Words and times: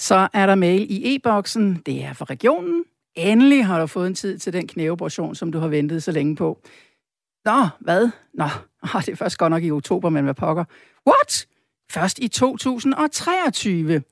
Så 0.00 0.28
er 0.32 0.46
der 0.46 0.54
mail 0.54 0.86
i 0.90 1.14
e-boksen. 1.14 1.82
Det 1.86 2.04
er 2.04 2.12
fra 2.12 2.24
regionen. 2.24 2.84
Endelig 3.14 3.66
har 3.66 3.80
du 3.80 3.86
fået 3.86 4.06
en 4.06 4.14
tid 4.14 4.38
til 4.38 4.52
den 4.52 4.66
knæoperation, 4.66 5.34
som 5.34 5.52
du 5.52 5.58
har 5.58 5.68
ventet 5.68 6.02
så 6.02 6.12
længe 6.12 6.36
på. 6.36 6.58
Nå, 7.44 7.66
hvad? 7.80 8.10
Nå, 8.34 8.44
oh, 8.94 9.02
det 9.06 9.12
er 9.12 9.16
først 9.16 9.38
godt 9.38 9.50
nok 9.50 9.62
i 9.62 9.70
oktober, 9.70 10.08
men 10.08 10.24
hvad 10.24 10.34
pokker. 10.34 10.64
What? 11.06 11.46
Først 11.90 12.18
i 12.18 12.28
2023. 12.28 14.02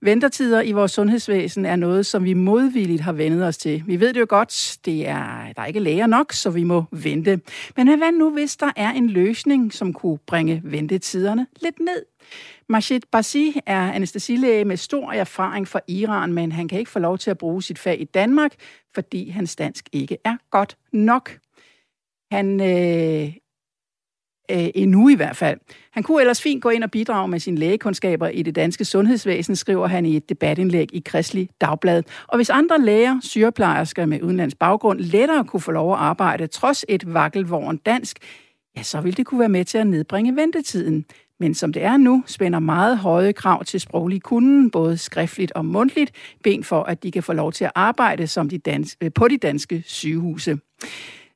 Ventetider 0.00 0.62
i 0.62 0.72
vores 0.72 0.92
sundhedsvæsen 0.92 1.66
er 1.66 1.76
noget, 1.76 2.06
som 2.06 2.24
vi 2.24 2.34
modvilligt 2.34 3.00
har 3.00 3.12
vendet 3.12 3.46
os 3.46 3.58
til. 3.58 3.82
Vi 3.86 4.00
ved 4.00 4.12
det 4.12 4.20
jo 4.20 4.26
godt, 4.28 4.78
det 4.84 5.08
er, 5.08 5.52
der 5.56 5.62
er 5.62 5.66
ikke 5.66 5.80
læger 5.80 6.06
nok, 6.06 6.32
så 6.32 6.50
vi 6.50 6.64
må 6.64 6.84
vente. 6.90 7.40
Men 7.76 7.98
hvad 7.98 8.12
nu, 8.12 8.30
hvis 8.30 8.56
der 8.56 8.70
er 8.76 8.90
en 8.90 9.10
løsning, 9.10 9.72
som 9.72 9.92
kunne 9.92 10.18
bringe 10.18 10.60
ventetiderne 10.64 11.46
lidt 11.60 11.80
ned? 11.80 12.04
Majid 12.70 13.00
Basi 13.12 13.60
er 13.66 13.92
anestesilæge 13.92 14.64
med 14.64 14.76
stor 14.76 15.12
erfaring 15.12 15.68
fra 15.68 15.80
Iran, 15.88 16.32
men 16.32 16.52
han 16.52 16.68
kan 16.68 16.78
ikke 16.78 16.90
få 16.90 16.98
lov 16.98 17.18
til 17.18 17.30
at 17.30 17.38
bruge 17.38 17.62
sit 17.62 17.78
fag 17.78 18.00
i 18.00 18.04
Danmark, 18.04 18.54
fordi 18.94 19.28
hans 19.28 19.56
dansk 19.56 19.88
ikke 19.92 20.16
er 20.24 20.36
godt 20.50 20.76
nok. 20.92 21.38
Han 22.30 22.60
øh, 22.60 23.34
øh, 24.50 24.68
endnu 24.74 25.08
i 25.08 25.14
hvert 25.14 25.36
fald. 25.36 25.58
Han 25.90 26.02
kunne 26.02 26.20
ellers 26.20 26.42
fint 26.42 26.62
gå 26.62 26.68
ind 26.68 26.84
og 26.84 26.90
bidrage 26.90 27.28
med 27.28 27.40
sine 27.40 27.56
lægekundskaber 27.56 28.28
i 28.28 28.42
det 28.42 28.54
danske 28.54 28.84
sundhedsvæsen, 28.84 29.56
skriver 29.56 29.86
han 29.86 30.06
i 30.06 30.16
et 30.16 30.28
debatindlæg 30.28 30.88
i 30.92 31.02
Kristelig 31.04 31.48
Dagblad. 31.60 32.02
Og 32.28 32.38
hvis 32.38 32.50
andre 32.50 32.80
læger, 32.80 33.18
sygeplejersker 33.22 34.06
med 34.06 34.22
udenlands 34.22 34.54
baggrund 34.54 35.00
lettere 35.00 35.44
kunne 35.44 35.60
få 35.60 35.72
lov 35.72 35.92
at 35.92 35.98
arbejde 35.98 36.46
trods 36.46 36.84
et 36.88 37.14
vakkelvåren 37.14 37.76
dansk, 37.76 38.18
ja, 38.76 38.82
så 38.82 39.00
ville 39.00 39.16
det 39.16 39.26
kunne 39.26 39.40
være 39.40 39.48
med 39.48 39.64
til 39.64 39.78
at 39.78 39.86
nedbringe 39.86 40.36
ventetiden. 40.36 41.04
Men 41.40 41.54
som 41.54 41.72
det 41.72 41.82
er 41.82 41.96
nu, 41.96 42.22
spænder 42.26 42.58
meget 42.58 42.98
høje 42.98 43.32
krav 43.32 43.64
til 43.64 43.80
sproglig 43.80 44.22
kunden, 44.22 44.70
både 44.70 44.98
skriftligt 44.98 45.52
og 45.52 45.64
mundtligt, 45.64 46.12
ben 46.42 46.64
for, 46.64 46.82
at 46.82 47.02
de 47.02 47.10
kan 47.10 47.22
få 47.22 47.32
lov 47.32 47.52
til 47.52 47.64
at 47.64 47.72
arbejde 47.74 48.26
som 48.26 48.48
de 48.48 48.58
dans- 48.58 48.96
øh, 49.00 49.10
på 49.14 49.28
de 49.28 49.36
danske 49.36 49.82
sygehuse. 49.86 50.58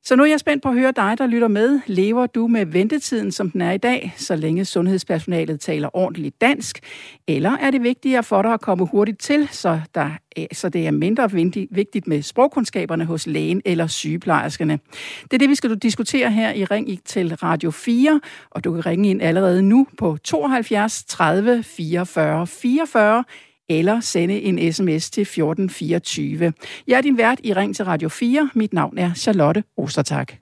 Så 0.07 0.15
nu 0.15 0.23
er 0.23 0.27
jeg 0.27 0.39
spændt 0.39 0.63
på 0.63 0.69
at 0.69 0.75
høre 0.75 0.91
dig, 0.95 1.15
der 1.17 1.27
lytter 1.27 1.47
med. 1.47 1.79
Lever 1.85 2.25
du 2.25 2.47
med 2.47 2.65
ventetiden, 2.65 3.31
som 3.31 3.51
den 3.51 3.61
er 3.61 3.71
i 3.71 3.77
dag, 3.77 4.13
så 4.17 4.35
længe 4.35 4.65
sundhedspersonalet 4.65 5.59
taler 5.59 5.95
ordentligt 5.97 6.41
dansk? 6.41 6.79
Eller 7.27 7.51
er 7.51 7.71
det 7.71 7.83
vigtigere 7.83 8.23
for 8.23 8.41
dig 8.41 8.53
at 8.53 8.61
komme 8.61 8.85
hurtigt 8.85 9.19
til, 9.19 9.47
så, 9.51 9.81
der, 9.95 10.09
eh, 10.35 10.45
så 10.53 10.69
det 10.69 10.87
er 10.87 10.91
mindre 10.91 11.31
vigtigt 11.71 12.07
med 12.07 12.21
sprogkundskaberne 12.21 13.05
hos 13.05 13.27
lægen 13.27 13.61
eller 13.65 13.87
sygeplejerskerne? 13.87 14.79
Det 15.23 15.33
er 15.33 15.37
det, 15.37 15.49
vi 15.49 15.55
skal 15.55 15.75
diskutere 15.75 16.31
her 16.31 16.53
i 16.53 16.65
Ring 16.65 17.03
til 17.05 17.35
Radio 17.35 17.71
4, 17.71 18.21
og 18.49 18.63
du 18.63 18.73
kan 18.73 18.85
ringe 18.85 19.09
ind 19.09 19.21
allerede 19.21 19.61
nu 19.61 19.87
på 19.97 20.17
72 20.23 21.03
30 21.03 21.63
44 21.63 22.47
44 22.47 23.23
eller 23.69 23.99
sende 23.99 24.41
en 24.41 24.73
sms 24.73 25.09
til 25.09 25.21
1424. 25.21 26.53
Jeg 26.87 26.97
er 26.97 27.01
din 27.01 27.17
vært 27.17 27.39
i 27.43 27.53
Ring 27.53 27.75
til 27.75 27.85
Radio 27.85 28.09
4. 28.09 28.49
Mit 28.53 28.73
navn 28.73 28.97
er 28.97 29.13
Charlotte 29.13 29.63
Ostertak. 29.77 30.33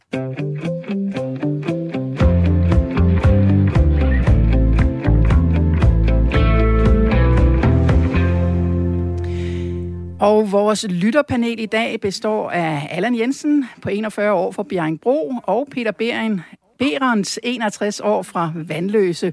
Og 10.23 10.51
vores 10.51 10.85
lytterpanel 10.89 11.59
i 11.59 11.65
dag 11.65 12.01
består 12.01 12.51
af 12.51 12.87
Allan 12.91 13.19
Jensen 13.19 13.65
på 13.81 13.89
41 13.89 14.33
år 14.33 14.51
fra 14.51 14.63
Bjerringbro 14.63 15.33
og 15.43 15.67
Peter 15.71 15.91
Bering, 15.91 16.41
Berens 16.83 17.39
61 17.43 18.01
år 18.01 18.21
fra 18.31 18.43
Vandløse. 18.69 19.27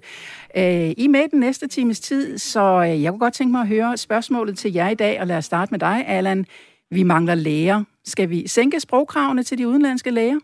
Øh, 0.61 0.91
I 1.05 1.07
med 1.09 1.29
den 1.33 1.41
næste 1.41 1.69
times 1.69 2.01
tid, 2.01 2.39
så 2.39 2.65
øh, 2.87 3.03
jeg 3.03 3.11
kunne 3.11 3.25
godt 3.27 3.35
tænke 3.35 3.53
mig 3.53 3.61
at 3.61 3.69
høre 3.69 3.97
spørgsmålet 3.97 4.59
til 4.59 4.73
jer 4.75 4.89
i 4.89 4.95
dag, 4.95 5.21
og 5.21 5.27
lad 5.27 5.37
os 5.37 5.45
starte 5.45 5.71
med 5.71 5.79
dig, 5.79 5.97
Allan. 6.07 6.45
Vi 6.91 7.03
mangler 7.03 7.35
læger. 7.35 7.79
Skal 8.05 8.31
vi 8.31 8.49
sænke 8.49 8.81
sprogkravene 8.81 9.43
til 9.43 9.59
de 9.59 9.69
udenlandske 9.69 10.11
læger? 10.11 10.39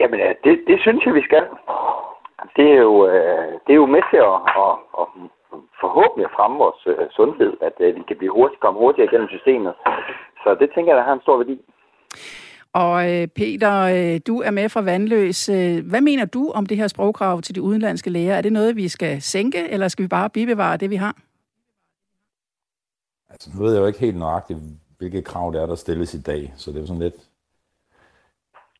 Jamen, 0.00 0.20
det, 0.44 0.54
det 0.66 0.76
synes 0.80 1.06
jeg, 1.06 1.14
vi 1.14 1.22
skal. 1.28 1.44
Det 2.56 2.66
er 2.76 2.80
jo, 2.88 3.06
øh, 3.08 3.52
det 3.64 3.72
er 3.72 3.80
jo 3.84 3.86
med 3.86 4.02
til 4.10 4.20
at, 4.32 4.36
at, 4.64 4.74
at 5.00 5.06
forhåbentlig 5.80 6.28
fremme 6.36 6.56
vores 6.64 6.82
øh, 6.86 7.06
sundhed, 7.18 7.52
at 7.68 7.76
vi 7.96 8.02
kan 8.08 8.16
blive 8.16 8.32
hurtigt, 8.38 8.60
komme 8.60 8.78
hurtigere 8.80 9.08
igennem 9.08 9.28
systemet. 9.28 9.74
Så 10.42 10.48
det 10.60 10.68
tænker 10.74 10.90
jeg, 10.92 10.98
der 10.98 11.08
har 11.08 11.16
en 11.16 11.26
stor 11.26 11.36
værdi. 11.36 11.56
Og 12.74 13.12
øh, 13.12 13.28
Peter, 13.28 13.80
øh, 13.80 14.20
du 14.26 14.40
er 14.40 14.50
med 14.50 14.68
fra 14.68 14.80
Vandløs. 14.80 15.48
Øh, 15.48 15.86
hvad 15.86 16.00
mener 16.00 16.24
du 16.24 16.50
om 16.50 16.66
det 16.66 16.76
her 16.76 16.88
sprogkrav 16.88 17.42
til 17.42 17.54
de 17.54 17.62
udenlandske 17.62 18.10
læger? 18.10 18.34
Er 18.34 18.42
det 18.42 18.52
noget, 18.52 18.76
vi 18.76 18.88
skal 18.88 19.22
sænke, 19.22 19.68
eller 19.68 19.88
skal 19.88 20.02
vi 20.02 20.08
bare 20.08 20.30
bibevare 20.30 20.76
det, 20.76 20.90
vi 20.90 20.96
har? 20.96 21.16
Altså, 23.30 23.50
nu 23.54 23.62
ved 23.62 23.72
jeg 23.72 23.80
jo 23.80 23.86
ikke 23.86 23.98
helt 23.98 24.16
nøjagtigt, 24.16 24.58
hvilke 24.98 25.22
krav 25.22 25.52
det 25.52 25.60
er, 25.62 25.66
der 25.66 25.74
stilles 25.74 26.14
i 26.14 26.20
dag. 26.20 26.54
Så 26.56 26.72
det 26.72 26.82
er 26.82 26.86
sådan 26.86 27.02
lidt, 27.02 27.14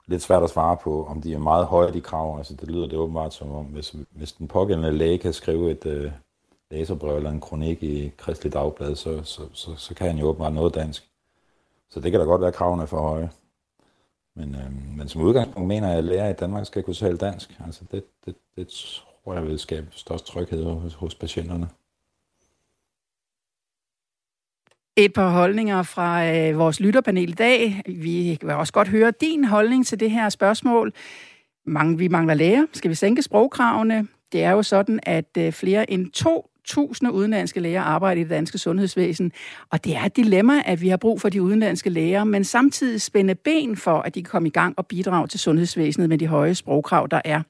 lidt 0.06 0.22
svært 0.22 0.43
at 0.43 0.50
svare 0.50 0.77
på, 0.77 1.04
om 1.04 1.22
de 1.22 1.34
er 1.34 1.38
meget 1.38 1.66
høje, 1.66 1.93
de 1.93 2.00
krav. 2.00 2.38
Altså, 2.38 2.54
det 2.54 2.71
lyder 2.71 2.87
det 2.87 2.99
åbenbart 2.99 3.34
som 3.34 3.50
om, 3.53 3.65
hvis, 3.65 3.94
hvis 4.10 4.33
den 4.33 4.49
pågældende 4.49 4.93
læge 4.93 5.19
kan 5.19 5.33
skrive 5.33 5.71
et 5.71 5.87
øh, 5.87 6.12
læserbrev 6.71 7.16
eller 7.16 7.31
en 7.31 7.41
kronik 7.41 7.83
i 7.83 8.12
Kristelig 8.16 8.53
Dagblad, 8.53 8.94
så, 8.94 9.22
så, 9.25 9.43
så, 9.53 9.75
så 9.77 9.94
kan 9.94 10.06
han 10.06 10.19
jo 10.19 10.27
åbenbart 10.27 10.53
noget 10.53 10.75
dansk. 10.75 11.09
Så 11.91 12.00
det 12.00 12.10
kan 12.10 12.21
da 12.21 12.27
godt 12.27 12.41
være, 12.41 12.49
at 12.49 12.54
kravene 12.54 12.83
er 12.83 12.87
for 12.87 13.00
høje. 13.00 13.31
Men, 14.37 14.55
øh, 14.55 14.97
men 14.97 15.09
som 15.09 15.22
udgangspunkt 15.22 15.69
mener 15.69 15.89
jeg, 15.89 15.99
at 15.99 16.05
lærer 16.05 16.31
i 16.31 16.33
Danmark 16.33 16.67
skal 16.67 16.83
kunne 16.83 16.95
tale 16.95 17.19
dansk. 17.19 17.61
Altså 17.67 17.84
det, 17.93 18.05
det, 18.27 18.34
det 18.56 18.69
tror 18.69 19.34
jeg 19.34 19.43
vil 19.43 19.59
skabe 19.59 19.87
størst 19.91 20.27
tryghed 20.27 20.65
hos, 20.65 20.95
hos 20.95 21.15
patienterne. 21.15 21.69
Et 24.97 25.12
par 25.12 25.31
holdninger 25.31 25.83
fra 25.83 26.27
øh, 26.27 26.59
vores 26.59 26.81
lytterpanel 26.81 27.28
i 27.28 27.33
dag. 27.33 27.83
Vi 27.87 28.39
vil 28.43 28.50
også 28.50 28.72
godt 28.72 28.89
høre 28.89 29.12
din 29.21 29.45
holdning 29.45 29.87
til 29.87 30.00
det 30.00 30.11
her 30.11 30.28
spørgsmål. 30.28 30.93
Mange, 31.66 31.99
vi 31.99 32.09
mangler 32.09 32.34
læger. 32.34 32.66
Skal 32.72 32.91
vi 32.91 32.95
sænke 32.95 33.22
sprogkravene? 33.22 34.09
Det 34.33 34.43
er 34.43 34.51
jo 34.51 34.62
sådan, 34.62 35.01
at 35.03 35.37
øh, 35.39 35.53
flere 35.53 35.91
end 35.91 36.11
to 36.11 36.51
tusinder 36.64 37.12
udenlandske 37.12 37.60
læger 37.60 37.82
arbejder 37.82 38.20
i 38.20 38.25
det 38.25 38.30
danske 38.30 38.58
sundhedsvæsen, 38.58 39.32
og 39.70 39.84
det 39.84 39.97
er 39.97 40.02
et 40.02 40.16
dilemma, 40.16 40.62
at 40.66 40.80
vi 40.80 40.88
har 40.88 40.97
brug 40.97 41.20
for 41.20 41.28
de 41.28 41.42
udenlandske 41.42 41.91
læger, 41.91 42.25
men 42.25 42.44
samtidig 42.44 43.00
spænde 43.00 43.34
ben 43.34 43.76
for, 43.76 43.98
at 43.98 44.14
de 44.14 44.22
kan 44.22 44.30
komme 44.30 44.48
i 44.48 44.50
gang 44.50 44.74
og 44.76 44.86
bidrage 44.86 45.26
til 45.26 45.41
sundhedsvæsenet 45.41 46.08
med 46.08 46.19
de 46.19 46.26
høje 46.26 46.54
sprogkrav, 46.54 47.08
der 47.10 47.20
er. 47.24 47.42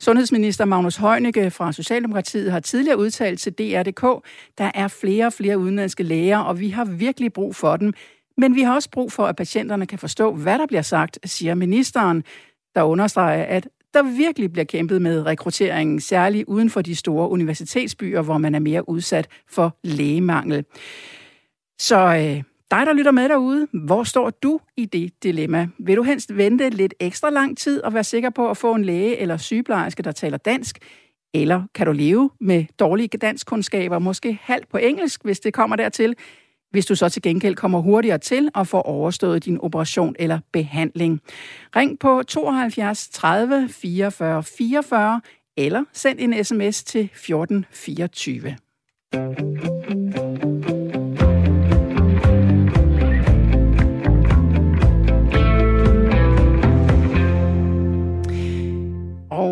Sundhedsminister 0.00 0.64
Magnus 0.64 0.96
Heunicke 0.96 1.50
fra 1.50 1.72
Socialdemokratiet 1.72 2.52
har 2.52 2.60
tidligere 2.60 2.98
udtalt 2.98 3.40
til 3.40 3.52
DR.dk, 3.52 4.24
der 4.58 4.70
er 4.74 4.88
flere 4.88 5.26
og 5.26 5.32
flere 5.32 5.58
udenlandske 5.58 6.02
læger, 6.02 6.38
og 6.38 6.60
vi 6.60 6.68
har 6.68 6.84
virkelig 6.84 7.32
brug 7.32 7.56
for 7.56 7.76
dem. 7.76 7.92
Men 8.36 8.54
vi 8.54 8.62
har 8.62 8.74
også 8.74 8.90
brug 8.90 9.12
for, 9.12 9.26
at 9.26 9.36
patienterne 9.36 9.86
kan 9.86 9.98
forstå, 9.98 10.34
hvad 10.34 10.58
der 10.58 10.66
bliver 10.66 10.82
sagt, 10.82 11.18
siger 11.24 11.54
ministeren, 11.54 12.24
der 12.74 12.82
understreger, 12.82 13.44
at 13.44 13.68
der 13.94 14.02
virkelig 14.02 14.52
bliver 14.52 14.64
kæmpet 14.64 15.02
med 15.02 15.26
rekrutteringen, 15.26 16.00
særligt 16.00 16.44
uden 16.48 16.70
for 16.70 16.82
de 16.82 16.96
store 16.96 17.28
universitetsbyer, 17.28 18.22
hvor 18.22 18.38
man 18.38 18.54
er 18.54 18.58
mere 18.58 18.88
udsat 18.88 19.28
for 19.48 19.78
lægemangel. 19.84 20.64
Så 21.78 21.96
øh, 21.96 22.42
dig, 22.70 22.86
der 22.86 22.92
lytter 22.92 23.10
med 23.10 23.28
derude, 23.28 23.68
hvor 23.72 24.04
står 24.04 24.30
du 24.30 24.60
i 24.76 24.84
det 24.84 25.22
dilemma? 25.22 25.68
Vil 25.78 25.96
du 25.96 26.02
helst 26.02 26.36
vente 26.36 26.70
lidt 26.70 26.94
ekstra 27.00 27.30
lang 27.30 27.58
tid 27.58 27.82
og 27.82 27.94
være 27.94 28.04
sikker 28.04 28.30
på 28.30 28.50
at 28.50 28.56
få 28.56 28.74
en 28.74 28.84
læge 28.84 29.16
eller 29.16 29.36
sygeplejerske, 29.36 30.02
der 30.02 30.12
taler 30.12 30.38
dansk? 30.38 30.78
Eller 31.34 31.62
kan 31.74 31.86
du 31.86 31.92
leve 31.92 32.30
med 32.40 32.64
dårlige 32.78 33.08
danskkundskaber, 33.08 33.98
måske 33.98 34.38
halvt 34.42 34.68
på 34.68 34.76
engelsk, 34.76 35.24
hvis 35.24 35.40
det 35.40 35.54
kommer 35.54 35.76
dertil? 35.76 36.16
Hvis 36.70 36.86
du 36.86 36.94
så 36.94 37.08
til 37.08 37.22
gengæld 37.22 37.54
kommer 37.54 37.80
hurtigere 37.80 38.18
til 38.18 38.48
og 38.54 38.66
får 38.66 38.82
overstået 38.82 39.44
din 39.44 39.58
operation 39.60 40.16
eller 40.18 40.38
behandling. 40.52 41.20
Ring 41.76 41.98
på 41.98 42.22
72 42.22 43.08
30 43.08 43.68
44 43.68 44.42
44 44.42 45.20
eller 45.56 45.84
send 45.92 46.18
en 46.20 46.44
sms 46.44 46.84
til 46.84 47.00
1424. 47.04 48.56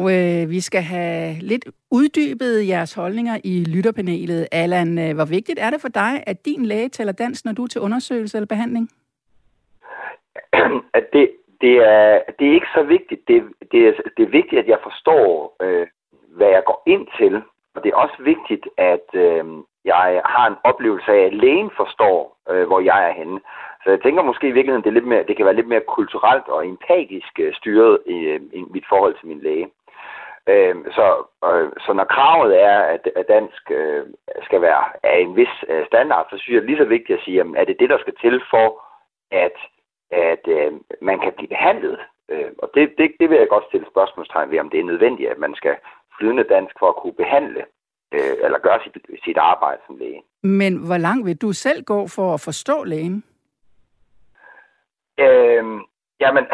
Og 0.08 0.14
øh, 0.14 0.50
vi 0.50 0.60
skal 0.60 0.82
have 0.82 1.34
lidt 1.50 1.64
uddybet 1.90 2.68
jeres 2.68 2.94
holdninger 2.94 3.36
i 3.44 3.54
lytterpanelet. 3.74 4.48
Allan, 4.52 4.90
øh, 4.98 5.14
hvor 5.16 5.28
vigtigt 5.36 5.58
er 5.64 5.70
det 5.70 5.80
for 5.80 5.88
dig, 6.02 6.12
at 6.26 6.44
din 6.44 6.62
læge 6.66 6.88
taler 6.88 7.12
dansk, 7.12 7.44
når 7.44 7.52
du 7.52 7.62
er 7.62 7.66
til 7.66 7.80
undersøgelse 7.80 8.38
eller 8.38 8.52
behandling? 8.54 8.88
At 10.98 11.04
det, 11.12 11.24
det, 11.60 11.74
er, 11.94 12.20
det 12.38 12.44
er 12.48 12.54
ikke 12.58 12.74
så 12.74 12.82
vigtigt. 12.82 13.20
Det, 13.28 13.38
det, 13.72 13.80
er, 13.88 13.92
det 14.16 14.22
er 14.24 14.36
vigtigt, 14.38 14.60
at 14.62 14.68
jeg 14.68 14.78
forstår, 14.82 15.56
øh, 15.62 15.86
hvad 16.36 16.50
jeg 16.56 16.62
går 16.66 16.82
ind 16.86 17.06
til. 17.18 17.34
Og 17.74 17.78
det 17.82 17.88
er 17.90 18.02
også 18.04 18.18
vigtigt, 18.32 18.64
at 18.76 19.08
øh, 19.14 19.44
jeg 19.84 20.22
har 20.34 20.46
en 20.46 20.58
oplevelse 20.64 21.10
af, 21.12 21.22
at 21.26 21.34
lægen 21.34 21.70
forstår, 21.76 22.18
øh, 22.50 22.66
hvor 22.66 22.80
jeg 22.80 22.98
er 23.08 23.12
henne. 23.20 23.40
Så 23.82 23.90
jeg 23.90 24.00
tænker 24.02 24.22
måske 24.22 24.48
i 24.48 24.56
virkeligheden, 24.56 24.84
det, 24.84 24.90
er 24.90 24.98
lidt 24.98 25.10
mere, 25.12 25.24
det 25.28 25.36
kan 25.36 25.46
være 25.46 25.60
lidt 25.60 25.72
mere 25.72 25.90
kulturelt 25.96 26.48
og 26.48 26.66
empatisk 26.66 27.32
øh, 27.40 27.54
styret 27.54 27.98
i, 28.06 28.18
øh, 28.32 28.40
i 28.52 28.60
mit 28.74 28.86
forhold 28.88 29.14
til 29.18 29.28
min 29.28 29.40
læge. 29.40 29.68
Øh, 30.52 30.76
så, 30.96 31.06
øh, 31.50 31.72
så 31.84 31.92
når 31.92 32.04
kravet 32.04 32.62
er, 32.62 32.78
at, 32.94 33.08
at 33.16 33.28
dansk 33.28 33.70
øh, 33.70 34.06
skal 34.42 34.60
være 34.62 34.84
af 35.02 35.18
en 35.20 35.36
vis 35.36 35.54
øh, 35.68 35.86
standard, 35.86 36.26
så 36.30 36.38
synes 36.38 36.54
jeg, 36.54 36.62
det 36.62 36.66
er 36.66 36.70
lige 36.70 36.84
så 36.84 36.88
vigtigt 36.96 37.18
at 37.18 37.24
sige, 37.24 37.40
at 37.40 37.46
er 37.56 37.64
det 37.64 37.76
det, 37.80 37.90
der 37.90 37.98
skal 37.98 38.14
til 38.22 38.42
for, 38.50 38.68
at, 39.30 39.56
at 40.10 40.44
øh, 40.56 40.72
man 41.00 41.20
kan 41.20 41.32
blive 41.36 41.48
behandlet? 41.48 41.98
Øh, 42.28 42.50
og 42.62 42.70
det, 42.74 42.94
det, 42.98 43.12
det 43.20 43.30
vil 43.30 43.38
jeg 43.38 43.48
godt 43.48 43.64
stille 43.68 43.86
spørgsmålstegn 43.90 44.50
ved, 44.50 44.58
om 44.58 44.70
det 44.70 44.80
er 44.80 44.84
nødvendigt, 44.92 45.30
at 45.30 45.38
man 45.38 45.54
skal 45.54 45.76
flydende 46.18 46.44
dansk 46.44 46.74
for 46.78 46.88
at 46.88 46.96
kunne 46.96 47.18
behandle 47.22 47.62
øh, 48.12 48.34
eller 48.44 48.58
gøre 48.58 48.80
sit, 48.84 48.96
sit 49.24 49.38
arbejde 49.38 49.80
som 49.86 49.96
læge. 49.98 50.22
Men 50.42 50.86
hvor 50.86 50.96
langt 50.96 51.26
vil 51.26 51.42
du 51.42 51.52
selv 51.52 51.84
gå 51.84 52.06
for 52.06 52.34
at 52.34 52.40
forstå 52.40 52.84
lægen? 52.84 53.24
Øh, 55.20 55.64
jamen, 56.20 56.46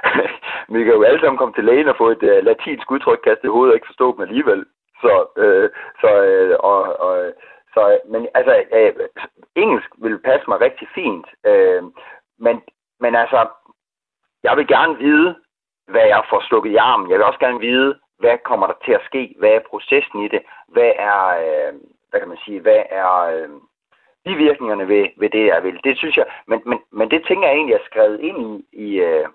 vi 0.72 0.84
kan 0.84 0.94
jo 0.94 1.02
alle 1.02 1.20
sammen 1.20 1.38
komme 1.38 1.54
til 1.54 1.64
lægen 1.64 1.88
og 1.88 1.96
få 1.96 2.08
et 2.08 2.22
uh, 2.22 2.44
latinsk 2.44 2.90
udtryk 2.90 3.20
kastet 3.24 3.44
i 3.44 3.54
hovedet 3.54 3.70
og 3.72 3.76
ikke 3.76 3.90
forstå 3.92 4.12
dem 4.12 4.20
alligevel. 4.20 4.64
Så, 5.02 5.14
øh, 5.36 5.70
så, 6.00 6.10
øh, 6.24 6.56
og, 6.60 7.00
og, 7.00 7.32
så, 7.74 7.98
men 8.12 8.28
altså, 8.34 8.64
øh, 8.72 8.92
engelsk 9.54 9.90
vil 9.98 10.18
passe 10.18 10.44
mig 10.48 10.60
rigtig 10.60 10.88
fint. 10.94 11.26
Øh, 11.46 11.82
men, 12.38 12.62
men 13.00 13.14
altså, 13.14 13.48
jeg 14.42 14.56
vil 14.56 14.66
gerne 14.66 14.98
vide, 14.98 15.36
hvad 15.88 16.06
jeg 16.06 16.22
får 16.30 16.40
slukket 16.48 16.70
i 16.70 16.76
armen. 16.76 17.10
Jeg 17.10 17.18
vil 17.18 17.26
også 17.26 17.38
gerne 17.38 17.60
vide, 17.60 17.98
hvad 18.18 18.38
kommer 18.38 18.66
der 18.66 18.74
til 18.84 18.92
at 18.92 19.06
ske? 19.08 19.34
Hvad 19.38 19.50
er 19.50 19.68
processen 19.70 20.22
i 20.24 20.28
det? 20.28 20.42
Hvad 20.68 20.92
er, 20.96 21.20
øh, 21.44 21.72
hvad 22.10 22.20
kan 22.20 22.28
man 22.28 22.44
sige, 22.44 22.60
hvad 22.60 22.82
er 22.90 23.12
øh, 23.34 23.48
bivirkningerne 24.24 24.88
ved, 24.88 25.08
ved 25.16 25.30
det, 25.30 25.46
jeg 25.46 25.62
vil? 25.62 25.80
Det 25.84 25.98
synes 25.98 26.16
jeg, 26.16 26.26
men, 26.46 26.62
men, 26.66 26.78
men 26.90 27.10
det 27.10 27.24
tænker 27.26 27.48
jeg 27.48 27.56
egentlig 27.56 27.74
er 27.74 27.84
skrevet 27.90 28.20
ind 28.20 28.38
i, 28.46 28.64
i 28.86 29.00
øh, 29.00 29.28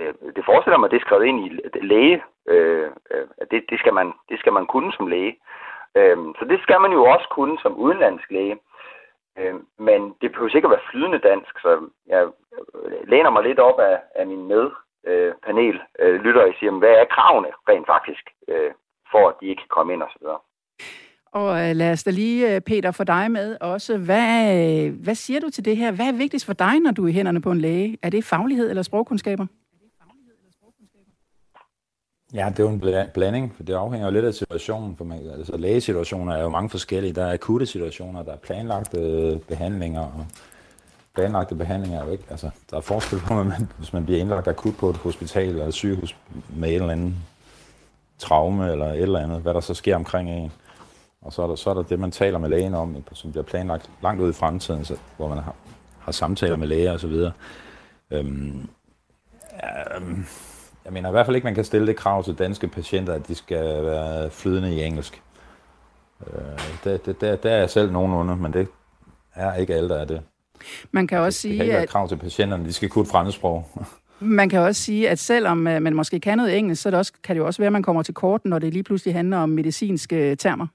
øh 0.00 0.14
det 0.36 0.44
forestiller 0.44 0.78
mig, 0.78 0.90
det 0.90 0.96
er 0.96 1.06
skrevet 1.06 1.24
ind 1.26 1.38
i 1.46 1.48
læge. 1.82 2.22
Øh, 2.48 2.90
øh, 3.10 3.26
det, 3.50 3.64
det, 3.70 3.78
skal 3.78 3.94
man, 3.94 4.12
det 4.28 4.38
skal 4.38 4.52
man 4.52 4.66
kunne 4.66 4.92
som 4.92 5.06
læge. 5.06 5.36
Øh, 5.94 6.18
så 6.38 6.44
det 6.44 6.60
skal 6.62 6.80
man 6.80 6.92
jo 6.92 7.04
også 7.04 7.26
kunne 7.30 7.58
som 7.58 7.76
udenlandsk 7.76 8.30
læge. 8.30 8.58
Øh, 9.38 9.54
men 9.78 10.14
det 10.20 10.32
behøver 10.32 10.50
sikkert 10.50 10.70
være 10.70 10.88
flydende 10.90 11.18
dansk, 11.18 11.58
så 11.58 11.88
jeg 12.06 12.28
øh, 12.74 13.08
læner 13.08 13.30
mig 13.30 13.42
lidt 13.42 13.58
op 13.58 13.78
af, 13.80 14.00
af 14.14 14.26
min 14.26 14.46
med 14.48 14.70
øh, 15.06 15.32
panel 15.46 15.80
øh, 15.98 16.20
lytter 16.20 16.42
og 16.42 16.54
siger, 16.58 16.72
hvad 16.72 16.90
er 16.90 17.04
kravene 17.04 17.48
rent 17.68 17.86
faktisk, 17.86 18.30
øh, 18.48 18.72
for 19.10 19.28
at 19.28 19.34
de 19.40 19.46
ikke 19.46 19.60
kan 19.60 19.68
komme 19.68 19.92
ind 19.92 20.02
osv. 20.02 20.26
Og 21.32 21.68
øh, 21.68 21.76
lad 21.76 21.92
os 21.92 22.04
da 22.04 22.10
lige, 22.10 22.54
øh, 22.54 22.60
Peter, 22.60 22.90
få 22.90 23.04
dig 23.04 23.30
med 23.30 23.56
også. 23.60 23.96
Hvad, 23.96 24.58
øh, 24.58 25.02
hvad 25.02 25.14
siger 25.14 25.40
du 25.40 25.50
til 25.50 25.64
det 25.64 25.76
her? 25.76 25.90
Hvad 25.90 26.06
er 26.06 26.12
vigtigst 26.12 26.46
for 26.46 26.52
dig, 26.52 26.80
når 26.80 26.90
du 26.90 27.04
er 27.04 27.08
i 27.08 27.12
hænderne 27.12 27.40
på 27.40 27.50
en 27.52 27.60
læge? 27.60 27.98
Er 28.02 28.10
det 28.10 28.24
faglighed 28.24 28.70
eller 28.70 28.82
sprogkundskaber? 28.82 29.46
Ja, 32.34 32.48
det 32.50 32.58
er 32.58 32.64
jo 32.64 32.68
en 32.68 33.08
blanding, 33.14 33.52
for 33.56 33.62
det 33.62 33.74
afhænger 33.74 34.06
jo 34.06 34.12
lidt 34.12 34.24
af 34.24 34.34
situationen. 34.34 34.96
For 34.96 35.04
man, 35.04 35.30
altså, 35.38 35.56
lægesituationer 35.56 36.34
er 36.34 36.42
jo 36.42 36.48
mange 36.48 36.70
forskellige. 36.70 37.12
Der 37.12 37.24
er 37.24 37.32
akutte 37.32 37.66
situationer, 37.66 38.22
der 38.22 38.32
er 38.32 38.36
planlagte 38.36 39.40
behandlinger, 39.48 40.00
og 40.00 40.26
planlagte 41.14 41.54
behandlinger 41.54 42.00
er 42.00 42.04
jo 42.04 42.12
ikke, 42.12 42.24
altså, 42.30 42.50
der 42.70 42.76
er 42.76 42.80
forskel 42.80 43.18
på, 43.18 43.42
man, 43.42 43.68
hvis 43.78 43.92
man 43.92 44.04
bliver 44.04 44.20
indlagt 44.20 44.48
akut 44.48 44.76
på 44.76 44.90
et 44.90 44.96
hospital 44.96 45.48
eller 45.48 45.66
et 45.66 45.74
sygehus 45.74 46.16
med 46.56 46.68
et 46.68 46.74
eller 46.74 46.90
andet 46.90 47.14
traume 48.18 48.72
eller 48.72 48.86
et 48.86 49.02
eller 49.02 49.18
andet, 49.18 49.40
hvad 49.40 49.54
der 49.54 49.60
så 49.60 49.74
sker 49.74 49.96
omkring 49.96 50.30
en. 50.30 50.52
Og 51.22 51.32
så 51.32 51.42
er 51.42 51.46
der, 51.46 51.54
så 51.54 51.70
er 51.70 51.74
der 51.74 51.82
det, 51.82 51.98
man 51.98 52.10
taler 52.10 52.38
med 52.38 52.48
lægen 52.48 52.74
om, 52.74 52.96
som 53.12 53.30
bliver 53.30 53.44
planlagt 53.44 53.90
langt 54.02 54.22
ud 54.22 54.30
i 54.30 54.32
fremtiden, 54.32 54.84
så, 54.84 54.96
hvor 55.16 55.28
man 55.28 55.38
har, 55.38 55.54
har 55.98 56.12
samtaler 56.12 56.56
med 56.56 56.66
læger 56.66 56.92
osv. 56.92 57.12
Øhm, 58.10 58.68
øhm, 59.96 60.26
jeg 60.84 60.92
mener 60.92 61.08
i 61.08 61.12
hvert 61.12 61.26
fald 61.26 61.36
ikke, 61.36 61.44
man 61.44 61.54
kan 61.54 61.64
stille 61.64 61.86
det 61.86 61.96
krav 61.96 62.24
til 62.24 62.34
danske 62.34 62.68
patienter, 62.68 63.12
at 63.12 63.28
de 63.28 63.34
skal 63.34 63.84
være 63.84 64.30
flydende 64.30 64.74
i 64.74 64.82
engelsk. 64.82 65.22
Øh, 66.26 66.42
det, 66.84 67.06
det, 67.06 67.20
der, 67.20 67.36
der 67.36 67.50
er 67.50 67.58
jeg 67.58 67.70
selv 67.70 67.92
nogenlunde, 67.92 68.36
men 68.36 68.52
det 68.52 68.68
er 69.34 69.54
ikke 69.54 69.74
alle, 69.74 69.88
der 69.88 69.96
er 69.96 70.04
det. 70.04 70.22
Man 70.90 71.06
kan 71.06 71.18
også 71.18 71.40
sige, 71.40 71.58
det 71.58 71.66
kan 71.66 71.80
at... 71.80 71.88
krav 71.88 72.08
til 72.08 72.16
patienterne, 72.16 72.64
de 72.64 72.72
skal 72.72 72.88
kunne 72.88 73.02
et 73.02 73.08
fremmedsprog. 73.08 73.66
Man 74.22 74.48
kan 74.48 74.60
også 74.60 74.82
sige, 74.82 75.10
at 75.10 75.18
selvom 75.18 75.66
øh, 75.66 75.82
man 75.82 75.94
måske 75.94 76.20
kan 76.20 76.38
noget 76.38 76.58
engelsk, 76.58 76.82
så 76.82 76.90
det 76.90 76.98
også, 76.98 77.12
kan 77.24 77.36
det 77.36 77.40
jo 77.40 77.46
også 77.46 77.62
være, 77.62 77.66
at 77.66 77.72
man 77.72 77.82
kommer 77.82 78.02
til 78.02 78.14
korten, 78.14 78.50
når 78.50 78.58
det 78.58 78.72
lige 78.72 78.82
pludselig 78.82 79.14
handler 79.14 79.38
om 79.38 79.48
medicinske 79.48 80.36
termer. 80.36 80.66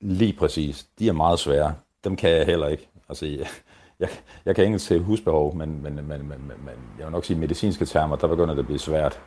Lige 0.00 0.32
præcis. 0.32 0.86
De 0.98 1.08
er 1.08 1.12
meget 1.12 1.38
svære. 1.38 1.74
Dem 2.04 2.16
kan 2.16 2.30
jeg 2.30 2.46
heller 2.46 2.68
ikke. 2.68 2.88
Altså, 3.08 3.26
jeg, 3.26 3.46
jeg, 4.00 4.08
jeg 4.44 4.54
kan 4.54 4.64
engelsk 4.64 4.86
til 4.86 5.02
husbehov, 5.02 5.56
men, 5.56 5.82
men, 5.82 5.94
men, 5.94 6.08
men, 6.08 6.28
men 6.48 6.74
jeg 6.98 7.06
vil 7.06 7.12
nok 7.12 7.24
sige, 7.24 7.34
at 7.34 7.40
medicinske 7.40 7.84
termer, 7.84 8.16
der 8.16 8.26
begynder 8.26 8.54
det 8.54 8.58
at 8.58 8.66
blive 8.66 8.78
svært. 8.78 9.20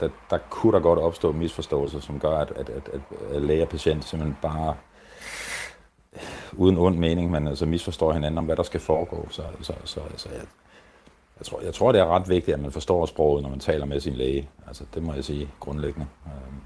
Der, 0.00 0.08
der 0.30 0.38
kunne 0.38 0.72
der 0.72 0.80
godt 0.80 0.98
opstå 0.98 1.32
misforståelser, 1.32 2.00
som 2.00 2.20
gør, 2.20 2.38
at, 2.38 2.50
at, 2.50 2.68
at, 2.68 3.00
at 3.32 3.42
læge 3.42 3.62
og 3.62 3.68
patient 3.68 4.04
simpelthen 4.04 4.36
bare 4.42 4.74
uden 6.52 6.78
ond 6.78 6.98
mening, 6.98 7.30
men 7.30 7.48
altså 7.48 7.66
misforstår 7.66 8.12
hinanden 8.12 8.38
om, 8.38 8.44
hvad 8.44 8.56
der 8.56 8.62
skal 8.62 8.80
foregå. 8.80 9.28
Så, 9.30 9.42
så, 9.60 9.72
så, 9.84 10.00
så 10.16 10.28
jeg, 10.28 10.40
jeg, 11.38 11.46
tror, 11.46 11.60
jeg 11.60 11.74
tror, 11.74 11.92
det 11.92 12.00
er 12.00 12.06
ret 12.06 12.28
vigtigt, 12.28 12.54
at 12.54 12.60
man 12.60 12.72
forstår 12.72 13.06
sproget, 13.06 13.42
når 13.42 13.50
man 13.50 13.58
taler 13.58 13.86
med 13.86 14.00
sin 14.00 14.14
læge. 14.14 14.48
Altså, 14.66 14.84
det 14.94 15.02
må 15.02 15.14
jeg 15.14 15.24
sige 15.24 15.50
grundlæggende. 15.60 16.06
Øhm, 16.26 16.60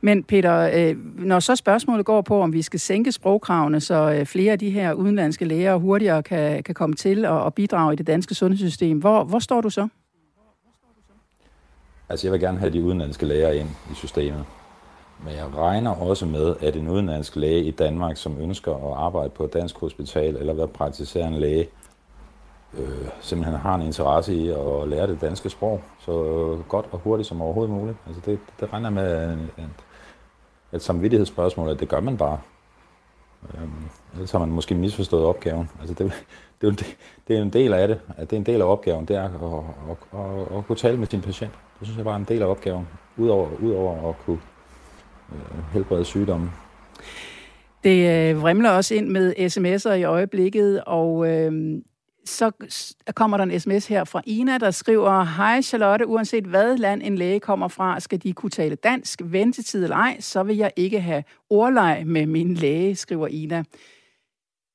men 0.00 0.24
Peter, 0.24 0.70
øh, 0.74 0.96
når 1.18 1.40
så 1.40 1.56
spørgsmålet 1.56 2.06
går 2.06 2.20
på, 2.20 2.42
om 2.42 2.52
vi 2.52 2.62
skal 2.62 2.80
sænke 2.80 3.12
sprogkravene, 3.12 3.80
så 3.80 4.12
øh, 4.12 4.26
flere 4.26 4.52
af 4.52 4.58
de 4.58 4.70
her 4.70 4.92
udenlandske 4.92 5.44
læger 5.44 5.76
hurtigere 5.76 6.22
kan, 6.22 6.62
kan 6.62 6.74
komme 6.74 6.96
til 6.96 7.24
og, 7.24 7.54
bidrage 7.54 7.92
i 7.92 7.96
det 7.96 8.06
danske 8.06 8.34
sundhedssystem, 8.34 8.98
hvor, 8.98 9.24
hvor 9.24 9.38
står 9.38 9.60
du 9.60 9.70
så? 9.70 9.88
Altså, 12.08 12.26
jeg 12.26 12.32
vil 12.32 12.40
gerne 12.40 12.58
have 12.58 12.72
de 12.72 12.82
udenlandske 12.82 13.26
læger 13.26 13.50
ind 13.50 13.68
i 13.92 13.94
systemet. 13.94 14.44
Men 15.24 15.34
jeg 15.34 15.54
regner 15.56 15.90
også 15.90 16.26
med, 16.26 16.54
at 16.60 16.76
en 16.76 16.88
udenlandsk 16.88 17.36
læge 17.36 17.64
i 17.64 17.70
Danmark, 17.70 18.16
som 18.16 18.40
ønsker 18.40 18.72
at 18.72 19.04
arbejde 19.04 19.30
på 19.30 19.44
et 19.44 19.52
dansk 19.52 19.78
hospital 19.78 20.36
eller 20.36 20.52
være 20.52 20.68
praktiserende 20.68 21.40
læge, 21.40 21.68
øh, 22.78 23.08
simpelthen 23.20 23.56
har 23.56 23.74
en 23.74 23.82
interesse 23.82 24.34
i 24.34 24.48
at 24.48 24.88
lære 24.88 25.06
det 25.06 25.20
danske 25.20 25.50
sprog 25.50 25.82
så 26.00 26.12
godt 26.68 26.86
og 26.90 26.98
hurtigt 26.98 27.28
som 27.28 27.42
overhovedet 27.42 27.74
muligt. 27.74 27.96
Altså 28.06 28.22
det, 28.26 28.38
det 28.60 28.72
regner 28.72 28.90
med 28.90 29.32
et, 29.32 29.70
et 30.72 30.82
samvittighedsspørgsmål, 30.82 31.68
at 31.68 31.80
det 31.80 31.88
gør 31.88 32.00
man 32.00 32.16
bare. 32.16 32.38
Øhm, 33.54 33.70
ellers 34.12 34.30
har 34.30 34.38
man 34.38 34.48
måske 34.48 34.74
misforstået 34.74 35.24
opgaven. 35.24 35.70
Altså 35.80 35.94
det, 35.94 36.12
det, 36.60 36.96
det 37.28 37.36
er 37.36 37.42
en 37.42 37.50
del 37.50 37.72
af 37.72 37.88
det. 37.88 38.00
At 38.16 38.30
det 38.30 38.36
er 38.36 38.40
en 38.40 38.46
del 38.46 38.60
af 38.60 38.66
opgaven, 38.66 39.04
det 39.04 39.16
er 39.16 39.24
at, 39.24 39.30
at, 39.30 39.90
at, 39.90 40.20
at, 40.20 40.58
at 40.58 40.66
kunne 40.66 40.76
tale 40.76 40.96
med 40.96 41.06
sin 41.06 41.20
patient. 41.20 41.52
Det 41.52 41.86
synes 41.86 41.96
jeg 41.96 42.04
bare 42.04 42.14
er 42.14 42.18
en 42.18 42.26
del 42.28 42.42
af 42.42 42.46
opgaven. 42.46 42.88
Udover, 43.16 43.48
udover 43.62 44.08
at 44.08 44.14
kunne 44.26 44.38
øh, 45.32 45.72
helbrede 45.72 46.04
sygdomme. 46.04 46.50
Det 47.84 48.30
øh, 48.30 48.42
vrimler 48.42 48.70
også 48.70 48.94
ind 48.94 49.08
med 49.08 49.34
sms'er 49.38 49.92
i 49.92 50.04
øjeblikket, 50.04 50.84
og 50.86 51.28
øh, 51.28 51.82
så 52.24 52.50
kommer 53.14 53.36
der 53.36 53.44
en 53.44 53.60
sms 53.60 53.86
her 53.86 54.04
fra 54.04 54.22
Ina, 54.26 54.58
der 54.58 54.70
skriver, 54.70 55.24
Hej 55.24 55.62
Charlotte, 55.62 56.06
uanset 56.06 56.44
hvad 56.44 56.76
land 56.76 57.02
en 57.02 57.18
læge 57.18 57.40
kommer 57.40 57.68
fra, 57.68 58.00
skal 58.00 58.22
de 58.22 58.32
kunne 58.32 58.50
tale 58.50 58.74
dansk, 58.74 59.20
ventetid 59.24 59.82
eller 59.82 59.96
ej, 59.96 60.16
så 60.20 60.42
vil 60.42 60.56
jeg 60.56 60.70
ikke 60.76 61.00
have 61.00 61.24
ordleg 61.50 62.02
med 62.06 62.26
min 62.26 62.54
læge, 62.54 62.96
skriver 62.96 63.26
Ina. 63.26 63.64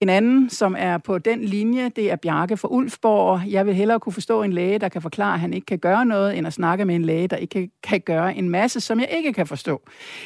En 0.01 0.09
anden, 0.09 0.49
som 0.49 0.75
er 0.79 0.97
på 0.97 1.17
den 1.17 1.43
linje, 1.43 1.89
det 1.89 2.11
er 2.11 2.15
Bjarke 2.15 2.57
fra 2.57 2.67
Ulfborg. 2.71 3.41
Jeg 3.47 3.65
vil 3.65 3.73
hellere 3.73 3.99
kunne 3.99 4.13
forstå 4.13 4.43
en 4.43 4.53
læge, 4.53 4.79
der 4.79 4.89
kan 4.89 5.01
forklare, 5.01 5.33
at 5.33 5.39
han 5.39 5.53
ikke 5.53 5.65
kan 5.65 5.79
gøre 5.79 6.05
noget, 6.05 6.37
end 6.37 6.47
at 6.47 6.53
snakke 6.53 6.85
med 6.85 6.95
en 6.95 7.05
læge, 7.05 7.27
der 7.27 7.37
ikke 7.37 7.69
kan, 7.83 8.01
gøre 8.01 8.35
en 8.35 8.49
masse, 8.49 8.79
som 8.79 8.99
jeg 8.99 9.09
ikke 9.11 9.33
kan 9.33 9.47
forstå. 9.47 9.81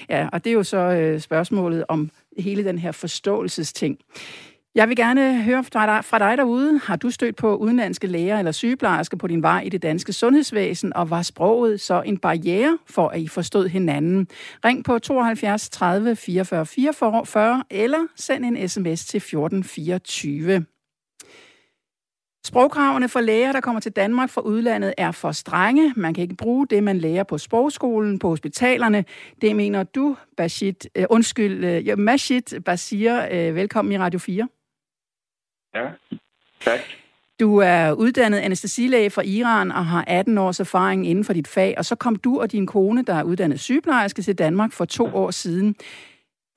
Ja, 0.10 0.30
og 0.34 0.44
det 0.44 0.50
er 0.50 0.54
jo 0.54 0.64
så 0.64 0.78
øh, 0.78 1.20
spørgsmålet 1.20 1.86
om 1.88 2.10
hele 2.38 2.64
den 2.64 2.78
her 2.78 2.92
forståelsesting. 2.92 3.98
Jeg 4.76 4.90
vil 4.90 4.96
gerne 4.96 5.44
høre 5.44 5.64
fra 5.64 5.86
dig, 5.86 6.06
fra 6.06 6.20
dig 6.20 6.38
derude. 6.38 6.80
Har 6.80 6.96
du 6.96 7.10
stødt 7.10 7.36
på 7.36 7.56
udenlandske 7.56 8.08
læger 8.08 8.40
eller 8.40 8.52
sygeplejersker 8.52 9.18
på 9.18 9.28
din 9.28 9.42
vej 9.42 9.62
i 9.62 9.70
det 9.70 9.82
danske 9.82 10.14
sundhedsvæsen, 10.14 10.94
og 10.94 11.10
var 11.10 11.22
sproget 11.22 11.82
så 11.82 12.02
en 12.02 12.18
barriere 12.18 12.78
for, 12.86 13.08
at 13.08 13.22
I 13.22 13.28
forstod 13.28 13.68
hinanden? 13.68 14.28
Ring 14.66 14.86
på 14.86 15.00
72 15.00 15.70
30 15.70 16.16
44 16.16 16.66
44 16.66 17.64
eller 17.70 18.08
send 18.16 18.46
en 18.46 18.70
sms 18.70 19.06
til 19.06 19.18
1424. 19.18 20.66
Sprogkravene 22.46 23.10
for 23.10 23.22
læger, 23.22 23.52
der 23.52 23.62
kommer 23.62 23.82
til 23.82 23.92
Danmark 23.92 24.30
fra 24.30 24.42
udlandet, 24.42 24.94
er 24.98 25.12
for 25.12 25.32
strenge. 25.32 25.94
Man 25.96 26.14
kan 26.14 26.22
ikke 26.22 26.36
bruge 26.36 26.68
det, 26.68 26.84
man 26.84 26.98
lærer 26.98 27.24
på 27.24 27.38
sprogskolen, 27.38 28.20
på 28.20 28.30
hospitalerne. 28.30 29.06
Det 29.42 29.56
mener 29.56 29.84
du, 29.84 30.18
Bashit. 30.38 30.88
Uh, 31.00 31.06
undskyld, 31.10 31.90
uh, 31.92 32.00
Mashit 32.00 32.54
Basir. 32.66 33.26
Uh, 33.32 33.56
velkommen 33.56 33.92
i 33.92 33.98
Radio 33.98 34.20
4. 34.20 34.48
Ja, 35.76 35.88
tak. 36.60 36.80
Du 37.40 37.58
er 37.58 37.92
uddannet 37.92 38.40
anestesilæge 38.40 39.10
fra 39.10 39.22
Iran 39.26 39.72
og 39.72 39.86
har 39.86 40.04
18 40.08 40.38
års 40.38 40.60
erfaring 40.60 41.08
inden 41.08 41.26
for 41.26 41.34
dit 41.34 41.48
fag, 41.48 41.74
og 41.78 41.86
så 41.86 41.96
kom 41.96 42.16
du 42.16 42.42
og 42.42 42.52
din 42.52 42.68
kone, 42.68 43.04
der 43.04 43.14
er 43.14 43.24
uddannet 43.24 43.60
sygeplejerske, 43.60 44.22
til 44.22 44.38
Danmark 44.38 44.72
for 44.74 44.86
to 44.86 45.06
år 45.06 45.32
siden. 45.32 45.76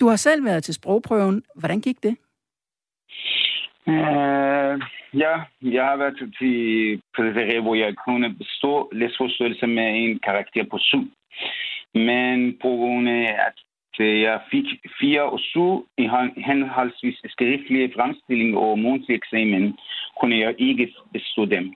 Du 0.00 0.09
har 0.09 0.16
selv 0.16 0.44
været 0.44 0.64
til 0.64 0.75
sprogprøven. 0.75 1.42
Hvordan 1.54 1.80
gik 1.80 2.02
det? 2.02 2.16
Uh, 3.87 4.75
ja, 5.23 5.35
jeg 5.62 5.85
har 5.85 5.97
været 5.97 6.16
til 6.18 6.28
det 6.40 7.62
hvor 7.62 7.75
jeg 7.75 7.94
kunne 8.06 8.35
bestå 8.35 8.90
læsforståelse 8.92 9.66
med 9.66 9.88
en 9.94 10.18
karakter 10.18 10.64
på 10.71 10.78
7. 10.80 10.99
Men 11.94 12.59
på 12.62 12.68
grund 12.68 13.09
af, 13.09 13.37
at 13.47 13.56
så 13.95 14.03
jeg 14.03 14.41
fik 14.51 14.65
fire 15.01 15.23
og 15.23 15.41
syv 15.41 15.87
i 15.99 16.09
henholdsvis 16.47 17.19
skriftlige 17.29 17.93
fremstilling 17.97 18.57
og 18.57 18.79
mundtlig 18.79 19.15
eksamen, 19.15 19.77
kunne 20.21 20.39
jeg 20.39 20.55
ikke 20.59 20.95
bestå 21.13 21.45
dem. 21.45 21.75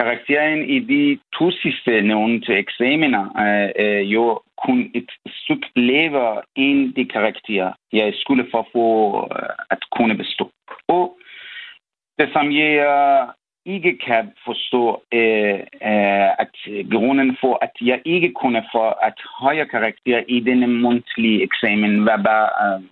Karakteren 0.00 0.70
i 0.70 0.78
de 0.78 1.18
to 1.38 1.50
sidste 1.50 2.02
nævnte 2.02 2.52
eksamener 2.54 3.24
øh, 3.44 3.70
er 3.86 4.00
øh, 4.00 4.12
jo 4.12 4.40
kun 4.66 4.90
et 4.94 5.10
stykke 5.26 5.68
lever 5.76 6.40
end 6.56 6.94
de 6.94 7.04
karakterer, 7.04 7.72
jeg 7.92 8.14
skulle 8.14 8.46
for 8.50 8.68
få 8.72 8.88
øh, 9.36 9.48
at 9.70 9.82
kunne 9.96 10.16
bestå. 10.16 10.50
Og 10.88 11.18
det 12.18 12.28
som 12.32 12.52
jeg 12.52 12.72
ikke 13.66 13.98
kan 14.06 14.32
forstå, 14.44 15.02
øh, 15.12 15.60
øh 15.90 16.30
at 16.42 16.54
øh, 16.70 16.90
grunden 16.90 17.36
for, 17.40 17.58
at 17.62 17.72
jeg 17.80 18.00
ikke 18.04 18.32
kunne 18.32 18.62
få 18.74 18.84
at 18.88 19.14
højere 19.40 19.66
karakter 19.66 20.22
i 20.28 20.40
denne 20.40 20.66
mundtlige 20.66 21.42
eksamen, 21.42 22.06
var 22.06 22.16
bare, 22.16 22.48
øh, 22.64 22.82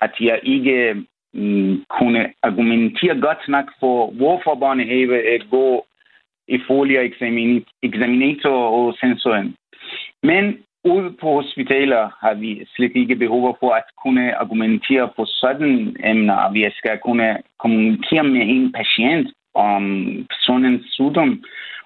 at 0.00 0.14
jeg 0.20 0.40
ikke 0.42 1.04
øh, 1.34 1.78
kunne 1.98 2.32
argumentere 2.42 3.20
godt 3.20 3.48
nok 3.48 3.66
for, 3.80 4.10
hvorfor 4.10 4.54
børnehave 4.54 5.16
øh, 5.32 5.40
går 5.50 5.86
i 6.48 6.54
ifølge 6.54 7.12
eksaminator 7.82 8.58
og 8.76 8.94
sensoren. 9.00 9.54
Men 10.22 10.58
ude 10.84 11.16
på 11.20 11.26
hospitaler 11.40 12.08
har 12.20 12.34
vi 12.34 12.66
slet 12.76 12.92
ikke 12.94 13.16
behov 13.16 13.56
for 13.60 13.72
at 13.72 13.84
kunne 14.02 14.36
argumentere 14.36 15.10
for 15.16 15.24
sådan 15.24 15.96
emner. 16.04 16.52
Vi 16.52 16.70
skal 16.78 16.98
kunne 17.04 17.38
kommunikere 17.58 18.24
med 18.24 18.42
en 18.42 18.72
patient 18.72 19.28
om 19.54 19.82
personens 20.30 20.82
sygdom, 20.92 21.44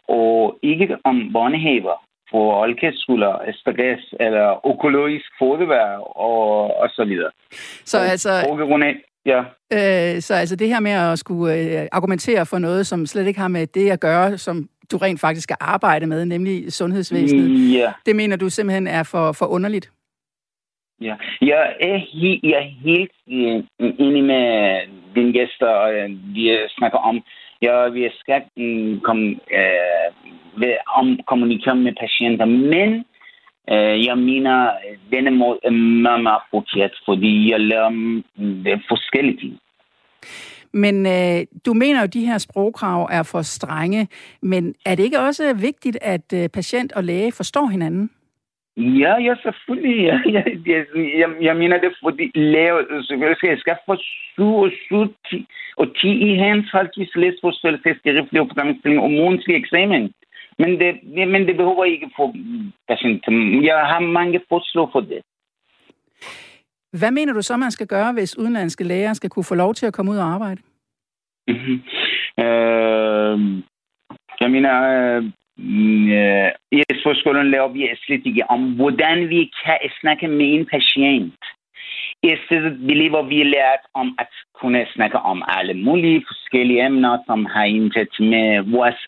og 0.09 0.59
ikke 0.63 0.97
om 1.05 1.33
børnehaver 1.33 1.97
på 2.33 2.63
alkoholskoler, 2.63 3.33
SPGS 3.57 4.15
eller 4.21 4.67
økologisk 4.73 5.27
fodevær 5.39 5.89
og, 6.17 6.77
og 6.81 6.89
så 6.91 7.05
videre. 7.05 7.31
Så 7.85 7.99
altså... 7.99 8.31
Ja. 9.27 9.39
Øh, 9.73 10.21
så 10.21 10.35
altså 10.35 10.57
det 10.57 10.69
her 10.69 10.81
med 10.81 10.91
at 10.91 11.19
skulle 11.19 11.55
øh, 11.55 11.89
argumentere 11.93 12.47
for 12.47 12.59
noget, 12.59 12.87
som 12.87 13.07
slet 13.07 13.27
ikke 13.27 13.41
har 13.41 13.49
med 13.49 13.67
det 13.67 13.91
at 13.91 14.01
gøre, 14.01 14.39
som 14.39 14.69
du 14.91 14.97
rent 14.97 15.21
faktisk 15.21 15.45
skal 15.45 15.57
arbejde 15.61 16.07
med, 16.07 16.25
nemlig 16.25 16.73
sundhedsvæsenet, 16.73 17.75
ja. 17.75 17.93
det 18.07 18.17
mener 18.17 18.37
du 18.37 18.49
simpelthen 18.49 18.87
er 18.87 19.03
for, 19.03 19.33
for 19.33 19.47
underligt? 19.47 19.91
Ja, 21.01 21.15
jeg 21.41 21.75
er, 21.81 21.99
he- 21.99 22.41
jeg 22.43 22.59
er 22.59 22.71
helt 22.85 23.13
øh, 23.29 23.65
enig 23.99 24.25
med 24.25 24.77
dine 25.15 25.33
gæster, 25.33 25.67
og 25.67 25.93
vi 26.35 26.59
snakker 26.69 26.99
om, 26.99 27.25
ja, 27.65 27.89
vi 27.89 28.09
skal 28.21 28.43
kom, 28.43 29.01
komme 29.07 29.37
øh, 30.63 30.77
om 31.01 31.07
kommunikere 31.27 31.77
med 31.77 31.93
patienter, 32.01 32.45
men 32.45 33.05
Øh, 33.71 34.07
jeg 34.07 34.19
mener, 34.19 34.71
denne 35.13 35.31
måde 35.31 35.59
øh, 35.65 35.69
er 35.69 35.77
meget, 36.03 36.23
meget 36.23 36.43
forkert, 36.51 36.93
fordi 37.05 37.51
jeg 37.51 37.61
lærer 37.61 38.21
øh, 38.39 38.81
forskellige 38.89 39.37
ting. 39.37 39.59
Men 40.73 41.07
øh, 41.07 41.47
du 41.67 41.73
mener 41.73 42.01
jo, 42.01 42.05
at 42.05 42.15
de 42.15 42.27
her 42.27 42.39
sprogkrav 42.39 43.09
er 43.13 43.23
for 43.23 43.43
strenge, 43.43 44.09
men 44.43 44.75
er 44.87 44.95
det 44.95 45.05
ikke 45.05 45.21
også 45.21 45.55
vigtigt, 45.55 45.99
at 46.01 46.33
øh, 46.35 46.49
patient 46.49 46.93
og 46.93 47.05
læge 47.05 47.33
forstår 47.33 47.67
hinanden? 47.67 48.11
Ja, 48.77 49.19
ja, 49.19 49.35
selvfølgelig. 49.43 50.05
Ja, 50.05 50.21
ja, 50.37 50.43
jeg, 50.67 50.87
jeg, 50.95 51.29
jeg 51.41 51.57
mener 51.57 51.79
det, 51.79 51.93
fordi 52.03 52.31
læge, 52.35 52.73
skal, 53.37 53.59
skal 53.59 53.77
få 53.87 53.97
7 54.35 54.55
og 54.55 54.71
7 54.87 55.15
10, 55.31 55.47
og 55.77 55.87
10 55.97 56.09
i 56.09 56.35
henholdsvis 56.35 57.17
læsforståelse, 57.17 57.81
skriftlig 57.99 58.41
og 58.41 58.49
programstilling 58.49 59.01
og 59.03 59.11
mundtlig 59.11 59.57
eksamen. 59.57 60.13
Men 60.59 60.71
det, 60.81 60.91
men 61.29 61.47
det 61.49 61.57
behøver 61.57 61.85
ikke 61.85 62.11
for 62.17 62.35
patienten. 62.89 63.65
Jeg 63.65 63.79
har 63.79 64.01
mange 64.01 64.41
forslag 64.49 64.89
for 64.93 65.01
det. 65.01 65.21
Hvad 66.99 67.11
mener 67.11 67.33
du 67.33 67.43
så, 67.43 67.57
man 67.57 67.71
skal 67.71 67.87
gøre, 67.87 68.13
hvis 68.13 68.39
udenlandske 68.39 68.85
læger 68.85 69.13
skal 69.13 69.31
kunne 69.31 69.45
få 69.45 69.55
lov 69.55 69.75
til 69.75 69.87
at 69.87 69.93
komme 69.93 70.13
ud 70.13 70.17
og 70.17 70.25
arbejde? 70.25 70.61
Mm-hmm. 71.49 71.83
Øh, 72.45 73.63
jeg 74.41 74.51
mener, 74.51 74.73
Mm, 75.57 76.13
øh, 76.13 76.51
i 76.73 76.83
skolen 77.15 77.51
laver 77.51 77.69
vi 77.69 77.91
slet 78.07 78.27
ikke 78.27 78.51
om, 78.51 78.73
hvordan 78.73 79.29
vi 79.29 79.51
kan 79.65 79.79
snakke 80.01 80.29
med 80.29 80.55
en 80.55 80.67
patient. 80.67 81.35
I 82.23 82.37
stedet 82.47 82.79
bliver 82.87 83.23
vi 83.23 83.43
lært 83.43 83.85
om 83.95 84.17
at 84.19 84.33
kunne 84.61 84.87
snakke 84.95 85.19
om 85.19 85.43
alle 85.49 85.75
mulige 85.75 86.25
forskellige 86.29 86.87
emner, 86.87 87.19
som 87.27 87.45
har 87.45 87.65
intet 87.65 88.15
med 88.21 88.73
vores 88.77 89.01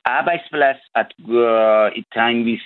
at 0.95 1.13
gøre 1.29 1.99
i 1.99 2.05
tegnvis. 2.15 2.63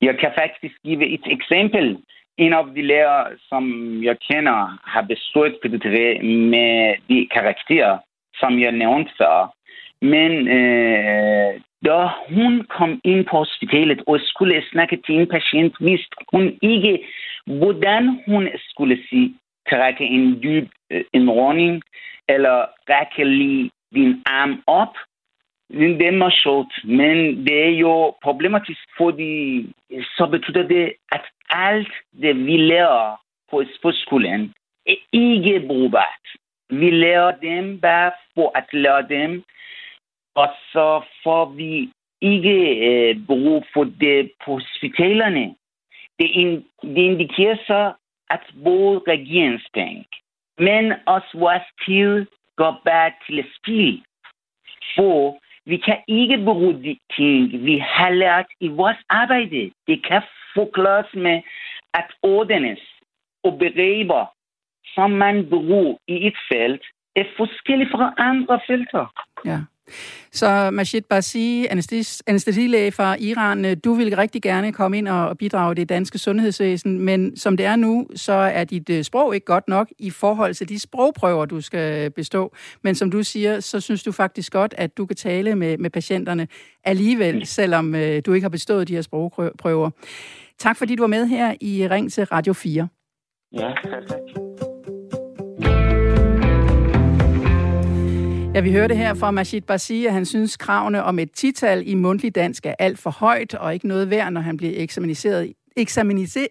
Jeg 0.00 0.18
kan 0.18 0.32
faktisk 0.38 0.74
give 0.84 1.06
et 1.06 1.26
example 1.26 1.98
En 2.38 2.52
af 2.52 2.64
de 2.74 2.82
lærer, 2.82 3.24
som 3.48 3.64
jeg 4.02 4.16
kender, 4.30 4.78
har 4.84 5.02
bestået 5.02 5.58
pædagogik 5.62 6.22
med 6.22 6.94
de 7.08 7.28
karakterer, 7.34 7.98
som 8.34 8.60
jeg 8.60 8.72
nævnte 8.72 9.12
før. 9.18 9.54
Men 10.02 10.48
øh, 10.48 11.60
da 11.86 12.08
hun 12.28 12.66
kom 12.76 13.00
ind 13.04 13.26
på 13.26 13.36
hospitalet 13.36 14.02
og 14.06 14.20
skulle 14.20 14.62
snakke 14.70 14.96
til 15.06 15.14
en 15.14 15.28
patient, 15.28 15.74
vidste 15.80 16.16
hun 16.32 16.58
ikke, 16.62 17.06
hvordan 17.46 18.22
hun 18.26 18.48
skulle 18.68 18.98
sige 19.08 19.34
trække 19.70 20.04
en 20.04 20.42
dyb 20.42 20.68
øh, 20.90 20.98
eh, 20.98 21.04
indrådning, 21.12 21.82
eller 22.28 22.66
række 22.90 23.24
lige 23.24 23.70
din 23.94 24.22
arm 24.26 24.62
op. 24.66 24.94
Det 25.70 26.06
er 26.06 26.10
meget 26.10 26.40
sjovt, 26.42 26.74
men 26.84 27.46
det 27.46 27.64
er 27.64 27.70
jo 27.78 28.14
problematisk, 28.22 28.80
fordi 28.96 29.66
så 30.16 30.26
betyder 30.30 30.68
det, 30.68 30.92
at 31.12 31.24
alt 31.50 31.92
det, 32.22 32.46
vi 32.46 32.56
lærer 32.56 33.20
på, 33.50 33.64
på 33.82 33.92
skolen, 33.92 34.54
er 34.86 34.94
ikke 35.12 35.64
brugbart. 35.66 36.24
Vi 36.70 36.90
lærer 36.90 37.32
dem 37.42 37.80
bare 37.80 38.12
for 38.34 38.52
at 38.54 38.66
lære 38.72 39.06
dem, 39.08 39.44
og 40.34 40.48
så 40.72 41.02
får 41.24 41.44
vi 41.44 41.92
ikke 42.20 42.58
øh, 42.88 43.26
brug 43.26 43.64
for 43.74 43.84
det 43.84 44.32
på 44.44 44.52
hospitalerne. 44.52 45.54
Det, 46.18 46.30
in, 46.30 46.64
det 46.82 47.02
indikerer 47.10 47.56
så, 47.66 47.92
at 48.30 48.40
både 48.64 49.00
regeringsbank, 49.08 50.06
men 50.58 50.92
også 51.06 51.30
vores 51.34 51.68
tid 51.86 52.26
går 52.56 52.80
bare 52.84 53.12
til 53.26 53.44
spil. 53.56 54.04
For 54.96 55.38
vi 55.64 55.76
kan 55.76 55.98
ikke 56.08 56.44
bruge 56.44 56.74
de 56.74 56.98
ting, 57.16 57.64
vi 57.64 57.78
har 57.78 58.10
lært 58.10 58.46
i 58.60 58.68
vores 58.68 58.98
arbejde. 59.08 59.70
Det 59.86 60.06
kan 60.06 60.22
forklares 60.54 61.14
med 61.14 61.42
at 61.94 62.08
ordnes 62.22 62.80
og 63.44 63.58
begreber, 63.58 64.26
som 64.94 65.10
man 65.10 65.48
bruger 65.50 65.96
i 66.08 66.26
et 66.26 66.36
felt, 66.52 66.82
er 67.16 67.24
forskellige 67.36 67.90
fra 67.90 68.14
andre 68.18 68.60
felter. 68.66 69.06
Ja. 69.44 69.58
Så 70.32 70.70
Majid 70.70 71.02
Barsi, 71.10 71.66
anestesilæge 72.26 72.92
fra 72.92 73.16
Iran, 73.20 73.64
øh, 73.64 73.76
du 73.84 73.94
vil 73.94 74.16
rigtig 74.16 74.42
gerne 74.42 74.72
komme 74.72 74.98
ind 74.98 75.08
og 75.08 75.38
bidrage 75.38 75.74
det 75.74 75.88
danske 75.88 76.18
sundhedsvæsen, 76.18 77.00
men 77.00 77.36
som 77.36 77.56
det 77.56 77.66
er 77.66 77.76
nu, 77.76 78.06
så 78.14 78.32
er 78.32 78.64
dit 78.64 78.90
øh, 78.90 79.04
sprog 79.04 79.34
ikke 79.34 79.44
godt 79.44 79.68
nok 79.68 79.88
i 79.98 80.10
forhold 80.10 80.54
til 80.54 80.68
de 80.68 80.78
sprogprøver, 80.78 81.44
du 81.44 81.60
skal 81.60 82.10
bestå. 82.10 82.54
Men 82.82 82.94
som 82.94 83.10
du 83.10 83.22
siger, 83.22 83.60
så 83.60 83.80
synes 83.80 84.02
du 84.02 84.12
faktisk 84.12 84.52
godt, 84.52 84.74
at 84.78 84.96
du 84.96 85.06
kan 85.06 85.16
tale 85.16 85.56
med, 85.56 85.78
med 85.78 85.90
patienterne 85.90 86.48
alligevel, 86.84 87.46
selvom 87.46 87.94
øh, 87.94 88.22
du 88.26 88.32
ikke 88.32 88.44
har 88.44 88.48
bestået 88.48 88.88
de 88.88 88.94
her 88.94 89.02
sprogprøver. 89.02 89.90
Tak 90.58 90.76
fordi 90.76 90.94
du 90.94 91.02
var 91.02 91.06
med 91.06 91.26
her 91.26 91.54
i 91.60 91.88
Ring 91.88 92.12
til 92.12 92.24
Radio 92.24 92.52
4. 92.52 92.88
Ja, 93.52 93.72
tak. 93.84 94.41
Ja, 98.54 98.60
vi 98.60 98.72
hørte 98.72 98.94
her 98.94 99.14
fra 99.14 99.30
Majid 99.30 99.60
Barsi, 99.60 100.06
at 100.06 100.12
han 100.12 100.26
synes, 100.26 100.56
kravene 100.56 101.02
om 101.02 101.18
et 101.18 101.32
tital 101.32 101.88
i 101.88 101.94
mundtlig 101.94 102.34
dansk 102.34 102.66
er 102.66 102.74
alt 102.78 102.98
for 102.98 103.10
højt 103.10 103.54
og 103.54 103.74
ikke 103.74 103.88
noget 103.88 104.10
værd, 104.10 104.32
når 104.32 104.40
han 104.40 104.56
bliver 104.56 104.72
eksamineret 104.76 105.52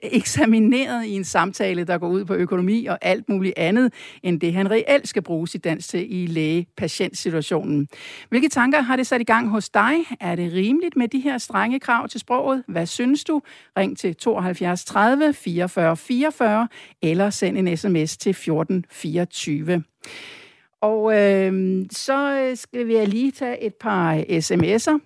eksamineret 0.04 1.06
i 1.06 1.12
en 1.12 1.24
samtale, 1.24 1.84
der 1.84 1.98
går 1.98 2.10
ud 2.10 2.26
på 2.26 2.34
økonomi 2.34 2.86
og 2.86 2.98
alt 3.02 3.30
muligt 3.30 3.54
andet, 3.58 3.94
end 4.24 4.42
det 4.42 4.54
han 4.54 4.72
reelt 4.72 5.08
skal 5.08 5.22
bruge 5.22 5.48
sit 5.48 5.64
dansk 5.64 5.90
til 5.90 6.22
i 6.22 6.26
læge-patientsituationen. 6.26 7.88
Hvilke 8.30 8.50
tanker 8.50 8.82
har 8.82 8.96
det 8.96 9.08
sat 9.08 9.22
i 9.22 9.24
gang 9.24 9.50
hos 9.50 9.70
dig? 9.70 9.96
Er 10.20 10.36
det 10.36 10.54
rimeligt 10.54 10.96
med 10.96 11.08
de 11.08 11.20
her 11.20 11.38
strenge 11.38 11.80
krav 11.80 12.08
til 12.08 12.20
sproget? 12.20 12.64
Hvad 12.68 12.86
synes 12.86 13.24
du? 13.24 13.42
Ring 13.78 13.98
til 13.98 14.16
72 14.16 14.86
30 14.86 15.34
44 15.34 15.98
44 15.98 16.68
eller 17.02 17.30
send 17.30 17.58
en 17.58 17.78
sms 17.78 18.18
til 18.18 18.34
14 18.34 18.86
24. 18.92 19.84
Og 20.82 21.18
øhm, 21.18 21.80
øh, 21.80 21.86
så 21.92 22.52
skal 22.56 22.88
vi 22.88 23.06
lige 23.06 23.32
tage 23.32 23.64
et 23.64 23.76
par 23.76 24.16
sms'er. 24.16 25.00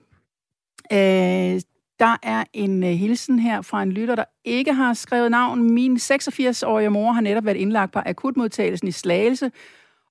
Øh, 0.94 1.62
der 2.00 2.18
er 2.24 2.44
en 2.54 2.84
uh, 2.84 2.90
hilsen 2.90 3.40
her 3.40 3.62
fra 3.62 3.84
en 3.84 3.92
lytter, 3.92 4.16
der 4.16 4.24
ikke 4.46 4.74
har 4.74 4.94
skrevet 4.94 5.32
navn. 5.32 5.74
Min 5.74 5.96
86-årige 5.96 6.90
mor 6.90 7.12
har 7.12 7.22
netop 7.22 7.46
været 7.46 7.58
indlagt 7.58 7.92
på 7.92 8.00
akutmodtagelsen 8.06 8.88
i 8.88 8.92
Slagelse 8.92 9.52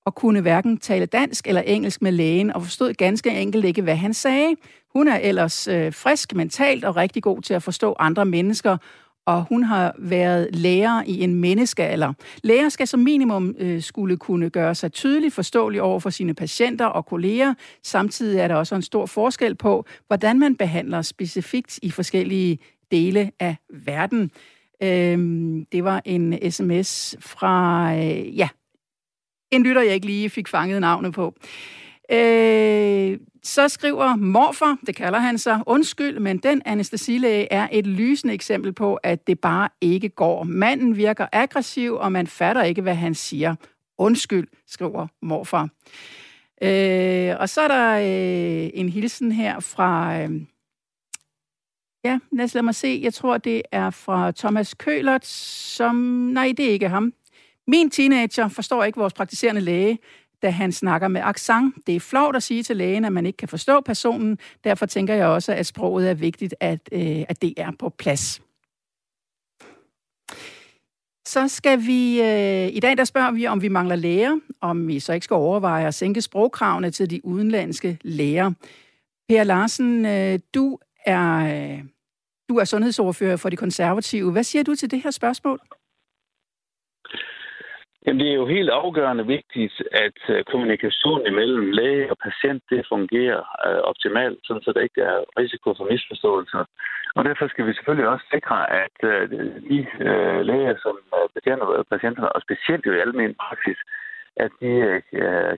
og 0.04 0.14
kunne 0.14 0.40
hverken 0.40 0.78
tale 0.78 1.06
dansk 1.06 1.46
eller 1.46 1.60
engelsk 1.60 2.02
med 2.02 2.12
lægen 2.12 2.52
og 2.52 2.62
forstod 2.62 2.92
ganske 2.92 3.30
enkelt 3.30 3.64
ikke, 3.64 3.82
hvad 3.82 3.96
han 3.96 4.14
sagde. 4.14 4.56
Hun 4.92 5.08
er 5.08 5.16
ellers 5.16 5.68
øh, 5.68 5.92
frisk 5.92 6.34
mentalt 6.34 6.84
og 6.84 6.96
rigtig 6.96 7.22
god 7.22 7.42
til 7.42 7.54
at 7.54 7.62
forstå 7.62 7.96
andre 7.98 8.24
mennesker 8.24 8.76
og 9.26 9.44
hun 9.48 9.62
har 9.62 9.94
været 9.98 10.48
lærer 10.52 11.02
i 11.06 11.20
en 11.20 11.34
menneskealder. 11.34 12.12
Læger 12.42 12.68
skal 12.68 12.86
som 12.86 13.00
minimum 13.00 13.54
øh, 13.58 13.82
skulle 13.82 14.16
kunne 14.16 14.50
gøre 14.50 14.74
sig 14.74 14.92
tydeligt 14.92 15.34
forståelig 15.34 15.82
over 15.82 16.00
for 16.00 16.10
sine 16.10 16.34
patienter 16.34 16.86
og 16.86 17.06
kolleger. 17.06 17.54
Samtidig 17.82 18.40
er 18.40 18.48
der 18.48 18.54
også 18.54 18.74
en 18.74 18.82
stor 18.82 19.06
forskel 19.06 19.54
på, 19.54 19.86
hvordan 20.06 20.38
man 20.38 20.56
behandler 20.56 21.02
specifikt 21.02 21.78
i 21.82 21.90
forskellige 21.90 22.58
dele 22.90 23.30
af 23.40 23.56
verden. 23.70 24.30
Øhm, 24.82 25.66
det 25.72 25.84
var 25.84 26.02
en 26.04 26.50
sms 26.50 27.16
fra, 27.20 27.90
øh, 27.96 28.38
ja, 28.38 28.48
en 29.50 29.62
lytter, 29.62 29.82
jeg 29.82 29.94
ikke 29.94 30.06
lige 30.06 30.30
fik 30.30 30.48
fanget 30.48 30.80
navnet 30.80 31.12
på. 31.12 31.34
Øh, 32.12 33.18
så 33.42 33.68
skriver 33.68 34.16
morfar, 34.16 34.78
det 34.86 34.96
kalder 34.96 35.18
han 35.18 35.38
sig, 35.38 35.60
undskyld, 35.66 36.18
men 36.18 36.38
den 36.38 36.62
anestesilæge 36.64 37.52
er 37.52 37.68
et 37.72 37.86
lysende 37.86 38.34
eksempel 38.34 38.72
på, 38.72 38.94
at 38.94 39.26
det 39.26 39.40
bare 39.40 39.68
ikke 39.80 40.08
går. 40.08 40.44
Manden 40.44 40.96
virker 40.96 41.26
aggressiv, 41.32 41.94
og 41.94 42.12
man 42.12 42.26
fatter 42.26 42.62
ikke, 42.62 42.82
hvad 42.82 42.94
han 42.94 43.14
siger. 43.14 43.54
Undskyld, 43.98 44.46
skriver 44.66 45.06
morfar. 45.22 45.68
Øh, 46.62 47.36
og 47.40 47.48
så 47.48 47.60
er 47.60 47.68
der 47.68 47.96
øh, 47.96 48.70
en 48.74 48.88
hilsen 48.88 49.32
her 49.32 49.60
fra... 49.60 50.20
Øh, 50.20 50.40
ja, 52.04 52.18
lad 52.32 52.44
os 52.44 52.54
lade 52.54 52.64
mig 52.64 52.74
se. 52.74 53.00
Jeg 53.02 53.14
tror, 53.14 53.38
det 53.38 53.62
er 53.72 53.90
fra 53.90 54.30
Thomas 54.30 54.74
Kølert, 54.74 55.26
som... 55.26 55.96
Nej, 56.32 56.52
det 56.56 56.66
er 56.66 56.70
ikke 56.72 56.88
ham. 56.88 57.12
Min 57.66 57.90
teenager 57.90 58.48
forstår 58.48 58.84
ikke 58.84 58.98
vores 58.98 59.12
praktiserende 59.12 59.60
læge 59.60 59.98
da 60.42 60.50
han 60.50 60.72
snakker 60.72 61.08
med 61.08 61.20
accent. 61.24 61.74
Det 61.86 61.96
er 61.96 62.00
flot 62.00 62.36
at 62.36 62.42
sige 62.42 62.62
til 62.62 62.76
lægen, 62.76 63.04
at 63.04 63.12
man 63.12 63.26
ikke 63.26 63.36
kan 63.36 63.48
forstå 63.48 63.80
personen. 63.80 64.38
Derfor 64.64 64.86
tænker 64.86 65.14
jeg 65.14 65.26
også, 65.26 65.52
at 65.52 65.66
sproget 65.66 66.10
er 66.10 66.14
vigtigt, 66.14 66.54
at, 66.60 66.80
øh, 66.92 67.24
at 67.28 67.42
det 67.42 67.54
er 67.56 67.70
på 67.78 67.88
plads. 67.88 68.40
Så 71.26 71.48
skal 71.48 71.86
vi, 71.86 72.22
øh, 72.22 72.76
i 72.76 72.80
dag 72.80 72.96
der 72.96 73.04
spørger 73.04 73.30
vi, 73.30 73.46
om 73.46 73.62
vi 73.62 73.68
mangler 73.68 73.96
læger, 73.96 74.38
om 74.60 74.88
vi 74.88 75.00
så 75.00 75.12
ikke 75.12 75.24
skal 75.24 75.34
overveje 75.34 75.86
at 75.86 75.94
sænke 75.94 76.22
sprogkravene 76.22 76.90
til 76.90 77.10
de 77.10 77.24
udenlandske 77.24 77.98
læger. 78.02 78.52
Per 79.28 79.44
Larsen, 79.44 80.06
øh, 80.06 80.38
du 80.54 80.78
er, 81.06 81.36
øh, 81.36 81.84
du 82.48 82.56
er 82.56 82.64
sundhedsordfører 82.64 83.36
for 83.36 83.50
de 83.50 83.56
konservative. 83.56 84.32
Hvad 84.32 84.44
siger 84.44 84.62
du 84.62 84.74
til 84.74 84.90
det 84.90 85.02
her 85.02 85.10
spørgsmål? 85.10 85.60
Jamen, 88.04 88.20
det 88.20 88.28
er 88.30 88.40
jo 88.42 88.46
helt 88.46 88.70
afgørende 88.70 89.26
vigtigt, 89.26 89.74
at 89.92 90.18
øh, 90.28 90.44
kommunikationen 90.52 91.26
imellem 91.26 91.70
læge 91.70 92.10
og 92.12 92.16
patient 92.26 92.62
det 92.70 92.86
fungerer 92.92 93.40
øh, 93.66 93.80
optimalt, 93.90 94.38
sådan 94.44 94.62
så 94.62 94.72
der 94.72 94.80
ikke 94.80 95.00
er 95.00 95.18
risiko 95.42 95.68
for 95.76 95.84
misforståelser. 95.92 96.64
Og 97.16 97.24
derfor 97.24 97.48
skal 97.48 97.66
vi 97.66 97.74
selvfølgelig 97.74 98.08
også 98.08 98.26
sikre, 98.34 98.58
at 98.84 98.96
uh, 99.10 99.22
de 99.70 99.78
læger, 100.50 100.74
som 100.84 100.94
betjener 101.34 101.84
patienterne, 101.92 102.32
og 102.32 102.42
specielt 102.46 102.86
jo 102.86 102.92
i 102.92 103.02
almen 103.04 103.34
praksis, 103.44 103.78
at 104.36 104.50
de 104.60 104.70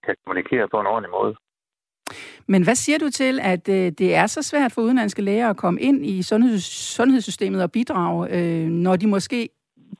kan 0.04 0.14
kommunikere 0.24 0.68
på 0.68 0.80
en 0.80 0.86
ordentlig 0.86 1.10
måde. 1.10 1.34
Men 2.48 2.64
hvad 2.64 2.74
siger 2.74 2.98
du 2.98 3.10
til, 3.10 3.40
at 3.42 3.68
øh, 3.68 3.92
det 3.98 4.14
er 4.14 4.26
så 4.26 4.42
svært 4.42 4.72
for 4.72 4.82
udenlandske 4.82 5.22
læger 5.22 5.50
at 5.50 5.56
komme 5.56 5.80
ind 5.80 6.06
i 6.06 6.22
sundheds, 6.22 6.64
sundhedssystemet 6.96 7.62
og 7.62 7.72
bidrage, 7.72 8.28
øh, 8.36 8.66
når 8.68 8.96
de 8.96 9.06
måske 9.06 9.48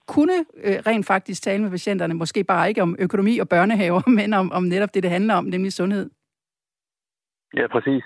kunne 0.06 0.38
øh, 0.64 0.78
rent 0.86 1.06
faktisk 1.06 1.42
tale 1.42 1.62
med 1.62 1.70
patienterne, 1.70 2.14
måske 2.14 2.44
bare 2.44 2.68
ikke 2.68 2.82
om 2.82 2.96
økonomi 2.98 3.38
og 3.38 3.48
børnehaver, 3.48 4.02
men 4.18 4.34
om, 4.34 4.52
om 4.52 4.62
netop 4.62 4.94
det, 4.94 5.02
det 5.02 5.10
handler 5.10 5.34
om, 5.34 5.44
nemlig 5.44 5.72
sundhed. 5.72 6.10
Ja, 7.56 7.66
præcis. 7.66 8.04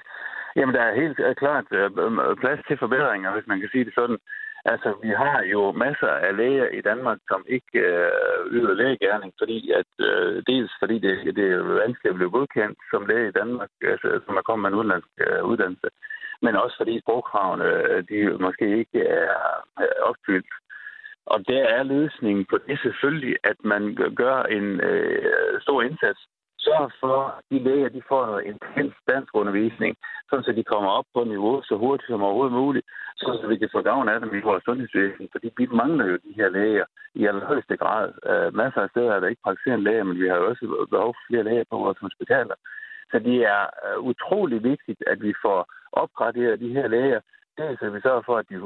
Jamen, 0.57 0.75
der 0.75 0.83
er 0.83 1.01
helt 1.03 1.19
øh, 1.27 1.35
klart 1.35 1.67
øh, 1.71 1.91
øh, 2.05 2.37
plads 2.43 2.61
til 2.69 2.79
forbedringer, 2.79 3.33
hvis 3.33 3.47
man 3.47 3.61
kan 3.61 3.69
sige 3.73 3.85
det 3.85 3.95
sådan. 3.95 4.19
Altså, 4.65 4.89
vi 5.03 5.09
har 5.09 5.43
jo 5.43 5.73
masser 5.73 6.13
af 6.27 6.37
læger 6.37 6.69
i 6.69 6.81
Danmark, 6.81 7.19
som 7.29 7.45
ikke 7.49 7.79
øh, 7.79 8.53
yder 8.57 8.75
lægegærning, 8.75 9.33
fordi 9.39 9.71
at, 9.81 9.93
øh, 10.09 10.43
dels 10.47 10.73
fordi 10.81 10.99
det, 10.99 11.37
det 11.37 11.47
er 11.53 11.63
vanskeligt 11.85 12.13
at 12.13 12.19
blive 12.21 12.31
godkendt 12.31 12.79
som 12.91 13.07
læge 13.07 13.29
i 13.29 13.37
Danmark, 13.41 13.71
altså, 13.83 14.21
som 14.27 14.37
er 14.37 14.43
kommet 14.43 14.63
med 14.63 14.71
en 14.71 14.79
udenlandsk 14.79 15.09
øh, 15.27 15.43
uddannelse, 15.51 15.89
men 16.43 16.57
også 16.57 16.77
fordi 16.77 17.01
sprogkravene 17.01 17.69
de 18.11 18.19
måske 18.47 18.67
ikke 18.79 19.01
er 19.07 19.33
opfyldt. 20.11 20.53
Og 21.33 21.39
der 21.49 21.63
er 21.77 21.83
løsningen 21.83 22.45
på 22.51 22.57
det 22.67 22.79
selvfølgelig, 22.83 23.37
at 23.45 23.59
man 23.65 23.83
gør 24.17 24.43
en 24.43 24.67
øh, 24.81 25.61
stor 25.61 25.83
indsats. 25.83 26.21
Sørg 26.65 26.91
for, 27.01 27.19
at 27.39 27.45
de 27.51 27.59
læger 27.67 27.89
de 27.89 28.03
får 28.09 28.27
noget 28.27 28.45
intens 28.45 28.95
dansk 29.09 29.31
undervisning, 29.41 29.97
så 30.31 30.53
de 30.57 30.65
kommer 30.65 30.91
op 30.91 31.05
på 31.15 31.25
niveau 31.25 31.63
så 31.63 31.75
hurtigt 31.77 32.09
som 32.09 32.23
overhovedet 32.23 32.59
muligt, 32.63 32.87
så 33.17 33.47
vi 33.49 33.57
kan 33.59 33.69
få 33.73 33.83
gavn 33.83 34.09
af 34.09 34.21
dem 34.21 34.31
i 34.39 34.41
vores 34.49 34.65
sundhedsvæsen. 34.65 35.29
Fordi 35.33 35.49
vi 35.57 35.67
mangler 35.67 36.05
jo 36.07 36.17
de 36.27 36.33
her 36.37 36.49
læger 36.49 36.85
i 37.15 37.27
allerhøjeste 37.27 37.77
grad. 37.77 38.07
Øh, 38.31 38.55
masser 38.55 38.81
af 38.81 38.91
steder 38.91 39.13
er 39.13 39.21
der 39.21 39.29
ikke 39.29 39.47
praktiserende 39.47 39.85
læger, 39.85 40.05
men 40.05 40.21
vi 40.21 40.29
har 40.29 40.37
jo 40.37 40.49
også 40.49 40.87
behov 40.91 41.15
for 41.15 41.25
flere 41.29 41.45
læger 41.45 41.65
på 41.71 41.77
vores 41.85 41.99
hospitaler. 42.07 42.55
Så 43.11 43.19
det 43.19 43.39
er 43.55 43.63
øh, 43.87 43.99
utrolig 44.11 44.63
vigtigt, 44.65 45.03
at 45.07 45.19
vi 45.23 45.33
får 45.45 45.61
opgraderet 45.93 46.61
de 46.61 46.75
her 46.77 46.89
læger, 46.89 47.21
det, 47.61 47.79
så 47.81 47.85
vi 47.95 48.01
sørger 48.07 48.23
for, 48.27 48.37
at 48.39 48.47
de 48.51 48.57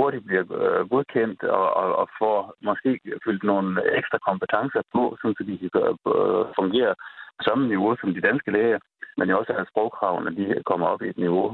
hurtigt 0.00 0.26
bliver 0.28 0.44
øh, 0.60 0.80
godkendt 0.92 1.40
og, 1.58 1.66
og, 1.80 1.88
og 2.00 2.06
får 2.20 2.36
måske 2.68 2.90
fyldt 3.24 3.44
nogle 3.52 3.70
ekstra 3.98 4.18
kompetencer 4.28 4.82
på, 4.94 5.02
så 5.20 5.26
de 5.48 5.70
kan 5.74 5.82
øh, 6.14 6.44
fungere 6.60 6.92
på 7.38 7.42
samme 7.48 7.64
niveau 7.72 7.90
som 8.00 8.14
de 8.16 8.26
danske 8.28 8.50
læger, 8.56 8.78
men 9.18 9.28
jo 9.30 9.38
også 9.38 9.52
at 9.52 9.70
sprogkravene 9.70 10.30
de 10.38 10.44
kommer 10.70 10.86
op 10.92 11.02
i 11.02 11.08
et 11.12 11.18
niveau, 11.26 11.44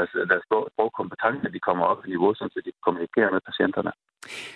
altså 0.00 0.16
deres 0.30 0.44
sprogkompetencer 0.74 1.48
de 1.56 1.66
kommer 1.68 1.84
op 1.90 1.98
i 2.00 2.04
et 2.06 2.12
niveau, 2.14 2.34
så 2.34 2.60
de 2.66 2.72
kommunikerer 2.86 3.30
med 3.34 3.40
patienterne. 3.48 3.92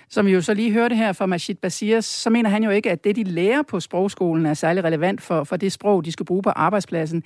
Som 0.09 0.27
vi 0.27 0.33
jo 0.33 0.41
så 0.41 0.55
lige 0.55 0.73
hørte 0.73 0.95
her 0.95 1.13
fra 1.13 1.27
Majid 1.27 1.57
Basirs, 1.63 2.05
så 2.05 2.31
mener 2.31 2.51
han 2.51 2.65
jo 2.65 2.71
ikke, 2.71 2.91
at 2.91 3.05
det, 3.05 3.17
de 3.17 3.25
lærer 3.25 3.63
på 3.71 3.81
sprogskolen, 3.81 4.47
er 4.47 4.55
særlig 4.55 4.85
relevant 4.85 5.21
for, 5.23 5.45
for 5.45 5.57
det 5.57 5.73
sprog, 5.73 6.05
de 6.05 6.13
skal 6.13 6.27
bruge 6.27 6.43
på 6.43 6.51
arbejdspladsen. 6.51 7.23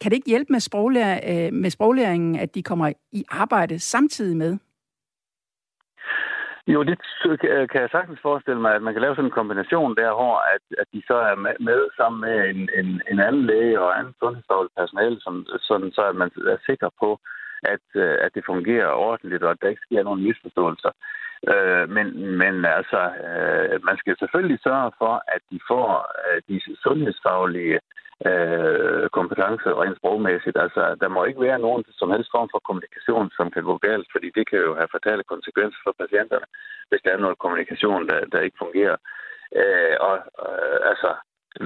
Kan 0.00 0.10
det 0.10 0.16
ikke 0.16 0.30
hjælpe 0.30 0.52
med, 0.52 0.60
sproglærer, 0.60 1.46
øh, 1.46 1.52
med 1.52 1.70
sproglæringen, 1.70 2.36
at 2.36 2.54
de 2.54 2.62
kommer 2.62 2.92
i 3.12 3.24
arbejde 3.30 3.78
samtidig 3.78 4.36
med? 4.36 4.58
Jo, 6.66 6.82
det 6.82 6.98
øh, 7.26 7.38
øh, 7.54 7.68
kan 7.68 7.80
jeg 7.80 7.90
sagtens 7.92 8.20
forestille 8.22 8.60
mig, 8.60 8.74
at 8.74 8.82
man 8.82 8.92
kan 8.94 9.02
lave 9.02 9.14
sådan 9.14 9.30
en 9.30 9.38
kombination 9.40 9.96
der, 9.96 10.12
hvor 10.14 10.36
at, 10.54 10.64
at 10.82 10.86
de 10.92 11.02
så 11.06 11.14
er 11.14 11.36
med 11.70 11.80
sammen 11.96 12.20
med 12.20 12.36
en, 12.50 12.60
en, 12.78 13.02
en 13.10 13.20
anden 13.20 13.46
læge 13.46 13.80
og 13.80 13.98
anden 13.98 14.14
sundhedsfagligt 14.20 14.74
personale, 14.76 15.20
som, 15.20 15.46
sådan, 15.68 15.92
så 15.92 16.02
at 16.02 16.16
man 16.16 16.30
er 16.54 16.58
sikker 16.66 16.90
på, 17.00 17.20
at, 17.62 17.86
at 18.24 18.30
det 18.34 18.44
fungerer 18.46 19.00
ordentligt, 19.08 19.42
og 19.42 19.50
at 19.50 19.60
der 19.62 19.68
ikke 19.68 19.86
sker 19.86 20.02
nogen 20.02 20.22
misforståelser. 20.22 20.92
Øh, 21.52 21.84
men, 21.96 22.06
men 22.40 22.54
altså, 22.78 23.00
øh, 23.28 23.84
man 23.88 23.96
skal 23.98 24.14
selvfølgelig 24.18 24.60
sørge 24.62 24.92
for, 24.98 25.14
at 25.34 25.42
de 25.50 25.58
får 25.70 25.86
øh, 26.26 26.42
de 26.48 26.56
sundhedsfaglige 26.84 27.78
øh, 28.28 29.04
kompetencer 29.18 29.72
rent 29.82 29.96
sprogmæssigt. 29.98 30.56
Altså, 30.64 30.82
der 31.02 31.08
må 31.08 31.24
ikke 31.24 31.40
være 31.48 31.64
nogen 31.66 31.84
som 32.00 32.10
helst 32.10 32.30
form 32.34 32.48
for 32.52 32.60
kommunikation, 32.68 33.30
som 33.36 33.50
kan 33.54 33.64
gå 33.70 33.74
galt, 33.86 34.08
fordi 34.12 34.28
det 34.36 34.44
kan 34.50 34.60
jo 34.66 34.72
have 34.78 34.94
fatale 34.96 35.24
konsekvenser 35.32 35.80
for 35.84 35.94
patienterne, 36.02 36.46
hvis 36.88 37.02
der 37.04 37.10
er 37.12 37.24
noget 37.24 37.42
kommunikation, 37.42 38.08
der, 38.08 38.20
der 38.32 38.40
ikke 38.40 38.62
fungerer. 38.64 38.96
Øh, 39.60 39.96
og 40.08 40.16
øh, 40.44 40.78
altså, 40.90 41.10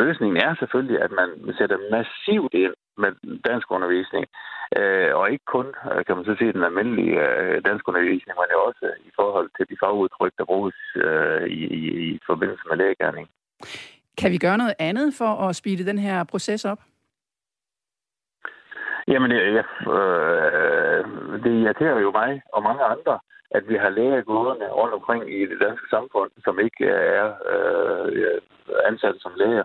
løsningen 0.03 0.37
er 0.47 0.53
selvfølgelig, 0.55 0.99
at 1.07 1.12
man 1.21 1.29
sætter 1.59 1.79
massivt 1.97 2.55
ind 2.55 2.75
med 3.03 3.11
dansk 3.49 3.71
undervisning, 3.71 4.25
øh, 4.79 5.11
og 5.19 5.31
ikke 5.31 5.45
kun, 5.55 5.66
øh, 5.92 6.05
kan 6.05 6.16
man 6.16 6.25
så 6.25 6.35
sige, 6.38 6.53
den 6.53 6.64
almindelige 6.64 7.16
øh, 7.29 7.62
dansk 7.69 7.88
undervisning, 7.88 8.35
men 8.38 8.49
jo 8.55 8.61
også 8.69 8.87
i 9.09 9.11
forhold 9.19 9.49
til 9.57 9.64
de 9.71 9.77
fagudtryk, 9.83 10.33
der 10.38 10.45
bruges 10.45 10.79
øh, 10.97 11.47
i, 11.59 11.61
i, 11.81 11.83
i 12.07 12.21
forbindelse 12.27 12.64
med 12.69 12.77
lægegærning. 12.77 13.29
Kan 14.21 14.31
vi 14.33 14.39
gøre 14.39 14.59
noget 14.59 14.75
andet 14.79 15.15
for 15.19 15.49
at 15.49 15.57
speede 15.57 15.87
den 15.87 15.99
her 15.99 16.25
proces 16.25 16.65
op? 16.65 16.81
Jamen, 19.09 19.31
det, 19.31 19.39
ja, 19.59 19.65
øh, 19.97 21.05
det 21.45 21.53
irriterer 21.63 21.99
jo 21.99 22.11
mig 22.11 22.43
og 22.53 22.63
mange 22.63 22.83
andre, 22.85 23.19
at 23.51 23.69
vi 23.69 23.77
har 23.77 23.89
læger 23.89 24.23
gående 24.23 24.69
rundt 24.69 24.95
omkring 24.95 25.23
i 25.41 25.47
det 25.47 25.59
danske 25.61 25.87
samfund, 25.91 26.31
som 26.45 26.61
ikke 26.61 26.87
er 26.87 27.27
øh, 27.53 28.41
ansat 28.89 29.17
som 29.19 29.33
læger. 29.37 29.65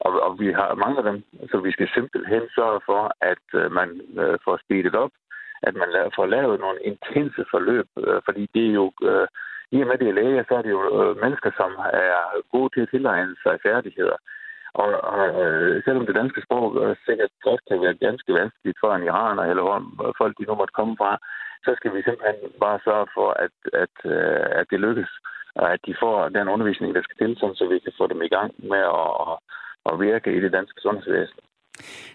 Og, 0.00 0.20
og 0.22 0.40
vi 0.40 0.52
har 0.52 0.74
mange 0.74 0.98
af 0.98 1.04
dem, 1.04 1.24
så 1.50 1.56
vi 1.58 1.72
skal 1.72 1.88
simpelthen 1.94 2.42
sørge 2.54 2.80
for, 2.86 3.02
at 3.20 3.46
øh, 3.54 3.72
man 3.72 4.00
øh, 4.22 4.38
får 4.44 4.56
speedet 4.64 4.94
op, 4.94 5.10
at 5.62 5.74
man 5.74 5.88
får 6.16 6.26
lavet 6.26 6.60
nogle 6.60 6.78
intense 6.82 7.44
forløb, 7.50 7.88
øh, 8.06 8.20
fordi 8.24 8.48
det 8.54 8.64
er 8.66 8.74
jo... 8.80 8.92
Øh, 9.02 9.28
i 9.74 9.78
og 9.82 9.86
med 9.88 9.98
det 9.98 10.08
er 10.08 10.18
læger, 10.18 10.44
så 10.48 10.54
er 10.58 10.62
det 10.62 10.70
jo 10.76 10.82
øh, 10.98 11.12
mennesker, 11.22 11.50
som 11.60 11.70
er 12.08 12.16
gode 12.54 12.70
til 12.74 12.82
at 12.84 12.90
tilegne 12.90 13.36
sig 13.44 13.54
færdigheder. 13.66 14.18
Og, 14.82 14.90
og 15.14 15.24
øh, 15.42 15.84
selvom 15.84 16.06
det 16.06 16.14
danske 16.20 16.42
sprog 16.46 16.66
øh, 16.82 16.96
sikkert 17.06 17.32
godt 17.42 17.60
kan 17.68 17.80
være 17.84 18.02
ganske 18.06 18.34
vanskeligt 18.40 18.78
for 18.80 18.90
en 18.94 19.06
iraner, 19.08 19.44
eller 19.50 19.62
hvor 19.62 20.14
folk 20.20 20.34
de 20.38 20.44
nu 20.48 20.54
måtte 20.54 20.78
komme 20.78 20.94
fra, 21.00 21.12
så 21.64 21.70
skal 21.76 21.94
vi 21.94 22.02
simpelthen 22.02 22.50
bare 22.64 22.78
sørge 22.84 23.06
for, 23.16 23.28
at, 23.44 23.56
at, 23.84 23.96
øh, 24.14 24.46
at 24.60 24.66
det 24.70 24.80
lykkes, 24.80 25.12
og 25.54 25.72
at 25.72 25.80
de 25.86 25.94
får 26.02 26.28
den 26.28 26.48
undervisning, 26.48 26.94
der 26.94 27.02
skal 27.02 27.16
til, 27.16 27.36
så 27.36 27.64
vi 27.72 27.78
kan 27.78 27.92
få 27.98 28.06
dem 28.06 28.22
i 28.22 28.32
gang 28.36 28.50
med 28.72 28.84
at, 29.02 29.34
at 29.90 30.00
virke 30.00 30.36
i 30.36 30.40
det 30.40 30.52
danske 30.52 30.80
sundhedsvæsen. 30.80 31.38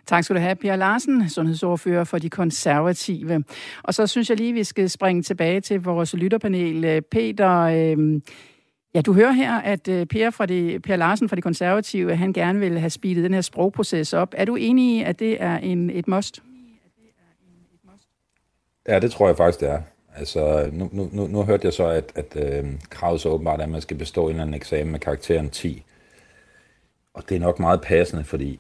Tak 0.06 0.24
skal 0.24 0.36
du 0.36 0.42
have, 0.42 0.56
Pia 0.56 0.76
Larsen, 0.76 1.30
sundhedsordfører 1.30 2.04
for 2.04 2.18
de 2.18 2.30
konservative. 2.30 3.44
Og 3.84 3.94
så 3.94 4.08
synes 4.08 4.30
jeg 4.30 4.38
lige, 4.38 4.54
vi 4.54 4.64
skal 4.64 4.90
springe 4.90 5.22
tilbage 5.22 5.62
til 5.62 5.82
vores 5.82 6.14
lytterpanel. 6.14 7.02
Peter, 7.02 7.60
øh, 7.60 8.22
ja, 8.94 9.02
du 9.02 9.14
hører 9.14 9.32
her, 9.32 9.62
at 9.62 9.88
øh, 9.88 10.06
Per, 10.06 10.30
fra 10.30 10.46
de, 10.46 10.80
per 10.84 10.96
Larsen 10.96 11.30
fra 11.30 11.36
de 11.36 11.42
konservative, 11.42 12.16
han 12.16 12.34
gerne 12.34 12.60
vil 12.60 12.80
have 12.80 12.90
speedet 12.90 13.24
den 13.24 13.34
her 13.34 13.42
sprogproces 13.42 14.14
op. 14.14 14.34
Er 14.38 14.46
du 14.46 14.56
enig 14.56 14.98
i, 14.98 15.04
at 15.04 15.20
det 15.20 15.44
er 15.44 15.58
en, 15.58 15.90
et 15.90 16.08
must? 16.08 16.44
Ja, 18.88 19.00
det 19.00 19.12
tror 19.12 19.28
jeg 19.28 19.38
faktisk, 19.38 19.60
det 19.60 19.70
er. 19.70 19.82
Altså, 20.16 20.70
nu, 20.74 20.90
nu, 20.94 21.10
nu, 21.14 21.28
nu 21.28 21.44
hørte 21.44 21.66
jeg 21.66 21.74
så, 21.74 21.88
at, 21.88 22.12
at 22.16 22.36
øh, 22.36 22.66
kravet 22.90 23.22
så 23.22 23.30
åbenbart 23.30 23.60
er, 23.60 23.64
at 23.64 23.70
man 23.70 23.82
skal 23.82 23.98
bestå 23.98 24.24
en 24.24 24.30
eller 24.30 24.42
anden 24.42 24.54
eksamen 24.54 24.92
med 24.92 25.00
karakteren 25.00 25.50
10. 25.50 25.84
Og 27.14 27.24
det 27.30 27.36
er 27.36 27.40
nok 27.40 27.60
meget 27.60 27.82
passende, 27.82 28.24
fordi 28.24 28.60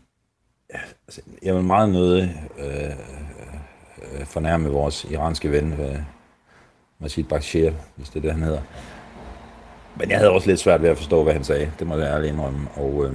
altså, 0.69 1.21
jeg 1.43 1.56
vil 1.56 1.63
meget 1.63 1.89
nøde 1.89 2.34
øh, 2.60 2.65
øh, 2.65 4.19
øh, 4.19 4.25
fornærme 4.25 4.69
vores 4.69 5.03
iranske 5.03 5.51
ven, 5.51 5.73
øh, 5.73 5.99
Masjid 6.99 7.23
Bakshir, 7.23 7.71
hvis 7.95 8.10
det 8.10 8.15
er 8.15 8.21
det, 8.21 8.32
han 8.32 8.43
hedder. 8.43 8.62
Men 9.95 10.10
jeg 10.10 10.17
havde 10.17 10.32
også 10.32 10.47
lidt 10.47 10.60
svært 10.60 10.82
ved 10.82 10.89
at 10.89 10.97
forstå, 10.97 11.23
hvad 11.23 11.34
han 11.34 11.43
sagde. 11.43 11.71
Det 11.80 11.88
må 11.88 11.97
jeg 11.97 12.08
ærligt 12.08 12.34
indrømme. 12.34 12.69
Og 12.75 13.06
øh, 13.06 13.13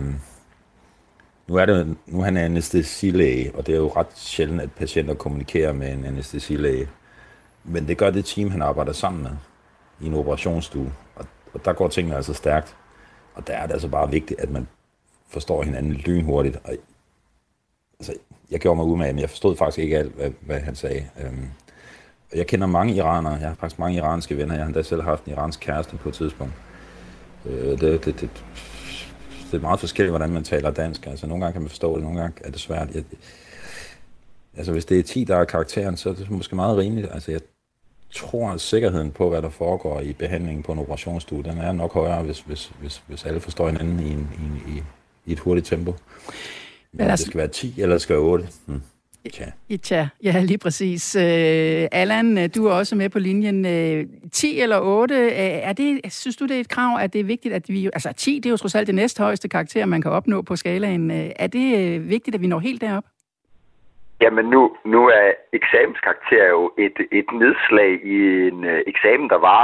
nu 1.49 1.55
er 1.55 1.67
det 1.67 1.97
nu 2.07 2.21
er 2.21 2.25
han 2.25 2.37
anestesilæge, 2.37 3.55
og 3.55 3.67
det 3.67 3.75
er 3.75 3.79
jo 3.79 3.93
ret 3.97 4.07
sjældent, 4.15 4.61
at 4.61 4.73
patienter 4.73 5.15
kommunikerer 5.15 5.73
med 5.73 5.93
en 5.93 6.05
anestesilæge. 6.05 6.89
Men 7.65 7.89
det 7.89 7.99
gør 7.99 8.11
det 8.11 8.25
team, 8.25 8.51
han 8.51 8.63
arbejder 8.63 8.93
sammen 8.93 9.23
med 9.23 9.31
i 10.01 10.07
en 10.07 10.15
operationsstue. 10.15 10.93
Og, 11.15 11.27
og 11.55 11.65
der 11.65 11.73
går 11.73 11.89
tingene 11.89 12.17
altså 12.17 12.35
stærkt. 12.35 12.77
Og 13.35 13.47
der 13.47 13.53
er 13.53 13.67
det 13.67 13.73
altså 13.73 13.89
bare 13.89 14.11
vigtigt, 14.11 14.41
at 14.41 14.51
man 14.51 14.69
forstår 15.29 15.63
hinanden 15.63 15.93
lynhurtigt. 15.93 16.59
Og, 16.65 16.77
altså, 18.03 18.23
jeg 18.51 18.61
gjorde 18.61 18.77
mig 18.77 18.85
umage, 18.85 19.13
men 19.13 19.21
jeg 19.21 19.31
forstod 19.31 19.57
faktisk 19.57 19.79
ikke 19.79 19.99
alt, 19.99 20.13
hvad, 20.15 20.31
hvad 20.41 20.61
han 20.61 20.75
sagde. 20.75 21.07
Øhm, 21.25 21.49
jeg 22.35 22.47
kender 22.47 22.67
mange 22.67 22.95
iranere. 22.95 23.33
Jeg 23.33 23.49
har 23.49 23.55
faktisk 23.55 23.79
mange 23.79 23.97
iranske 23.97 24.37
venner. 24.37 24.55
Jeg 24.55 24.63
har 24.63 24.67
endda 24.67 24.83
selv 24.83 25.03
haft 25.03 25.25
en 25.25 25.33
iransk 25.33 25.61
kæreste 25.61 25.97
på 25.97 26.09
et 26.09 26.15
tidspunkt. 26.15 26.53
Øh, 27.47 27.81
det, 27.81 28.05
det, 28.05 28.05
det, 28.05 28.31
det 29.51 29.57
er 29.57 29.61
meget 29.61 29.81
forskelligt, 29.81 30.11
hvordan 30.13 30.31
man 30.31 30.45
taler 30.45 30.71
dansk. 30.71 31.07
Altså, 31.07 31.27
nogle 31.27 31.45
gange 31.45 31.53
kan 31.53 31.63
man 31.63 31.69
forstå 31.69 31.95
det, 31.95 32.03
nogle 32.03 32.21
gange 32.21 32.35
er 32.45 32.51
det 32.51 32.61
svært. 32.61 32.91
Jeg, 32.95 33.05
altså, 34.57 34.73
hvis 34.73 34.85
det 34.85 34.99
er 34.99 35.03
10, 35.03 35.25
der 35.25 35.37
er 35.37 35.45
karakteren, 35.45 35.97
så 35.97 36.09
er 36.09 36.15
det 36.15 36.31
måske 36.31 36.57
meget 36.57 36.79
rimeligt. 36.79 37.09
Altså, 37.13 37.33
jeg 37.33 37.41
tror, 38.15 38.51
at 38.51 38.61
sikkerheden 38.61 39.11
på, 39.11 39.29
hvad 39.29 39.43
der 39.43 39.51
foregår 39.51 40.01
i 40.01 40.13
behandlingen 40.13 40.63
på 40.63 40.73
en 40.73 40.79
operationsstue, 40.79 41.43
den 41.43 41.59
er 41.59 41.73
nok 41.73 41.93
højere, 41.93 42.23
hvis, 42.23 42.41
hvis, 42.41 42.73
hvis, 42.81 43.03
hvis 43.07 43.25
alle 43.25 43.41
forstår 43.41 43.67
hinanden 43.67 44.01
i, 44.01 44.11
en, 44.11 44.31
i, 44.39 44.45
en, 44.45 44.77
i, 44.77 44.83
i 45.27 45.33
et 45.33 45.39
hurtigt 45.39 45.67
tempo. 45.67 45.95
Men 46.93 47.07
altså, 47.07 47.25
det 47.25 47.31
skal 47.31 47.39
være 47.39 47.49
10, 47.49 47.81
eller 47.81 47.95
det 47.95 48.03
skal 48.03 48.17
være 48.17 48.23
8. 48.23 48.45
Hmm. 48.67 48.83
Tja. 49.31 49.45
Tja, 49.83 50.09
ja, 50.23 50.41
lige 50.41 50.59
præcis. 50.59 51.17
Uh, 51.17 51.23
Allan, 51.93 52.51
du 52.51 52.67
er 52.67 52.73
også 52.73 52.97
med 52.97 53.09
på 53.09 53.19
linjen. 53.19 53.65
Uh, 53.65 53.99
øh, 53.99 54.05
10 54.33 54.61
eller 54.61 54.79
8, 54.81 55.15
uh, 55.15 55.21
er 55.69 55.73
det, 55.73 56.01
synes 56.13 56.37
du, 56.37 56.47
det 56.47 56.57
er 56.57 56.61
et 56.61 56.69
krav, 56.69 56.99
at 57.01 57.13
det 57.13 57.21
er 57.21 57.25
vigtigt, 57.25 57.55
at 57.55 57.69
vi... 57.69 57.87
Altså 57.87 58.13
10, 58.13 58.37
det 58.37 58.47
er 58.47 58.51
jo 58.51 58.57
trods 58.57 58.75
alt 58.75 58.87
det 58.87 58.95
næsthøjeste 58.95 59.49
karakter, 59.49 59.87
man 59.87 60.03
kan 60.03 60.11
opnå 60.11 60.43
på 60.43 60.57
skalaen. 60.57 61.11
Uh, 61.11 61.17
er 61.37 61.47
det 61.47 61.99
uh, 62.01 62.09
vigtigt, 62.09 62.35
at 62.35 62.41
vi 62.41 62.47
når 62.47 62.59
helt 62.59 62.81
derop? 62.81 63.05
Jamen 64.21 64.45
nu, 64.45 64.77
nu 64.85 65.09
er 65.09 65.33
eksamenskarakter 65.53 66.49
jo 66.49 66.73
et, 66.79 66.97
et 67.13 67.27
nedslag 67.33 67.93
i 68.05 68.17
en 68.49 68.65
uh, 68.65 68.79
eksamen, 68.87 69.29
der 69.29 69.39
var 69.39 69.63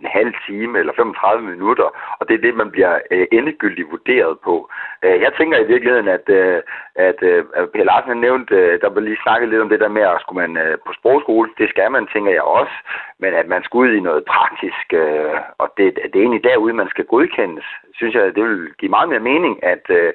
en 0.00 0.08
halv 0.18 0.34
time 0.46 0.78
eller 0.78 0.92
35 0.92 1.42
minutter, 1.42 1.88
og 2.18 2.28
det 2.28 2.34
er 2.34 2.44
det, 2.46 2.54
man 2.54 2.70
bliver 2.70 2.98
øh, 3.10 3.26
endegyldigt 3.32 3.90
vurderet 3.90 4.38
på. 4.44 4.70
Øh, 5.04 5.20
jeg 5.20 5.32
tænker 5.38 5.58
i 5.58 5.66
virkeligheden, 5.72 6.08
at, 6.08 6.28
øh, 6.28 6.62
at 6.94 7.22
øh, 7.22 7.44
Per 7.74 7.84
Larsen 7.84 8.12
har 8.14 8.24
nævnt, 8.26 8.50
øh, 8.50 8.80
der 8.80 8.88
blev 8.90 9.04
lige 9.04 9.22
snakket 9.22 9.48
lidt 9.48 9.62
om 9.62 9.68
det 9.68 9.80
der 9.80 9.88
med, 9.88 10.02
at 10.02 10.20
skulle 10.20 10.40
man 10.46 10.52
øh, 10.64 10.78
på 10.86 10.92
sprogskole, 10.98 11.50
det 11.58 11.68
skal 11.70 11.90
man, 11.90 12.06
tænker 12.06 12.32
jeg 12.32 12.42
også, 12.42 12.76
men 13.18 13.34
at 13.34 13.46
man 13.48 13.62
skulle 13.64 13.90
ud 13.90 13.96
i 13.96 14.06
noget 14.08 14.24
praktisk, 14.24 14.86
øh, 14.92 15.36
og 15.58 15.68
det, 15.76 15.86
det 16.12 16.16
er 16.16 16.24
egentlig 16.26 16.44
derude, 16.44 16.74
man 16.74 16.88
skal 16.90 17.04
godkendes, 17.04 17.64
synes 17.94 18.14
jeg, 18.14 18.34
det 18.34 18.44
vil 18.44 18.72
give 18.78 18.90
meget 18.90 19.08
mere 19.08 19.28
mening, 19.32 19.64
at, 19.64 19.84
øh, 19.88 20.12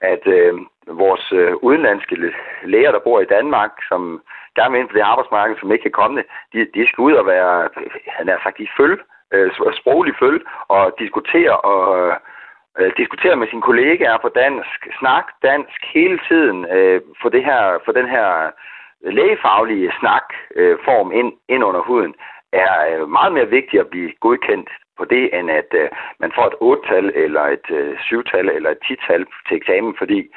at 0.00 0.26
øh, 0.26 0.54
vores 0.86 1.32
øh, 1.32 1.52
udenlandske 1.56 2.32
læger, 2.64 2.92
der 2.92 2.98
bor 2.98 3.20
i 3.20 3.32
Danmark, 3.36 3.70
som 3.88 4.22
gerne 4.56 4.72
vil 4.72 4.80
ind 4.80 4.88
på 4.88 4.96
det 4.96 5.10
arbejdsmarked, 5.12 5.56
som 5.60 5.72
ikke 5.72 5.82
kan 5.82 5.98
komme 6.00 6.16
det, 6.18 6.26
de, 6.52 6.58
de 6.74 6.88
skal 6.88 7.02
ud 7.02 7.12
og 7.12 7.26
være, 7.26 7.68
øh, 7.80 7.90
han 8.06 8.28
har 8.28 8.40
sagt, 8.42 8.60
i 8.60 8.68
følge 8.76 8.98
øh, 9.34 9.50
sproglig 9.80 10.14
følge 10.18 10.44
og 10.68 10.92
diskutere 10.98 11.56
og 11.56 11.80
øh, 11.98 12.14
øh 12.78 12.92
diskutere 12.96 13.36
med 13.36 13.48
sine 13.48 13.62
kollegaer 13.62 14.18
på 14.22 14.28
dansk, 14.28 14.78
snak 15.00 15.26
dansk 15.42 15.80
hele 15.94 16.18
tiden, 16.28 16.66
øh, 16.76 17.00
for 17.22 17.28
det 17.28 17.44
her, 17.44 17.78
for 17.84 17.92
den 17.92 18.08
her 18.08 18.50
lægefaglige 19.18 19.92
snak 20.00 20.26
øh, 20.56 20.78
form 20.84 21.12
ind, 21.12 21.32
ind 21.48 21.64
under 21.64 21.80
huden, 21.80 22.14
er 22.52 22.72
øh, 22.90 23.08
meget 23.08 23.32
mere 23.32 23.48
vigtigt 23.48 23.80
at 23.80 23.88
blive 23.88 24.12
godkendt 24.20 24.70
på 24.98 25.04
det, 25.04 25.38
end 25.38 25.50
at 25.50 25.70
øh, 25.72 25.88
man 26.20 26.32
får 26.34 26.46
et 26.46 26.56
8-tal, 26.70 27.12
eller 27.14 27.44
et 27.56 27.66
øh, 27.70 27.98
7-tal, 27.98 28.48
eller 28.48 28.70
et 28.70 28.84
10-tal 28.84 29.26
til 29.48 29.56
eksamen, 29.56 29.94
fordi 29.98 30.30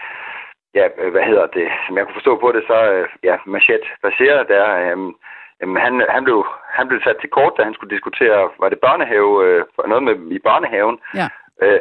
ja, 0.75 0.85
øh, 0.97 1.11
hvad 1.11 1.23
hedder 1.23 1.47
det, 1.47 1.67
som 1.85 1.97
jeg 1.97 2.05
kunne 2.05 2.19
forstå 2.19 2.35
på 2.39 2.51
det, 2.51 2.63
så 2.67 2.91
øh, 2.93 3.07
ja, 3.23 3.35
Machette 3.45 3.87
baseret 4.01 4.47
der, 4.47 4.67
øh, 4.85 4.97
Jamen, 5.61 5.77
han, 5.85 6.05
han, 6.09 6.23
blev, 6.23 6.45
han 6.77 6.87
blev 6.87 7.01
sat 7.01 7.17
til 7.21 7.29
kort, 7.29 7.53
da 7.57 7.63
han 7.63 7.73
skulle 7.73 7.95
diskutere, 7.95 8.49
var 8.59 8.69
det 8.69 8.79
børnehave, 8.79 9.45
øh, 9.45 9.65
noget 9.87 10.03
med 10.03 10.15
i 10.31 10.39
børnehaven, 10.39 10.99
ja. 11.15 11.27
øh, 11.61 11.79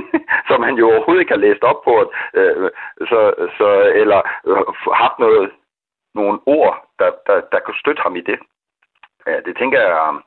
som 0.48 0.62
han 0.62 0.74
jo 0.74 0.86
overhovedet 0.90 1.20
ikke 1.20 1.34
har 1.36 1.46
læst 1.46 1.62
op 1.62 1.80
på, 1.84 2.12
øh, 2.34 2.70
så, 3.10 3.20
så, 3.58 3.68
eller 3.94 4.20
øh, 4.46 4.92
haft 4.92 5.18
noget, 5.18 5.52
nogle 6.14 6.38
ord, 6.46 6.88
der, 6.98 7.10
der, 7.26 7.40
der 7.52 7.60
kunne 7.60 7.82
støtte 7.82 8.02
ham 8.02 8.16
i 8.16 8.20
det. 8.20 8.38
Ja, 9.26 9.40
det 9.46 9.56
tænker 9.56 9.80
jeg... 9.80 10.20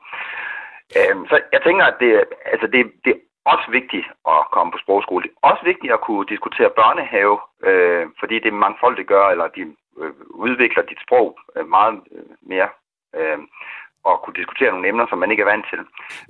Øh, 0.98 1.16
så 1.28 1.40
jeg 1.52 1.62
tænker, 1.62 1.84
at 1.84 1.96
det, 2.00 2.24
altså 2.52 2.66
det, 2.66 2.92
det 3.04 3.12
er 3.12 3.20
også 3.52 3.70
vigtigt 3.70 4.06
at 4.28 4.40
komme 4.52 4.72
på 4.72 4.78
sprogskole. 4.78 5.22
Det 5.22 5.30
er 5.30 5.48
også 5.50 5.64
vigtigt 5.64 5.92
at 5.92 6.00
kunne 6.00 6.26
diskutere 6.26 6.70
børnehave, 6.80 7.38
øh, 7.68 8.06
fordi 8.20 8.38
det 8.38 8.52
mangfoldigt 8.52 9.08
gør, 9.08 9.24
eller 9.28 9.48
de 9.48 9.62
øh, 10.00 10.12
udvikler 10.30 10.82
dit 10.82 11.00
sprog 11.06 11.38
øh, 11.56 11.68
meget 11.68 11.94
øh, 12.12 12.24
mere 12.42 12.68
øh, 13.20 13.38
og 14.08 14.14
kunne 14.22 14.36
diskutere 14.40 14.70
nogle 14.70 14.88
emner, 14.88 15.06
som 15.10 15.18
man 15.18 15.30
ikke 15.30 15.42
er 15.46 15.50
vant 15.52 15.66
til. 15.72 15.80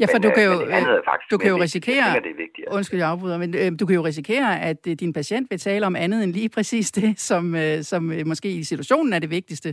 Ja, 0.00 0.06
for 0.06 0.18
men, 0.18 0.22
du 0.26 0.30
kan 0.36 0.42
øh, 0.42 0.52
jo, 0.52 0.56
men 0.74 0.84
faktisk 1.10 1.30
du 1.30 1.38
kan 1.38 1.50
jo 1.54 1.58
risikere, 1.66 2.04
jeg 2.04 2.14
tænker, 2.14 2.28
det 2.28 2.34
er 2.36 2.42
vigtigt, 2.46 2.66
undskyld, 2.78 3.00
jeg 3.00 3.08
afbryder, 3.08 3.38
men 3.38 3.50
øh, 3.62 3.68
du 3.80 3.86
kan 3.86 3.94
jo 3.98 4.04
risikere, 4.10 4.60
at 4.70 4.80
øh, 4.88 4.94
din 5.02 5.12
patient 5.12 5.50
vil 5.50 5.58
tale 5.58 5.86
om 5.86 5.96
andet 6.04 6.24
end 6.24 6.32
lige 6.32 6.50
præcis 6.56 6.86
det, 6.92 7.20
som, 7.30 7.54
øh, 7.54 7.76
som 7.90 8.12
øh, 8.12 8.26
måske 8.26 8.48
i 8.48 8.64
situationen 8.64 9.12
er 9.12 9.18
det 9.18 9.30
vigtigste. 9.30 9.68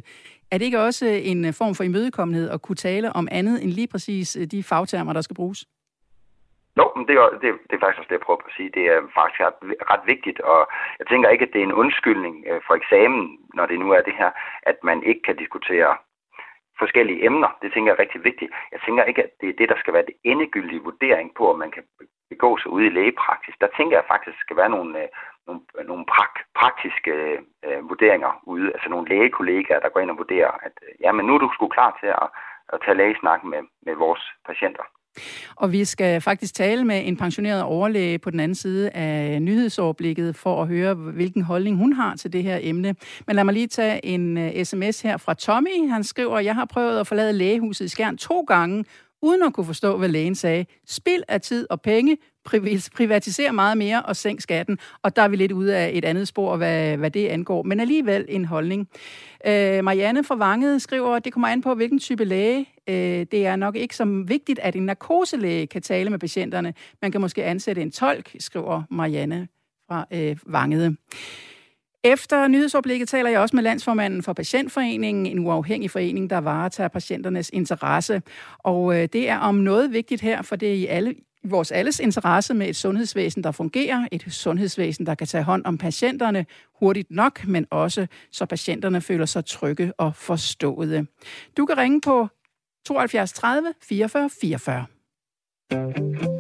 Er 0.52 0.58
det 0.58 0.66
ikke 0.66 0.82
også 0.90 1.06
en 1.32 1.46
øh, 1.46 1.54
form 1.60 1.74
for 1.76 1.84
imødekommenhed 1.84 2.50
at 2.50 2.62
kunne 2.62 2.82
tale 2.90 3.08
om 3.20 3.28
andet 3.32 3.64
end 3.64 3.72
lige 3.72 3.88
præcis 3.94 4.36
øh, 4.40 4.46
de 4.54 4.64
fagtermer, 4.64 5.14
der 5.14 5.22
skal 5.22 5.36
bruges? 5.36 5.60
Jo, 6.80 6.86
men 6.96 7.04
det 7.08 7.16
er, 7.16 7.30
det, 7.42 7.50
det 7.70 7.76
er 7.76 7.82
faktisk 7.84 8.00
også 8.00 8.12
det, 8.12 8.18
jeg 8.20 8.26
prøver 8.28 8.40
at 8.50 8.56
sige. 8.58 8.70
Det 8.78 8.84
er 8.94 9.00
faktisk 9.20 9.40
ret, 9.48 9.60
ret 9.92 10.04
vigtigt, 10.14 10.40
og 10.52 10.60
jeg 11.00 11.08
tænker 11.08 11.30
ikke, 11.30 11.46
at 11.46 11.54
det 11.54 11.60
er 11.62 11.68
en 11.70 11.80
undskyldning 11.84 12.36
øh, 12.50 12.60
for 12.68 12.74
eksamen, 12.82 13.22
når 13.58 13.66
det 13.66 13.80
nu 13.80 13.88
er 13.98 14.02
det 14.08 14.16
her, 14.22 14.32
at 14.72 14.78
man 14.90 14.98
ikke 15.10 15.24
kan 15.28 15.36
diskutere 15.44 15.92
forskellige 16.80 17.26
emner. 17.26 17.50
Det 17.62 17.74
tænker 17.74 17.92
jeg 17.92 17.98
er 17.98 18.04
rigtig 18.04 18.24
vigtigt. 18.24 18.52
Jeg 18.72 18.80
tænker 18.86 19.04
ikke, 19.04 19.24
at 19.24 19.32
det 19.42 19.50
er 19.50 19.60
det, 19.60 19.70
der 19.70 19.78
skal 19.80 19.94
være 19.94 20.10
det 20.10 20.16
endegyldige 20.24 20.86
vurdering 20.90 21.36
på, 21.38 21.52
om 21.52 21.60
man 21.60 21.72
kan 21.72 21.84
begå 22.30 22.58
sig 22.58 22.70
ude 22.76 22.86
i 22.88 22.96
lægepraksis. 22.98 23.56
Der 23.62 23.70
tænker 23.78 23.98
jeg 23.98 24.06
faktisk, 24.14 24.36
at 24.36 24.40
der 24.40 24.46
skal 24.46 24.58
være 24.62 24.76
nogle, 24.76 24.92
øh, 25.04 25.08
nogle, 25.48 25.62
øh, 25.78 25.86
nogle 25.92 26.06
prak, 26.14 26.34
praktiske 26.60 27.14
øh, 27.68 27.90
vurderinger 27.90 28.32
ude. 28.54 28.68
Altså 28.76 28.90
nogle 28.90 29.10
lægekollegaer, 29.10 29.80
der 29.80 29.90
går 29.90 30.00
ind 30.00 30.14
og 30.14 30.18
vurderer, 30.24 30.52
at 30.68 30.76
øh, 30.86 30.94
ja, 31.04 31.12
men 31.12 31.26
nu 31.26 31.32
er 31.36 31.42
du 31.42 31.50
sgu 31.54 31.68
klar 31.68 31.98
til 32.02 32.08
at, 32.24 32.28
at 32.74 32.82
tage 32.86 32.98
lægesnak 32.98 33.44
med, 33.44 33.62
med 33.86 33.96
vores 33.96 34.24
patienter. 34.46 34.84
Og 35.56 35.72
vi 35.72 35.86
skal 35.86 36.22
faktisk 36.22 36.54
tale 36.56 36.86
med 36.86 37.02
en 37.06 37.18
pensioneret 37.18 37.62
overlæge 37.62 38.20
på 38.20 38.30
den 38.30 38.40
anden 38.40 38.56
side 38.56 38.90
af 38.90 39.42
nyhedsoverblikket 39.42 40.36
for 40.36 40.62
at 40.62 40.68
høre, 40.68 40.94
hvilken 40.94 41.42
holdning 41.42 41.78
hun 41.78 41.94
har 41.94 42.16
til 42.16 42.34
det 42.34 42.44
her 42.44 42.60
emne. 42.62 42.96
Men 43.28 43.36
lad 43.36 43.44
mig 43.44 43.54
lige 43.54 43.68
tage 43.68 44.06
en 44.06 44.38
øh, 44.38 44.52
uh, 44.56 44.64
sms 44.64 45.02
her 45.02 45.18
fra 45.18 45.34
Tommy. 45.34 45.90
Han 45.90 46.04
skriver, 46.04 46.40
jeg 46.40 46.56
har 46.56 46.66
prøvet 46.66 47.00
at 47.00 47.08
forlade 47.08 47.34
lægehuset 47.34 47.86
i 47.86 47.88
Skjern 47.88 48.18
to 48.18 48.42
gange, 48.42 48.86
uden 49.22 49.44
at 49.44 49.54
kunne 49.54 49.66
forstå, 49.66 49.98
hvad 49.98 50.10
lægen 50.10 50.36
sagde. 50.36 50.66
Spild 50.88 51.24
af 51.28 51.42
tid 51.42 51.68
og 51.70 51.82
penge, 51.82 52.18
privatisere 52.96 53.54
meget 53.54 53.78
mere 53.78 54.02
og 54.02 54.16
sænke 54.16 54.44
skatten. 54.44 54.78
Og 55.02 55.16
der 55.16 55.22
er 55.22 55.28
vi 55.28 55.36
lidt 55.36 55.52
ude 55.52 55.78
af 55.78 55.92
et 55.94 56.06
andet 56.06 56.28
spor, 56.28 56.58
hvad, 56.58 56.98
hvad 56.98 57.12
det 57.12 57.28
angår. 57.28 57.64
Men 57.64 57.80
alligevel 57.80 58.26
en 58.30 58.46
holdning. 58.46 58.88
Øh, 59.48 59.84
Marianne 59.84 60.24
fra 60.24 60.36
Vanget 60.36 60.82
skriver, 60.82 61.20
det 61.20 61.34
kommer 61.34 61.48
an 61.48 61.62
på, 61.62 61.74
hvilken 61.74 62.00
type 62.00 62.26
læge. 62.26 62.70
Øh, 62.90 63.26
det 63.32 63.46
er 63.46 63.56
nok 63.56 63.76
ikke 63.76 63.96
så 63.96 64.24
vigtigt, 64.28 64.60
at 64.60 64.76
en 64.76 64.86
narkoselæge 64.86 65.68
kan 65.68 65.82
tale 65.82 66.10
med 66.10 66.20
patienterne. 66.20 66.74
Man 67.02 67.12
kan 67.12 67.22
måske 67.22 67.44
ansætte 67.44 67.82
en 67.82 67.92
tolk, 67.92 68.36
skriver 68.40 68.84
Marianne 68.90 69.48
fra 69.88 70.06
øh, 70.12 70.38
Vanget. 70.46 70.98
Efter 72.06 72.48
nyhedsoplægget 72.48 73.10
taler 73.10 73.30
jeg 73.30 73.40
også 73.40 73.56
med 73.56 73.64
landsformanden 73.64 74.24
for 74.24 74.34
Patientforeningen, 74.34 75.26
en 75.26 75.40
uafhængig 75.40 75.92
forening, 75.92 76.30
der 76.30 76.38
varetager 76.38 76.88
patienternes 76.88 77.50
interesse. 77.54 78.22
Og 78.60 78.96
øh, 78.96 79.08
det 79.14 79.30
er 79.30 79.38
om 79.38 79.56
noget 79.56 79.94
vigtigt 79.94 80.22
her, 80.22 80.42
for 80.42 80.56
det 80.56 80.70
er 80.70 80.74
i 80.74 80.86
alle 80.86 81.16
i 81.44 81.48
vores 81.48 81.72
alles 81.72 82.00
interesse 82.00 82.54
med 82.54 82.70
et 82.70 82.76
sundhedsvæsen, 82.76 83.44
der 83.44 83.52
fungerer, 83.52 84.08
et 84.12 84.26
sundhedsvæsen, 84.30 85.06
der 85.06 85.16
kan 85.16 85.28
tage 85.28 85.44
hånd 85.44 85.66
om 85.66 85.78
patienterne 85.78 86.46
hurtigt 86.80 87.12
nok, 87.12 87.48
men 87.48 87.68
også 87.72 88.08
så 88.32 88.46
patienterne 88.46 89.02
føler 89.02 89.26
sig 89.26 89.46
trygge 89.46 89.94
og 89.98 90.16
forståede. 90.16 91.06
Du 91.58 91.66
kan 91.66 91.78
ringe 91.78 92.02
på 92.02 92.28
72 92.86 93.34
30 93.34 93.74
44 93.82 94.30
44. 94.42 96.33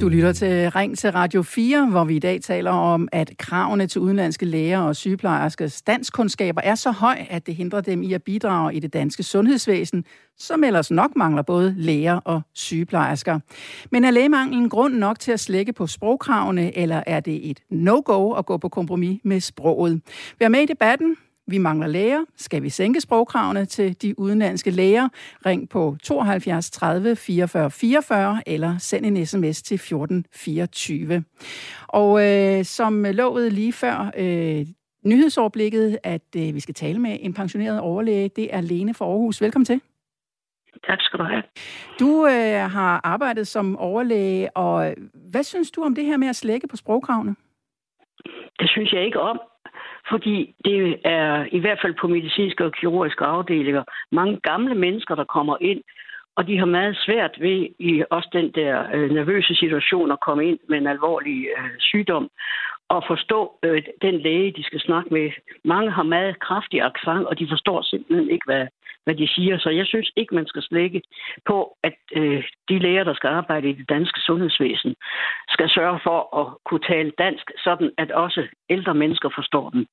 Du 0.00 0.08
lytter 0.08 0.32
til 0.32 0.70
Ring 0.70 0.98
til 0.98 1.12
Radio 1.12 1.42
4, 1.42 1.86
hvor 1.86 2.04
vi 2.04 2.16
i 2.16 2.18
dag 2.18 2.40
taler 2.42 2.70
om, 2.70 3.08
at 3.12 3.32
kravene 3.38 3.86
til 3.86 4.00
udenlandske 4.00 4.46
læger 4.46 4.78
og 4.78 4.96
sygeplejerskers 4.96 5.82
danskundskaber 5.82 6.60
er 6.64 6.74
så 6.74 6.90
høj, 6.90 7.16
at 7.30 7.46
det 7.46 7.54
hindrer 7.54 7.80
dem 7.80 8.02
i 8.02 8.12
at 8.12 8.22
bidrage 8.22 8.74
i 8.74 8.78
det 8.80 8.92
danske 8.92 9.22
sundhedsvæsen, 9.22 10.04
som 10.38 10.64
ellers 10.64 10.90
nok 10.90 11.16
mangler 11.16 11.42
både 11.42 11.74
læger 11.76 12.16
og 12.16 12.42
sygeplejersker. 12.54 13.40
Men 13.90 14.04
er 14.04 14.10
lægemanglen 14.10 14.68
grund 14.68 14.94
nok 14.94 15.18
til 15.18 15.32
at 15.32 15.40
slække 15.40 15.72
på 15.72 15.86
sprogkravene, 15.86 16.78
eller 16.78 17.02
er 17.06 17.20
det 17.20 17.50
et 17.50 17.60
no-go 17.70 18.32
at 18.32 18.46
gå 18.46 18.56
på 18.56 18.68
kompromis 18.68 19.20
med 19.24 19.40
sproget? 19.40 20.00
Vær 20.38 20.48
med 20.48 20.60
i 20.60 20.66
debatten. 20.66 21.16
Vi 21.50 21.58
mangler 21.58 21.86
læger. 21.86 22.24
Skal 22.36 22.62
vi 22.62 22.68
sænke 22.68 23.00
sprogkravene 23.00 23.64
til 23.64 24.02
de 24.02 24.18
udenlandske 24.18 24.70
læger? 24.70 25.08
Ring 25.46 25.68
på 25.68 25.96
72 26.02 26.70
30 26.70 27.16
44 27.16 27.70
44 27.70 28.42
eller 28.46 28.78
send 28.78 29.06
en 29.06 29.26
sms 29.26 29.62
til 29.62 29.78
14 29.78 30.26
24. 30.32 31.24
Og 31.88 32.26
øh, 32.26 32.64
som 32.64 33.04
lovet 33.04 33.52
lige 33.52 33.72
før 33.72 34.10
øh, 34.16 34.66
nyhedsoverblikket, 35.04 35.98
at 36.02 36.22
øh, 36.36 36.54
vi 36.54 36.60
skal 36.60 36.74
tale 36.74 36.98
med 36.98 37.16
en 37.20 37.34
pensioneret 37.34 37.80
overlæge, 37.80 38.28
det 38.28 38.54
er 38.54 38.60
Lene 38.60 38.94
fra 38.94 39.04
Aarhus. 39.04 39.42
Velkommen 39.42 39.64
til. 39.64 39.80
Tak 40.86 40.98
skal 41.00 41.18
du 41.18 41.24
have. 41.24 41.42
Du 42.00 42.26
øh, 42.26 42.70
har 42.70 43.00
arbejdet 43.04 43.46
som 43.46 43.76
overlæge, 43.76 44.56
og 44.56 44.94
hvad 45.30 45.42
synes 45.42 45.70
du 45.70 45.82
om 45.82 45.94
det 45.94 46.04
her 46.04 46.16
med 46.16 46.28
at 46.28 46.36
slække 46.36 46.68
på 46.68 46.76
sprogkravene? 46.76 47.34
Det 48.58 48.70
synes 48.70 48.92
jeg 48.92 49.04
ikke 49.04 49.20
om 49.20 49.40
fordi 50.10 50.54
det 50.64 51.00
er 51.04 51.46
i 51.52 51.58
hvert 51.58 51.78
fald 51.82 51.94
på 52.00 52.08
medicinske 52.08 52.64
og 52.64 52.72
kirurgiske 52.72 53.24
afdelinger 53.24 53.84
mange 54.12 54.40
gamle 54.42 54.74
mennesker, 54.74 55.14
der 55.14 55.24
kommer 55.24 55.56
ind, 55.60 55.82
og 56.36 56.46
de 56.46 56.58
har 56.58 56.66
meget 56.66 56.96
svært 57.06 57.34
ved 57.40 57.68
i 57.78 58.02
også 58.10 58.28
den 58.32 58.50
der 58.54 58.86
øh, 58.94 59.10
nervøse 59.10 59.54
situation 59.54 60.12
at 60.12 60.20
komme 60.20 60.48
ind 60.48 60.58
med 60.68 60.78
en 60.78 60.86
alvorlig 60.86 61.48
øh, 61.58 61.70
sygdom 61.78 62.30
og 62.88 63.04
forstå 63.06 63.58
øh, 63.62 63.82
den 64.02 64.16
læge, 64.20 64.52
de 64.52 64.64
skal 64.64 64.80
snakke 64.80 65.14
med. 65.14 65.30
Mange 65.64 65.90
har 65.90 66.02
meget 66.02 66.40
kraftig 66.40 66.82
accent, 66.82 67.26
og 67.26 67.38
de 67.38 67.46
forstår 67.50 67.82
simpelthen 67.82 68.30
ikke, 68.30 68.44
hvad, 68.46 68.66
hvad 69.04 69.14
de 69.14 69.28
siger. 69.34 69.58
Så 69.58 69.70
jeg 69.70 69.86
synes 69.86 70.10
ikke, 70.16 70.34
man 70.34 70.46
skal 70.46 70.62
slække 70.62 71.02
på, 71.46 71.76
at 71.82 71.96
øh, 72.16 72.44
de 72.68 72.78
læger, 72.78 73.04
der 73.04 73.14
skal 73.14 73.28
arbejde 73.28 73.70
i 73.70 73.72
det 73.72 73.88
danske 73.88 74.20
sundhedsvæsen, 74.20 74.94
skal 75.48 75.68
sørge 75.70 76.00
for 76.02 76.18
at 76.40 76.46
kunne 76.64 76.84
tale 76.92 77.12
dansk, 77.18 77.50
sådan 77.64 77.90
at 77.98 78.10
også 78.10 78.42
ældre 78.70 78.94
mennesker 78.94 79.28
forstår 79.34 79.70
dem. 79.70 79.86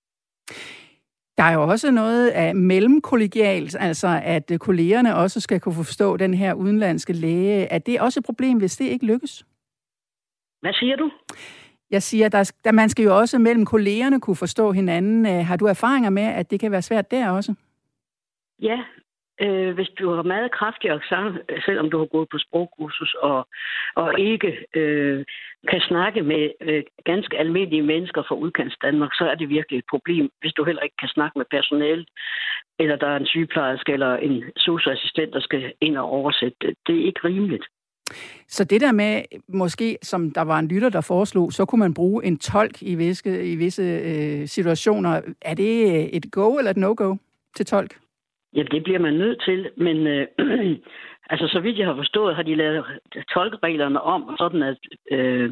Der 1.37 1.43
er 1.43 1.53
jo 1.53 1.63
også 1.63 1.91
noget 1.91 2.29
af 2.29 2.55
mellemkollegialt, 2.55 3.75
altså 3.79 4.21
at 4.23 4.51
kollegerne 4.59 5.15
også 5.15 5.39
skal 5.39 5.59
kunne 5.59 5.75
forstå 5.75 6.17
den 6.17 6.33
her 6.33 6.53
udenlandske 6.53 7.13
læge. 7.13 7.65
Er 7.65 7.77
det 7.77 8.01
også 8.01 8.19
et 8.19 8.25
problem, 8.25 8.57
hvis 8.57 8.77
det 8.77 8.85
ikke 8.85 9.05
lykkes? 9.05 9.45
Hvad 10.61 10.73
siger 10.73 10.95
du? 10.95 11.11
Jeg 11.91 12.03
siger, 12.03 12.29
der, 12.29 12.51
der 12.63 12.71
man 12.71 12.89
skal 12.89 13.03
jo 13.03 13.17
også 13.17 13.39
mellem 13.39 13.65
kollegerne 13.65 14.21
kunne 14.21 14.35
forstå 14.35 14.71
hinanden. 14.71 15.25
Har 15.25 15.55
du 15.55 15.65
erfaringer 15.65 16.09
med, 16.09 16.23
at 16.23 16.51
det 16.51 16.59
kan 16.59 16.71
være 16.71 16.81
svært 16.81 17.11
der 17.11 17.29
også? 17.29 17.53
Ja, 18.61 18.77
øh, 19.41 19.73
hvis 19.75 19.89
du 19.99 20.05
har 20.15 20.23
meget 20.23 20.51
kraftig 20.51 20.89
accent, 20.91 21.37
øh, 21.49 21.61
selvom 21.65 21.89
du 21.89 21.97
har 21.97 22.05
gået 22.05 22.27
på 22.31 22.37
sprogkursus 22.37 23.13
og, 23.13 23.47
og 23.95 24.19
ikke 24.19 24.51
øh, 24.75 25.25
kan 25.71 25.81
snakke 25.81 26.21
med 26.21 26.43
øh, 26.61 26.83
ganske 27.05 27.37
almindelige 27.37 27.89
mennesker 27.93 28.21
fra 28.27 28.35
udkants 28.35 28.77
Danmark, 28.81 29.11
så 29.13 29.29
er 29.31 29.35
det 29.35 29.49
virkelig 29.49 29.77
et 29.79 29.89
problem, 29.89 30.29
hvis 30.41 30.53
du 30.53 30.63
heller 30.63 30.81
ikke 30.81 30.99
kan 30.99 31.09
snakke 31.09 31.37
med 31.39 31.45
personale, 31.51 32.05
eller 32.79 32.95
der 32.95 33.07
er 33.07 33.17
en 33.17 33.25
sygeplejerske 33.25 33.93
eller 33.93 34.15
en 34.15 34.43
socioassistent, 34.57 35.33
der 35.33 35.39
skal 35.39 35.73
ind 35.81 35.97
og 35.97 36.05
oversætte 36.09 36.57
det. 36.61 36.75
Det 36.87 36.95
er 36.95 37.05
ikke 37.05 37.21
rimeligt. 37.23 37.65
Så 38.47 38.63
det 38.63 38.81
der 38.81 38.91
med, 38.91 39.21
måske 39.47 39.97
som 40.01 40.31
der 40.31 40.41
var 40.41 40.59
en 40.59 40.67
lytter, 40.67 40.89
der 40.89 41.01
foreslog, 41.01 41.53
så 41.53 41.65
kunne 41.65 41.79
man 41.79 41.93
bruge 41.93 42.25
en 42.25 42.37
tolk 42.37 42.81
i 42.81 42.95
visse, 42.95 43.45
i 43.45 43.55
visse 43.55 43.83
øh, 43.83 44.47
situationer. 44.47 45.21
Er 45.41 45.53
det 45.53 45.95
øh, 45.95 46.03
et 46.03 46.31
go 46.31 46.57
eller 46.57 46.71
et 46.71 46.77
no-go 46.77 47.15
til 47.55 47.65
tolk? 47.65 48.06
Jamen, 48.57 48.71
det 48.71 48.83
bliver 48.83 48.99
man 48.99 49.13
nødt 49.13 49.41
til, 49.47 49.69
men 49.77 49.97
øh, 50.07 50.27
altså, 51.31 51.47
så 51.47 51.59
vidt 51.59 51.77
jeg 51.77 51.87
har 51.87 51.95
forstået, 51.95 52.35
har 52.35 52.43
de 52.43 52.55
lavet 52.55 52.85
tolkereglerne 53.33 54.01
om, 54.01 54.35
sådan 54.37 54.63
at, 54.63 54.77
øh, 55.11 55.49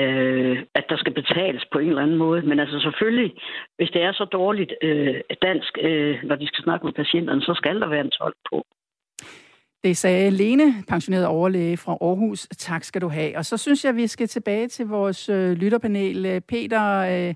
øh, 0.00 0.58
at 0.74 0.84
der 0.88 0.96
skal 0.96 1.14
betales 1.14 1.64
på 1.72 1.78
en 1.78 1.88
eller 1.88 2.02
anden 2.02 2.16
måde. 2.16 2.42
Men 2.42 2.60
altså 2.60 2.80
selvfølgelig, 2.80 3.32
hvis 3.76 3.90
det 3.90 4.02
er 4.02 4.12
så 4.12 4.24
dårligt 4.24 4.72
øh, 4.82 5.20
dansk, 5.42 5.78
øh, 5.82 6.16
når 6.24 6.36
de 6.36 6.46
skal 6.46 6.64
snakke 6.64 6.86
med 6.86 6.92
patienterne, 6.92 7.42
så 7.42 7.54
skal 7.54 7.80
der 7.80 7.88
være 7.88 8.04
en 8.04 8.10
tolk 8.10 8.36
på. 8.50 8.66
Det 9.84 9.96
sagde 9.96 10.30
Lene, 10.30 10.74
pensioneret 10.88 11.26
overlæge 11.26 11.76
fra 11.76 11.92
Aarhus. 11.92 12.40
Tak 12.58 12.84
skal 12.84 13.00
du 13.00 13.08
have. 13.08 13.38
Og 13.38 13.44
så 13.44 13.56
synes 13.56 13.84
jeg, 13.84 13.96
vi 13.96 14.06
skal 14.06 14.28
tilbage 14.28 14.68
til 14.68 14.86
vores 14.86 15.28
øh, 15.28 15.52
lytterpanel. 15.52 16.40
Peter, 16.48 16.84
øh, 16.98 17.34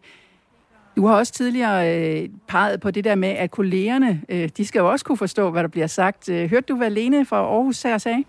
du 0.97 1.07
har 1.07 1.17
også 1.17 1.33
tidligere 1.33 1.99
øh, 1.99 2.29
peget 2.49 2.81
på 2.81 2.91
det 2.91 3.05
der 3.05 3.15
med, 3.15 3.29
at 3.29 3.51
kollegerne, 3.51 4.23
øh, 4.29 4.49
de 4.57 4.67
skal 4.67 4.81
jo 4.81 4.91
også 4.91 5.05
kunne 5.05 5.19
forstå, 5.19 5.51
hvad 5.51 5.63
der 5.63 5.69
bliver 5.69 5.87
sagt. 5.87 6.29
Øh, 6.29 6.51
hørte 6.51 6.67
du, 6.67 6.77
hvad 6.77 6.91
Lene 6.91 7.27
fra 7.27 7.37
Aarhus 7.37 7.83
her 7.83 7.99
sagde? 7.99 8.25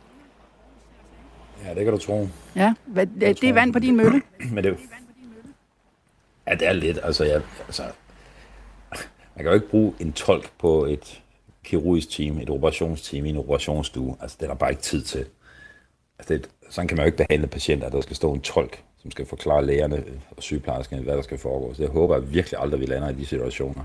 Ja, 1.66 1.74
det 1.74 1.84
kan 1.84 1.94
du 1.94 1.98
tro. 1.98 2.28
Ja, 2.56 2.74
hvad, 2.86 3.08
det, 3.08 3.42
det 3.42 3.50
er 3.50 3.54
vand 3.54 3.74
på 3.74 3.80
din 3.80 3.96
mølle. 3.96 4.22
Men 4.54 4.64
det, 4.64 4.78
ja, 6.48 6.56
det 6.56 6.68
er 6.68 6.74
lidt, 6.74 7.00
altså, 7.04 7.24
jeg, 7.24 7.42
altså, 7.68 7.84
man 9.36 9.44
kan 9.44 9.46
jo 9.46 9.54
ikke 9.54 9.70
bruge 9.70 9.94
en 10.00 10.14
tolk 10.14 10.52
på 10.60 10.86
et 10.86 11.22
kirurgisk 11.64 12.10
team, 12.10 12.38
et 12.38 12.50
operationsteam 12.50 13.26
i 13.26 13.30
en 13.30 13.38
operationsstue. 13.38 14.16
Altså, 14.22 14.38
det 14.40 14.46
er 14.46 14.50
der 14.50 14.56
bare 14.56 14.70
ikke 14.70 14.82
tid 14.82 15.04
til. 15.04 15.26
Altså, 16.20 16.34
det, 16.34 16.50
sådan 16.70 16.88
kan 16.88 16.98
man 16.98 17.04
jo 17.04 17.06
ikke 17.06 17.18
behandle 17.18 17.48
patienter, 17.48 17.88
at 17.88 17.94
der 17.94 18.02
skal 18.02 18.16
stå 18.16 18.34
en 18.34 18.42
tolk 18.42 18.84
som 19.02 19.12
skal 19.12 19.26
forklare 19.26 19.66
lægerne 19.66 20.04
og 20.38 20.44
sygeplejerskerne, 20.44 21.04
hvad 21.04 21.16
der 21.16 21.22
skal 21.22 21.38
foregå. 21.38 21.74
Så 21.74 21.84
jeg 21.84 21.92
håber 21.92 22.16
at 22.16 22.34
virkelig 22.34 22.60
aldrig, 22.60 22.80
vi 22.80 22.86
lander 22.86 23.10
i 23.10 23.14
de 23.14 23.26
situationer. 23.26 23.84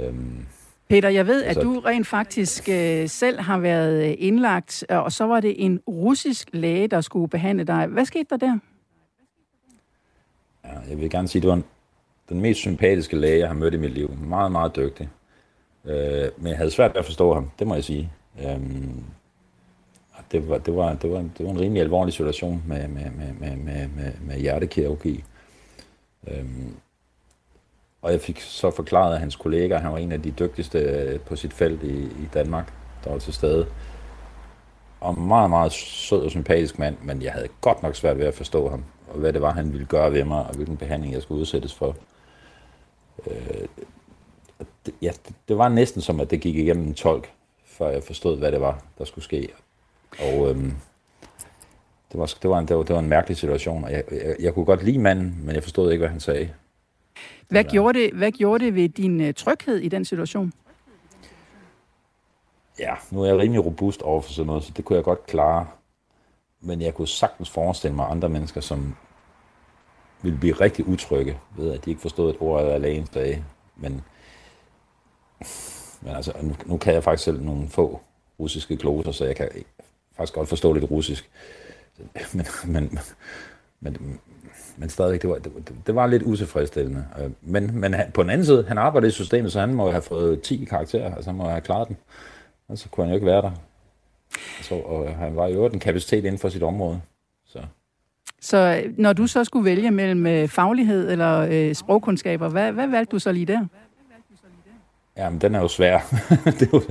Øhm, 0.00 0.46
Peter, 0.88 1.08
jeg 1.08 1.26
ved, 1.26 1.44
at 1.44 1.56
du 1.56 1.80
rent 1.80 2.06
faktisk 2.06 2.68
øh, 2.68 3.08
selv 3.08 3.40
har 3.40 3.58
været 3.58 4.08
øh, 4.08 4.14
indlagt, 4.18 4.84
og 4.88 5.12
så 5.12 5.24
var 5.24 5.40
det 5.40 5.64
en 5.64 5.80
russisk 5.88 6.48
læge, 6.52 6.88
der 6.88 7.00
skulle 7.00 7.28
behandle 7.28 7.64
dig. 7.64 7.86
Hvad 7.86 8.04
skete 8.04 8.26
der 8.30 8.36
der? 8.36 8.58
Ja, 10.64 10.78
jeg 10.88 11.00
vil 11.00 11.10
gerne 11.10 11.28
sige, 11.28 11.40
at 11.40 11.42
det 11.42 11.48
var 11.48 11.56
en, 11.56 11.64
den 12.28 12.40
mest 12.40 12.60
sympatiske 12.60 13.16
læge, 13.16 13.38
jeg 13.38 13.48
har 13.48 13.54
mødt 13.54 13.74
i 13.74 13.76
mit 13.76 13.90
liv. 13.90 14.16
Meget, 14.26 14.52
meget 14.52 14.76
dygtig. 14.76 15.08
Øh, 15.84 16.28
men 16.36 16.46
jeg 16.46 16.56
havde 16.56 16.70
svært 16.70 16.90
ved 16.94 16.98
at 16.98 17.04
forstå 17.04 17.34
ham, 17.34 17.50
det 17.58 17.66
må 17.66 17.74
jeg 17.74 17.84
sige. 17.84 18.10
Øhm, 18.44 19.04
det 20.40 20.48
var, 20.48 20.58
det 20.58 20.76
var, 20.76 20.94
det 20.94 21.10
var, 21.10 21.18
det 21.38 21.46
var 21.46 21.50
en 21.50 21.60
rimelig 21.60 21.82
alvorlig 21.82 22.14
situation 22.14 22.62
med, 22.66 22.88
med, 22.88 23.10
med, 23.10 23.32
med, 23.40 23.56
med, 23.56 23.88
med, 23.96 24.12
med 24.20 24.38
hjertekirurgi. 24.38 25.24
Øhm, 26.28 26.74
og 28.02 28.12
jeg 28.12 28.20
fik 28.20 28.40
så 28.40 28.70
forklaret 28.70 29.14
af 29.14 29.20
hans 29.20 29.36
kollega, 29.36 29.76
han 29.76 29.92
var 29.92 29.98
en 29.98 30.12
af 30.12 30.22
de 30.22 30.30
dygtigste 30.30 30.78
øh, 30.78 31.20
på 31.20 31.36
sit 31.36 31.52
felt 31.52 31.82
i, 31.82 32.02
i 32.02 32.28
Danmark, 32.34 32.72
der 33.04 33.10
var 33.10 33.18
til 33.18 33.32
stede. 33.32 33.66
Og 35.00 35.18
meget, 35.18 35.50
meget 35.50 35.72
sød 35.72 36.22
og 36.22 36.30
sympatisk 36.30 36.78
mand, 36.78 36.96
men 37.02 37.22
jeg 37.22 37.32
havde 37.32 37.48
godt 37.60 37.82
nok 37.82 37.96
svært 37.96 38.18
ved 38.18 38.26
at 38.26 38.34
forstå 38.34 38.68
ham, 38.68 38.84
og 39.08 39.18
hvad 39.18 39.32
det 39.32 39.42
var, 39.42 39.52
han 39.52 39.72
ville 39.72 39.86
gøre 39.86 40.12
ved 40.12 40.24
mig, 40.24 40.46
og 40.46 40.54
hvilken 40.54 40.76
behandling 40.76 41.12
jeg 41.12 41.22
skulle 41.22 41.40
udsættes 41.40 41.74
for. 41.74 41.96
Øh, 43.26 43.66
det, 44.86 44.94
ja, 45.02 45.10
det, 45.26 45.34
det 45.48 45.58
var 45.58 45.68
næsten 45.68 46.02
som, 46.02 46.20
at 46.20 46.30
det 46.30 46.40
gik 46.40 46.56
igennem 46.56 46.86
en 46.86 46.94
tolk, 46.94 47.32
før 47.64 47.90
jeg 47.90 48.02
forstod, 48.02 48.38
hvad 48.38 48.52
det 48.52 48.60
var, 48.60 48.82
der 48.98 49.04
skulle 49.04 49.24
ske. 49.24 49.48
Og 50.18 50.50
øhm, 50.50 50.72
det, 52.12 52.20
var, 52.20 52.34
det, 52.42 52.50
var 52.50 52.58
en, 52.58 52.68
det, 52.68 52.76
var, 52.76 52.82
det 52.82 52.94
var 52.94 53.00
en 53.00 53.08
mærkelig 53.08 53.36
situation, 53.36 53.84
og 53.84 53.92
jeg, 53.92 54.04
jeg, 54.10 54.36
jeg 54.40 54.54
kunne 54.54 54.64
godt 54.64 54.82
lide 54.82 54.98
manden, 54.98 55.40
men 55.42 55.54
jeg 55.54 55.62
forstod 55.62 55.92
ikke, 55.92 56.00
hvad 56.00 56.10
han 56.10 56.20
sagde. 56.20 56.50
Hvad, 57.48 57.64
ja. 57.64 57.70
gjorde, 57.70 57.98
det, 57.98 58.12
hvad 58.12 58.32
gjorde 58.32 58.64
det 58.64 58.74
ved 58.74 58.88
din 58.88 59.20
uh, 59.20 59.34
tryghed 59.36 59.76
i 59.76 59.88
den 59.88 60.04
situation? 60.04 60.52
Ja, 62.78 62.94
nu 63.10 63.22
er 63.22 63.26
jeg 63.26 63.38
rimelig 63.38 63.64
robust 63.64 64.02
over 64.02 64.20
for 64.20 64.32
sådan 64.32 64.46
noget, 64.46 64.64
så 64.64 64.72
det 64.76 64.84
kunne 64.84 64.96
jeg 64.96 65.04
godt 65.04 65.26
klare. 65.26 65.66
Men 66.60 66.80
jeg 66.80 66.94
kunne 66.94 67.08
sagtens 67.08 67.50
forestille 67.50 67.96
mig 67.96 68.10
andre 68.10 68.28
mennesker, 68.28 68.60
som 68.60 68.96
ville 70.22 70.38
blive 70.38 70.52
rigtig 70.52 70.88
utrygge 70.88 71.38
ved, 71.56 71.72
at 71.72 71.84
de 71.84 71.90
ikke 71.90 72.02
forstod 72.02 72.30
et 72.30 72.36
ord 72.40 72.64
af 72.64 72.80
lægens 72.80 73.08
dage. 73.08 73.44
Men, 73.76 74.04
men 76.00 76.14
altså, 76.14 76.32
nu, 76.42 76.54
nu 76.66 76.76
kan 76.76 76.94
jeg 76.94 77.04
faktisk 77.04 77.24
selv 77.24 77.42
nogle 77.42 77.68
få 77.68 78.00
russiske 78.40 78.76
gloser, 78.76 79.12
så 79.12 79.24
jeg 79.24 79.36
kan 79.36 79.48
faktisk 80.16 80.34
godt 80.34 80.48
forstå 80.48 80.72
lidt 80.72 80.90
russisk. 80.90 81.30
Men, 82.32 82.46
men, 82.64 82.98
men, 83.80 84.20
men 84.76 84.88
stadigvæk, 84.88 85.22
det 85.22 85.30
var, 85.30 85.38
det, 85.38 85.72
det 85.86 85.94
var 85.94 86.06
lidt 86.06 86.22
utilfredsstillende. 86.22 87.04
Øh, 87.20 87.30
men, 87.42 87.80
men 87.80 87.94
på 88.14 88.22
den 88.22 88.30
anden 88.30 88.44
side, 88.44 88.64
han 88.68 88.78
arbejdede 88.78 89.08
i 89.08 89.12
systemet, 89.12 89.52
så 89.52 89.60
han 89.60 89.74
må 89.74 89.90
have 89.90 90.02
fået 90.02 90.42
10 90.42 90.64
karakterer, 90.64 91.14
altså 91.14 91.30
han 91.30 91.38
må 91.38 91.48
have 91.48 91.60
klaret 91.60 91.88
den. 91.88 91.96
Og 92.68 92.78
så 92.78 92.88
kunne 92.88 93.04
han 93.04 93.10
jo 93.10 93.14
ikke 93.14 93.26
være 93.26 93.42
der. 93.42 93.50
Så, 94.62 94.74
og 94.74 95.14
han 95.14 95.36
var 95.36 95.46
jo 95.46 95.66
en 95.66 95.80
kapacitet 95.80 96.24
inden 96.24 96.38
for 96.38 96.48
sit 96.48 96.62
område. 96.62 97.00
Så. 97.46 97.58
så 98.40 98.82
når 98.98 99.12
du 99.12 99.26
så 99.26 99.44
skulle 99.44 99.64
vælge 99.64 99.90
mellem 99.90 100.26
øh, 100.26 100.48
faglighed 100.48 101.10
eller 101.10 101.48
øh, 101.50 101.74
sprogkundskaber, 101.74 102.48
hvad, 102.48 102.72
hvad 102.72 102.86
valgte 102.86 103.12
du 103.12 103.18
så 103.18 103.32
lige 103.32 103.46
der? 103.46 103.66
Jamen, 105.16 105.40
den 105.40 105.54
er 105.54 105.60
jo 105.60 105.68
svær. 105.68 105.98
det 106.44 106.62
er 106.62 106.66
jo, 106.72 106.82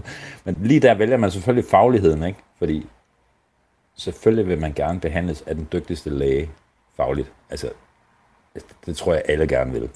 men 0.43 0.57
lige 0.61 0.79
der 0.79 0.93
vælger 0.93 1.17
man 1.17 1.31
selvfølgelig 1.31 1.69
fagligheden, 1.69 2.23
ikke? 2.23 2.39
Fordi 2.59 2.87
selvfølgelig 3.95 4.47
vil 4.47 4.61
man 4.61 4.73
gerne 4.73 4.99
behandles 4.99 5.41
af 5.41 5.55
den 5.55 5.67
dygtigste 5.73 6.09
læge 6.09 6.51
fagligt. 6.97 7.31
Altså, 7.49 7.69
altså 8.55 8.69
det 8.85 8.97
tror 8.97 9.13
jeg 9.13 9.23
alle 9.25 9.47
gerne 9.47 9.71
vil. 9.71 9.89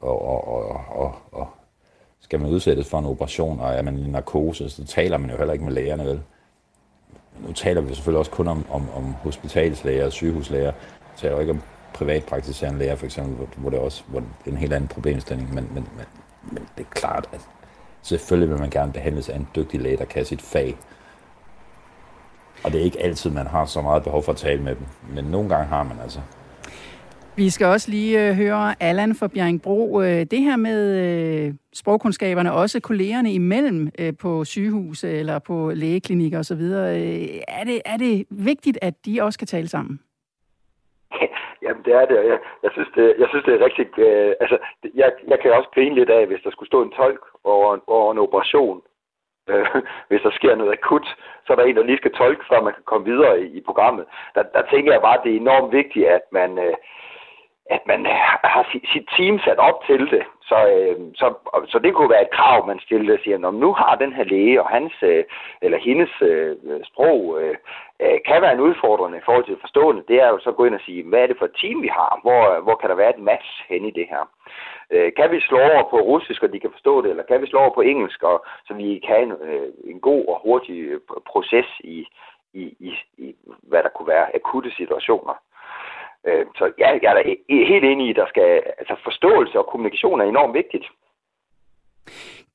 Og, 0.00 0.22
og, 0.22 0.48
og, 0.48 0.84
og, 0.88 1.14
og 1.32 1.48
skal 2.20 2.40
man 2.40 2.50
udsættes 2.50 2.88
for 2.88 2.98
en 2.98 3.06
operation, 3.06 3.60
og 3.60 3.72
er 3.72 3.82
man 3.82 3.98
i 3.98 4.08
narkose, 4.08 4.70
så 4.70 4.84
taler 4.84 5.18
man 5.18 5.30
jo 5.30 5.36
heller 5.36 5.52
ikke 5.52 5.64
med 5.64 5.72
lægerne, 5.72 6.04
vel? 6.04 6.22
Nu 7.46 7.52
taler 7.52 7.80
vi 7.80 7.94
selvfølgelig 7.94 8.18
også 8.18 8.30
kun 8.30 8.48
om, 8.48 8.64
om, 8.70 8.90
om 8.90 9.12
hospitalslæger 9.12 10.06
og 10.06 10.12
sygehuslæger. 10.12 10.72
Vi 10.72 11.16
taler 11.16 11.34
jo 11.34 11.40
ikke 11.40 11.52
om 11.52 11.62
privatpraktiserende 11.94 12.78
læger, 12.78 12.96
for 12.96 13.06
eksempel, 13.06 13.46
hvor 13.56 13.70
det 13.70 13.78
også 13.78 14.02
hvor 14.06 14.20
det 14.20 14.28
er 14.46 14.50
en 14.50 14.56
helt 14.56 14.72
anden 14.72 14.88
problemstilling. 14.88 15.54
Men, 15.54 15.68
men, 15.74 15.88
men, 15.96 16.04
men 16.42 16.68
det 16.78 16.84
er 16.84 16.90
klart, 16.90 17.28
at 17.32 17.40
selvfølgelig 18.02 18.50
vil 18.50 18.58
man 18.58 18.70
gerne 18.70 18.92
behandles 18.92 19.28
af 19.28 19.36
en 19.36 19.48
dygtig 19.56 19.80
læge, 19.80 19.96
der 19.96 20.04
kan 20.04 20.24
sit 20.24 20.42
fag. 20.42 20.76
Og 22.64 22.72
det 22.72 22.80
er 22.80 22.84
ikke 22.84 23.02
altid, 23.02 23.30
man 23.30 23.46
har 23.46 23.64
så 23.64 23.80
meget 23.82 24.02
behov 24.04 24.22
for 24.22 24.32
at 24.32 24.38
tale 24.38 24.62
med 24.62 24.74
dem. 24.74 24.86
Men 25.14 25.24
nogle 25.24 25.48
gange 25.48 25.66
har 25.66 25.82
man 25.82 25.98
altså. 26.02 26.20
Vi 27.36 27.50
skal 27.50 27.66
også 27.66 27.90
lige 27.90 28.28
øh, 28.28 28.34
høre 28.34 28.74
Allan 28.80 29.14
fra 29.14 29.28
Bjerringbro. 29.28 30.00
Øh, 30.02 30.20
det 30.30 30.40
her 30.40 30.56
med 30.56 30.80
øh, 31.04 31.54
sprogkundskaberne, 31.74 32.52
også 32.52 32.80
kollegerne 32.80 33.32
imellem 33.32 33.90
på 34.22 34.44
sygehus 34.44 35.04
eller 35.04 35.38
på 35.38 35.72
lægeklinikker 35.74 36.38
osv., 36.38 36.62
er, 37.60 37.64
det, 37.64 37.82
er 37.84 37.96
det 37.96 38.26
vigtigt, 38.30 38.78
at 38.82 38.94
de 39.06 39.22
også 39.22 39.38
kan 39.38 39.46
tale 39.46 39.68
sammen? 39.68 40.00
Jamen, 41.64 41.82
det 41.84 41.94
er 41.94 42.06
det. 42.06 42.16
Jeg, 42.16 42.38
jeg, 42.62 42.70
synes, 42.72 42.88
det, 42.96 43.14
jeg 43.18 43.28
synes, 43.28 43.44
det 43.44 43.54
er 43.54 43.64
rigtig... 43.64 43.86
Øh, 43.98 44.32
altså, 44.40 44.58
jeg, 44.94 45.12
jeg 45.28 45.38
kan 45.42 45.52
også 45.52 45.70
grine 45.74 45.94
lidt 45.94 46.10
af, 46.10 46.26
hvis 46.26 46.42
der 46.44 46.50
skulle 46.50 46.70
stå 46.72 46.82
en 46.82 46.92
tolk 46.98 47.22
over, 47.44 47.78
over 47.86 48.12
en 48.12 48.18
operation, 48.18 48.82
øh, 49.50 49.66
hvis 50.08 50.22
der 50.22 50.30
sker 50.30 50.54
noget 50.54 50.72
akut, 50.72 51.06
så 51.46 51.52
er 51.52 51.56
der 51.56 51.64
en, 51.64 51.76
der 51.76 51.82
lige 51.82 52.02
skal 52.02 52.12
tolke, 52.12 52.44
før 52.48 52.60
man 52.62 52.74
kan 52.74 52.82
komme 52.86 53.06
videre 53.12 53.40
i, 53.42 53.46
i 53.58 53.60
programmet. 53.60 54.04
Der, 54.34 54.42
der 54.42 54.62
tænker 54.72 54.92
jeg 54.92 55.00
bare, 55.00 55.18
at 55.18 55.24
det 55.24 55.32
er 55.32 55.40
enormt 55.40 55.72
vigtigt, 55.72 56.06
at 56.06 56.22
man, 56.32 56.58
øh, 56.58 56.74
at 57.70 57.82
man 57.86 58.06
har 58.54 58.66
sit 58.92 59.06
team 59.16 59.38
sat 59.38 59.58
op 59.58 59.84
til 59.86 60.10
det. 60.10 60.22
Så, 60.50 60.58
øh, 60.74 60.96
så, 61.14 61.26
så 61.68 61.78
det 61.78 61.94
kunne 61.94 62.10
være 62.10 62.22
et 62.22 62.36
krav, 62.38 62.66
man 62.66 62.80
stillede 62.80 63.12
og 63.12 63.20
siger, 63.24 63.38
når 63.38 63.50
nu 63.50 63.72
har 63.72 63.94
den 63.94 64.12
her 64.12 64.24
læge 64.24 64.62
og 64.62 64.68
hans 64.68 64.92
øh, 65.02 65.24
eller 65.62 65.78
hendes 65.78 66.12
øh, 66.22 66.56
sprog 66.84 67.38
øh, 67.40 67.56
øh, 68.02 68.18
kan 68.26 68.42
være 68.42 68.52
en 68.52 68.66
udfordrende 68.68 69.18
i 69.18 69.24
forhold 69.24 69.44
til 69.44 69.56
forstående, 69.60 70.02
det 70.08 70.16
er 70.22 70.28
jo 70.28 70.38
så 70.38 70.50
at 70.50 70.56
gå 70.56 70.64
ind 70.64 70.74
og 70.74 70.80
sige, 70.86 71.02
hvad 71.02 71.20
er 71.20 71.26
det 71.26 71.38
for 71.38 71.44
et 71.44 71.58
team, 71.60 71.82
vi 71.82 71.88
har? 71.88 72.18
Hvor, 72.22 72.60
hvor 72.60 72.74
kan 72.74 72.90
der 72.90 72.96
være 72.96 73.14
et 73.16 73.22
match 73.30 73.64
hen 73.68 73.84
i 73.84 73.90
det 73.90 74.06
her? 74.10 74.24
Øh, 74.90 75.12
kan 75.16 75.30
vi 75.30 75.40
slå 75.40 75.58
over 75.58 75.82
på 75.90 75.96
russisk, 76.00 76.42
og 76.42 76.52
de 76.52 76.60
kan 76.60 76.70
forstå 76.72 77.02
det, 77.02 77.10
eller 77.10 77.22
kan 77.22 77.42
vi 77.42 77.46
slå 77.46 77.58
over 77.58 77.74
på 77.74 77.80
engelsk, 77.80 78.22
og, 78.22 78.44
så 78.66 78.74
vi 78.74 79.00
kan 79.06 79.14
have 79.14 79.22
en, 79.22 79.32
øh, 79.48 79.68
en 79.84 80.00
god 80.00 80.26
og 80.26 80.40
hurtig 80.44 80.78
øh, 80.78 81.00
proces 81.26 81.66
i, 81.80 82.06
i, 82.52 82.62
i, 82.88 82.90
i, 83.18 83.34
hvad 83.62 83.82
der 83.82 83.88
kunne 83.88 84.08
være 84.08 84.34
akutte 84.34 84.70
situationer? 84.70 85.34
Øh, 86.26 86.46
så 86.58 86.72
ja, 86.78 86.98
jeg 87.02 87.10
er 87.10 87.14
da 87.14 87.34
helt 87.48 87.84
enig 87.84 88.06
i, 88.06 88.10
at 88.10 88.16
der 88.16 88.26
skal, 88.28 88.62
altså 88.78 88.94
forståelse 89.04 89.58
og 89.58 89.66
kommunikation 89.66 90.20
er 90.20 90.24
enormt 90.24 90.54
vigtigt. 90.54 90.86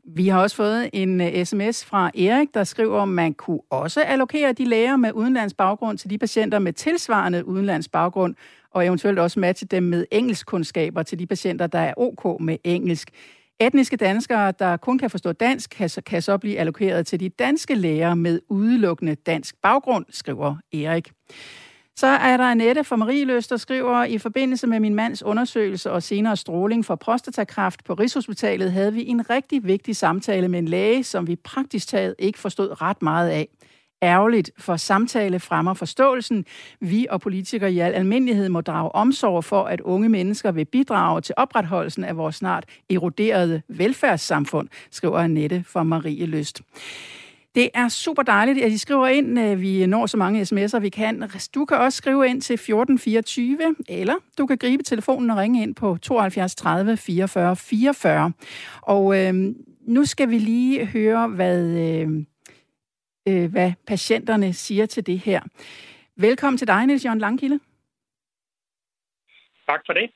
Vi 0.08 0.28
har 0.28 0.42
også 0.42 0.56
fået 0.56 0.90
en 0.94 1.22
øh, 1.22 1.46
sms 1.46 1.86
fra 1.86 2.12
Erik, 2.18 2.54
der 2.54 2.64
skriver, 2.64 3.02
at 3.02 3.08
man 3.08 3.34
kunne 3.34 3.60
også 3.70 4.02
allokere 4.02 4.54
de 4.54 4.66
læger 4.66 4.96
med 4.96 5.12
udenlands 5.12 5.54
baggrund 5.54 5.98
til 5.98 6.10
de 6.10 6.18
patienter 6.18 6.60
med 6.60 6.74
tilsvarende 6.74 7.48
udenlands 7.48 7.88
baggrund, 7.88 8.36
og 8.72 8.86
eventuelt 8.86 9.20
også 9.20 9.40
matche 9.40 9.68
dem 9.68 9.84
med 9.84 10.06
engelskkundskaber 10.12 11.04
til 11.04 11.20
de 11.20 11.28
patienter, 11.28 11.68
der 11.68 11.80
er 11.80 11.94
ok 11.98 12.42
med 12.42 12.58
engelsk. 12.64 13.10
Etniske 13.60 13.98
danskere, 13.98 14.54
der 14.60 14.78
kun 14.78 14.98
kan 14.98 15.10
forstå 15.10 15.32
dansk, 15.32 15.70
kan 15.70 15.90
så, 15.90 16.02
kan 16.02 16.22
så 16.22 16.38
blive 16.38 16.58
allokeret 16.58 17.08
til 17.08 17.20
de 17.20 17.30
danske 17.30 17.76
læger 17.76 18.16
med 18.16 18.40
udelukkende 18.50 19.16
dansk 19.16 19.56
baggrund, 19.62 20.06
skriver 20.10 20.56
Erik. 20.74 21.12
Så 21.98 22.08
er 22.08 22.38
der 22.38 22.44
Annette 22.44 22.84
fra 22.84 22.96
Marieløs, 22.96 23.48
der 23.48 23.58
skriver, 23.58 24.04
i 24.04 24.18
forbindelse 24.18 24.68
med 24.68 24.80
min 24.80 24.96
mands 24.96 25.24
undersøgelse 25.24 25.92
og 25.92 26.04
senere 26.04 26.38
stråling 26.38 26.86
for 26.86 26.96
prostatakræft 26.96 27.84
på 27.84 27.94
Rigshospitalet, 27.94 28.72
havde 28.72 28.94
vi 28.94 29.06
en 29.08 29.30
rigtig 29.30 29.64
vigtig 29.64 29.96
samtale 29.96 30.48
med 30.48 30.60
en 30.60 30.68
læge, 30.68 31.04
som 31.04 31.28
vi 31.28 31.36
praktisk 31.36 31.88
taget 31.88 32.16
ikke 32.20 32.40
forstod 32.40 32.82
ret 32.82 33.02
meget 33.02 33.30
af. 33.30 33.48
Ærgerligt, 34.04 34.52
for 34.58 34.78
samtale 34.78 35.40
fremmer 35.40 35.74
forståelsen. 35.74 36.46
Vi 36.80 37.08
og 37.10 37.22
politikere 37.22 37.74
i 37.74 37.80
al 37.80 37.94
almindelighed 37.94 38.50
må 38.50 38.62
drage 38.62 38.96
omsorg 38.96 39.44
for, 39.44 39.64
at 39.64 39.82
unge 39.82 40.10
mennesker 40.10 40.52
vil 40.52 40.66
bidrage 40.66 41.22
til 41.22 41.36
opretholdelsen 41.38 42.04
af 42.04 42.18
vores 42.18 42.36
snart 42.36 42.66
eroderede 42.90 43.62
velfærdssamfund, 43.68 44.68
skriver 44.92 45.20
Annette 45.20 45.64
fra 45.68 45.84
Marie 45.84 46.26
Lyst. 46.26 46.62
Det 47.56 47.70
er 47.74 47.90
super 47.90 48.24
dejligt, 48.24 48.66
at 48.66 48.72
I 48.72 48.78
skriver 48.78 49.08
ind. 49.08 49.40
at 49.40 49.62
vi 49.62 49.86
når 49.86 50.06
så 50.06 50.18
mange 50.18 50.42
sms'er, 50.42 50.80
vi 50.80 50.90
kan. 50.90 51.32
Du 51.56 51.66
kan 51.66 51.78
også 51.78 51.98
skrive 51.98 52.28
ind 52.28 52.42
til 52.42 52.54
1424, 52.54 53.76
eller 53.90 54.16
du 54.38 54.46
kan 54.48 54.58
gribe 54.58 54.84
telefonen 54.84 55.30
og 55.30 55.38
ringe 55.38 55.64
ind 55.64 55.76
på 55.76 55.98
72 55.98 56.56
30 56.56 56.98
44 56.98 57.56
44. 57.56 58.32
Og 58.82 59.20
øh, 59.20 59.34
nu 59.82 60.06
skal 60.06 60.30
vi 60.30 60.38
lige 60.38 60.86
høre, 60.86 61.28
hvad, 61.28 61.66
øh, 61.66 62.10
øh, 63.28 63.52
hvad 63.52 63.74
patienterne 63.88 64.54
siger 64.54 64.86
til 64.86 65.06
det 65.06 65.20
her. 65.20 65.42
Velkommen 66.16 66.58
til 66.58 66.68
dig, 66.68 66.86
Niels 66.86 67.06
Jørgen 67.06 67.20
Langkilde. 67.20 67.60
Tak 69.68 69.82
for 69.86 69.94
det. 69.94 70.10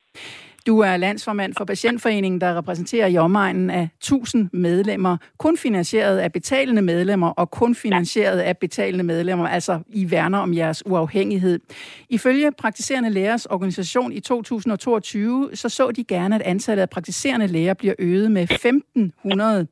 Du 0.70 0.78
er 0.78 0.96
landsformand 0.96 1.54
for 1.54 1.64
Patientforeningen, 1.64 2.40
der 2.40 2.58
repræsenterer 2.58 3.06
i 3.06 3.16
omegnen 3.16 3.70
af 3.70 3.88
1000 3.96 4.50
medlemmer, 4.52 5.16
kun 5.38 5.56
finansieret 5.56 6.18
af 6.18 6.32
betalende 6.32 6.82
medlemmer 6.82 7.28
og 7.28 7.50
kun 7.50 7.74
finansieret 7.74 8.38
af 8.40 8.58
betalende 8.58 9.04
medlemmer, 9.04 9.48
altså 9.48 9.80
I 9.88 10.10
værner 10.10 10.38
om 10.38 10.54
jeres 10.54 10.86
uafhængighed. 10.86 11.60
Ifølge 12.08 12.52
Praktiserende 12.52 13.10
Lægers 13.10 13.46
organisation 13.46 14.12
i 14.12 14.20
2022, 14.20 15.50
så 15.54 15.68
så 15.68 15.90
de 15.90 16.04
gerne, 16.04 16.34
at 16.34 16.42
antallet 16.42 16.82
af 16.82 16.90
praktiserende 16.90 17.46
læger 17.46 17.74
bliver 17.74 17.94
øget 17.98 18.30
med 18.30 18.42
1500. 18.42 19.66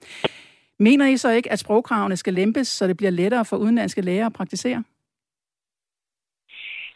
Mener 0.78 1.06
I 1.06 1.16
så 1.16 1.30
ikke, 1.30 1.52
at 1.52 1.58
sprogkravene 1.58 2.16
skal 2.16 2.34
lempes, 2.34 2.68
så 2.68 2.86
det 2.86 2.96
bliver 2.96 3.10
lettere 3.10 3.44
for 3.44 3.56
udenlandske 3.56 4.00
læger 4.00 4.26
at 4.26 4.32
praktisere? 4.32 4.84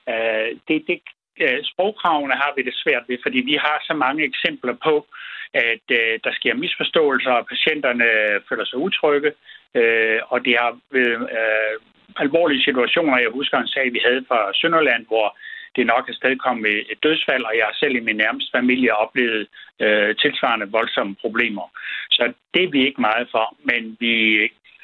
Uh, 0.07 0.59
det, 0.69 0.83
det, 0.87 1.01
Øh, 1.41 1.59
sprogkravene 1.65 2.35
har 2.35 2.53
vi 2.57 2.63
det 2.63 2.75
svært 2.75 3.05
ved, 3.09 3.19
fordi 3.23 3.39
vi 3.39 3.55
har 3.55 3.79
så 3.89 3.95
mange 3.95 4.25
eksempler 4.25 4.77
på, 4.87 5.07
at 5.55 5.87
øh, 5.91 6.15
der 6.25 6.33
sker 6.33 6.55
misforståelser, 6.55 7.31
og 7.31 7.47
patienterne 7.47 8.05
føler 8.49 8.65
sig 8.65 8.79
utrygge, 8.79 9.33
øh, 9.75 10.21
og 10.33 10.45
det 10.45 10.55
har 10.61 10.79
været 10.91 11.31
øh, 11.39 11.75
alvorlige 12.17 12.63
situationer. 12.63 13.19
Jeg 13.19 13.31
husker 13.31 13.59
en 13.59 13.75
sag, 13.75 13.93
vi 13.93 14.01
havde 14.07 14.25
fra 14.29 14.53
Sønderland, 14.55 15.07
hvor 15.07 15.37
det 15.77 15.87
nok 15.87 16.09
er 16.09 16.37
kommet 16.47 16.75
et 16.93 17.03
dødsfald, 17.03 17.45
og 17.45 17.55
jeg 17.57 17.65
har 17.65 17.77
selv 17.81 17.97
i 17.97 18.07
min 18.09 18.17
nærmeste 18.17 18.51
familie 18.59 18.97
oplevet 18.97 19.49
øh, 19.81 20.17
tilsvarende 20.17 20.71
voldsomme 20.71 21.15
problemer. 21.15 21.67
Så 22.11 22.33
det 22.55 22.65
er 22.65 22.71
vi 22.71 22.87
ikke 22.87 23.01
meget 23.01 23.29
for, 23.31 23.57
men 23.65 23.97
vi 24.01 24.15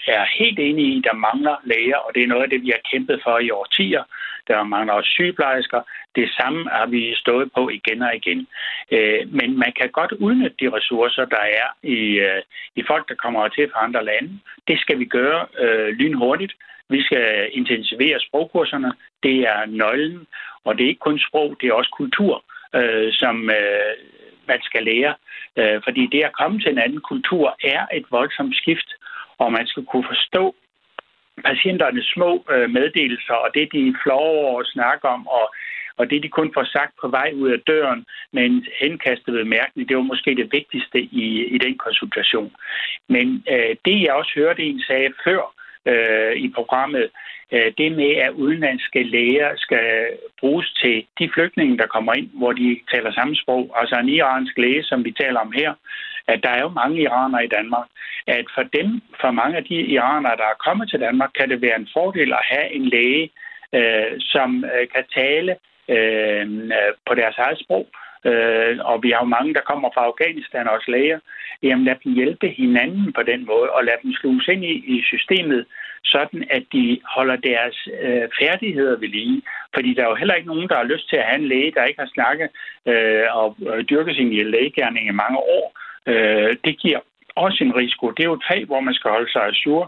er 0.07 0.25
helt 0.39 0.59
enige 0.59 0.97
i, 0.97 1.01
der 1.01 1.15
mangler 1.15 1.57
læger, 1.65 1.97
og 1.97 2.15
det 2.15 2.23
er 2.23 2.27
noget 2.27 2.43
af 2.43 2.51
det, 2.51 2.63
vi 2.63 2.69
har 2.69 2.91
kæmpet 2.91 3.21
for 3.25 3.39
i 3.39 3.51
årtier. 3.51 4.05
Der 4.49 4.63
mangler 4.63 4.93
også 4.93 5.11
sygeplejersker. 5.11 5.81
Det 6.17 6.29
samme 6.39 6.71
har 6.71 6.87
vi 6.87 7.15
stået 7.15 7.53
på 7.57 7.69
igen 7.69 8.03
og 8.03 8.17
igen. 8.17 8.47
Øh, 8.93 9.33
men 9.33 9.59
man 9.59 9.73
kan 9.79 9.89
godt 9.91 10.13
udnytte 10.13 10.57
de 10.61 10.77
ressourcer, 10.77 11.25
der 11.25 11.45
er 11.61 11.69
i, 11.83 12.01
øh, 12.29 12.43
i 12.77 12.83
folk, 12.87 13.09
der 13.09 13.15
kommer 13.15 13.49
til 13.49 13.71
fra 13.73 13.85
andre 13.85 14.05
lande. 14.05 14.39
Det 14.69 14.81
skal 14.81 14.99
vi 14.99 15.05
gøre 15.05 15.47
øh, 15.59 15.89
lynhurtigt. 15.89 16.53
Vi 16.89 17.03
skal 17.03 17.49
intensivere 17.53 18.21
sprogkurserne. 18.21 18.93
Det 19.23 19.37
er 19.41 19.67
nøglen. 19.67 20.27
Og 20.65 20.79
det 20.79 20.85
er 20.85 20.89
ikke 20.89 21.09
kun 21.09 21.19
sprog, 21.29 21.57
det 21.61 21.69
er 21.69 21.73
også 21.73 21.91
kultur, 21.97 22.45
øh, 22.75 23.13
som 23.13 23.51
øh, 23.51 23.95
man 24.49 24.61
skal 24.63 24.83
lære. 24.85 25.15
Øh, 25.59 25.81
fordi 25.85 26.09
det 26.13 26.23
at 26.23 26.37
komme 26.41 26.61
til 26.61 26.73
en 26.73 26.79
anden 26.79 27.01
kultur 27.01 27.57
er 27.65 27.87
et 27.93 28.07
voldsomt 28.11 28.57
skift 28.57 28.91
og 29.39 29.53
man 29.53 29.67
skal 29.67 29.85
kunne 29.85 30.07
forstå 30.09 30.55
patienternes 31.45 32.07
små 32.15 32.45
øh, 32.51 32.71
meddelelser, 32.71 33.35
og 33.35 33.51
det, 33.55 33.73
de 33.73 33.97
flår 34.03 34.21
over 34.21 34.59
og 34.59 34.65
snakker 34.67 35.09
om, 35.09 35.27
og, 35.27 35.55
og 35.97 36.11
det, 36.11 36.23
de 36.23 36.29
kun 36.29 36.51
får 36.55 36.65
sagt 36.65 36.93
på 37.01 37.09
vej 37.09 37.31
ud 37.35 37.51
af 37.51 37.61
døren 37.61 38.05
med 38.33 38.45
en 38.45 38.67
henkastet 38.81 39.35
bemærkning, 39.35 39.89
det 39.89 39.97
var 39.97 40.03
måske 40.03 40.31
det 40.35 40.53
vigtigste 40.53 41.01
i, 41.01 41.27
i 41.55 41.59
den 41.59 41.79
konsultation. 41.79 42.53
Men 43.09 43.45
øh, 43.51 43.77
det, 43.85 44.03
jeg 44.03 44.13
også 44.13 44.33
hørte 44.35 44.63
en 44.63 44.81
sagde 44.81 45.13
før, 45.25 45.43
øh, 45.87 46.33
i 46.37 46.49
programmet, 46.55 47.11
øh, 47.53 47.73
det 47.79 47.93
med, 47.93 48.13
at 48.27 48.31
udenlandske 48.31 49.03
læger 49.03 49.51
skal 49.57 50.07
bruges 50.41 50.73
til 50.83 51.07
de 51.19 51.31
flygtninge, 51.35 51.79
der 51.79 51.87
kommer 51.87 52.13
ind, 52.15 52.31
hvor 52.35 52.53
de 52.53 52.81
taler 52.93 53.13
samme 53.13 53.37
sprog. 53.37 53.75
Altså 53.81 53.97
en 53.97 54.09
iransk 54.09 54.59
læge, 54.59 54.83
som 54.85 55.05
vi 55.05 55.13
taler 55.13 55.41
om 55.41 55.53
her, 55.53 55.75
at 56.33 56.39
der 56.45 56.51
er 56.51 56.61
jo 56.61 56.69
mange 56.69 56.97
iranere 57.03 57.45
i 57.45 57.55
Danmark. 57.59 57.87
At 58.27 58.47
for 58.55 58.63
dem, 58.63 58.89
for 59.21 59.31
mange 59.31 59.57
af 59.57 59.65
de 59.65 59.75
iranere, 59.75 60.37
der 60.37 60.49
er 60.51 60.63
kommet 60.67 60.91
til 60.91 61.01
Danmark, 61.01 61.31
kan 61.39 61.49
det 61.51 61.63
være 61.63 61.77
en 61.77 61.89
fordel 61.93 62.33
at 62.33 62.47
have 62.53 62.73
en 62.73 62.85
læge, 62.85 63.31
øh, 63.79 64.13
som 64.19 64.65
øh, 64.65 64.89
kan 64.95 65.05
tale 65.15 65.53
øh, 65.89 66.47
øh, 66.77 66.93
på 67.07 67.15
deres 67.15 67.39
eget 67.39 67.59
sprog. 67.65 67.87
Øh, 68.25 68.79
og 68.91 69.03
vi 69.03 69.11
har 69.11 69.21
jo 69.25 69.35
mange, 69.37 69.55
der 69.55 69.69
kommer 69.71 69.89
fra 69.95 70.07
Afghanistan, 70.11 70.69
også 70.69 70.91
læger. 70.91 71.19
Jamen 71.63 71.85
lad 71.85 71.97
dem 72.05 72.13
hjælpe 72.13 72.49
hinanden 72.49 73.13
på 73.13 73.23
den 73.23 73.47
måde, 73.47 73.71
og 73.71 73.85
lad 73.85 73.97
dem 74.03 74.13
sluges 74.13 74.49
ind 74.49 74.65
i, 74.65 74.75
i 74.95 75.03
systemet, 75.03 75.67
sådan 76.05 76.45
at 76.51 76.65
de 76.73 77.01
holder 77.15 77.37
deres 77.37 77.89
øh, 78.03 78.29
færdigheder 78.41 78.97
ved 78.97 79.09
lige. 79.09 79.43
Fordi 79.75 79.95
der 79.95 80.03
er 80.05 80.09
jo 80.09 80.15
heller 80.15 80.35
ikke 80.35 80.53
nogen, 80.53 80.69
der 80.69 80.77
har 80.77 80.93
lyst 80.93 81.09
til 81.09 81.17
at 81.17 81.29
have 81.29 81.41
en 81.41 81.49
læge, 81.49 81.73
der 81.77 81.85
ikke 81.85 82.01
har 82.01 82.11
snakket 82.15 82.49
øh, 82.87 83.27
og 83.41 83.57
øh, 83.69 83.85
dyrket 83.91 84.15
sin 84.17 84.33
lægegærning 84.33 85.09
i 85.09 85.21
mange 85.23 85.39
år. 85.39 85.67
Øh, 86.09 86.57
det 86.65 86.75
giver 86.83 87.01
også 87.45 87.59
en 87.65 87.77
risiko. 87.83 88.05
Det 88.11 88.23
er 88.23 88.31
jo 88.33 88.39
et 88.41 88.49
fag, 88.51 88.65
hvor 88.65 88.81
man 88.81 88.95
skal 88.95 89.11
holde 89.11 89.33
sig 89.33 89.43
assur 89.51 89.83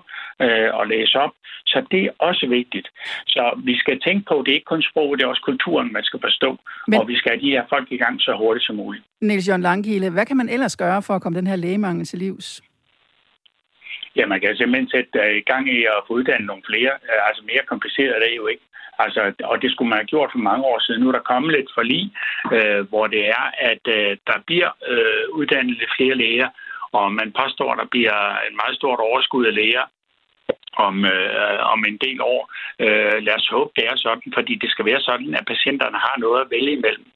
øh, 0.44 0.70
og 0.78 0.86
læse 0.86 1.14
op. 1.24 1.34
Så 1.66 1.78
det 1.90 2.02
er 2.04 2.12
også 2.18 2.46
vigtigt. 2.58 2.88
Så 3.26 3.60
vi 3.64 3.74
skal 3.78 4.00
tænke 4.00 4.24
på, 4.28 4.34
at 4.38 4.46
det 4.46 4.52
er 4.52 4.58
ikke 4.60 4.72
kun 4.74 4.82
sprog, 4.90 5.18
det 5.18 5.24
er 5.24 5.28
også 5.28 5.42
kulturen, 5.50 5.92
man 5.92 6.04
skal 6.04 6.20
forstå. 6.26 6.50
Men... 6.88 6.98
Og 6.98 7.08
vi 7.08 7.16
skal 7.16 7.30
have 7.32 7.42
de 7.44 7.50
her 7.50 7.64
folk 7.68 7.92
i 7.92 7.96
gang 7.96 8.20
så 8.20 8.32
hurtigt 8.38 8.66
som 8.66 8.76
muligt. 8.76 9.04
Niels 9.20 9.48
Jørgen 9.48 9.62
Langkilde, 9.62 10.10
hvad 10.10 10.26
kan 10.26 10.36
man 10.36 10.48
ellers 10.48 10.76
gøre 10.76 11.02
for 11.02 11.14
at 11.14 11.22
komme 11.22 11.38
den 11.38 11.46
her 11.46 11.56
lægemangel 11.56 12.04
til 12.06 12.18
livs? 12.18 12.62
Ja, 14.16 14.26
man 14.26 14.40
kan 14.40 14.56
simpelthen 14.56 14.90
sætte 14.90 15.18
øh, 15.24 15.36
i 15.36 15.44
gang 15.50 15.64
i 15.76 15.78
at 15.84 16.00
få 16.06 16.12
uddannet 16.14 16.46
nogle 16.46 16.62
flere. 16.70 16.92
Øh, 17.08 17.20
altså 17.28 17.42
mere 17.50 17.64
kompliceret 17.72 18.16
er 18.16 18.20
det 18.26 18.36
jo 18.36 18.46
ikke. 18.46 18.64
Altså, 19.05 19.20
og 19.44 19.62
det 19.62 19.70
skulle 19.70 19.88
man 19.88 19.98
have 19.98 20.12
gjort 20.14 20.30
for 20.32 20.38
mange 20.38 20.64
år 20.64 20.78
siden. 20.80 21.01
Nu 21.01 21.09
er 21.09 21.16
der 21.16 21.30
kommet 21.32 21.53
lidt 21.53 21.70
forlig, 21.78 22.03
øh, 22.57 22.80
hvor 22.90 23.07
det 23.07 23.22
er, 23.38 23.44
at 23.70 23.84
øh, 23.96 24.16
der 24.26 24.38
bliver 24.46 24.70
øh, 24.92 25.24
uddannet 25.38 25.78
lidt 25.78 25.96
flere 25.96 26.14
læger, 26.14 26.48
og 26.92 27.12
man 27.12 27.32
påstår, 27.40 27.72
at 27.72 27.78
der 27.82 27.88
bliver 27.94 28.18
en 28.48 28.57
meget 28.62 28.76
stort 28.76 29.01
overskud 29.09 29.46
af 29.46 29.55
læger 29.55 29.84
om, 30.86 31.05
øh, 31.05 31.59
om 31.74 31.84
en 31.90 31.98
del 32.07 32.18
år. 32.20 32.42
Øh, 32.84 33.16
lad 33.26 33.34
os 33.40 33.48
håbe, 33.55 33.70
det 33.76 33.84
er 33.86 33.96
sådan, 33.96 34.32
fordi 34.34 34.55
det 34.55 34.70
skal 34.70 34.84
være 34.84 35.01
sådan, 35.01 35.34
at 35.34 35.44
patienterne 35.53 35.98
har 36.07 36.16
noget 36.18 36.40
at 36.40 36.51
vælge 36.51 36.72
imellem. 36.72 37.07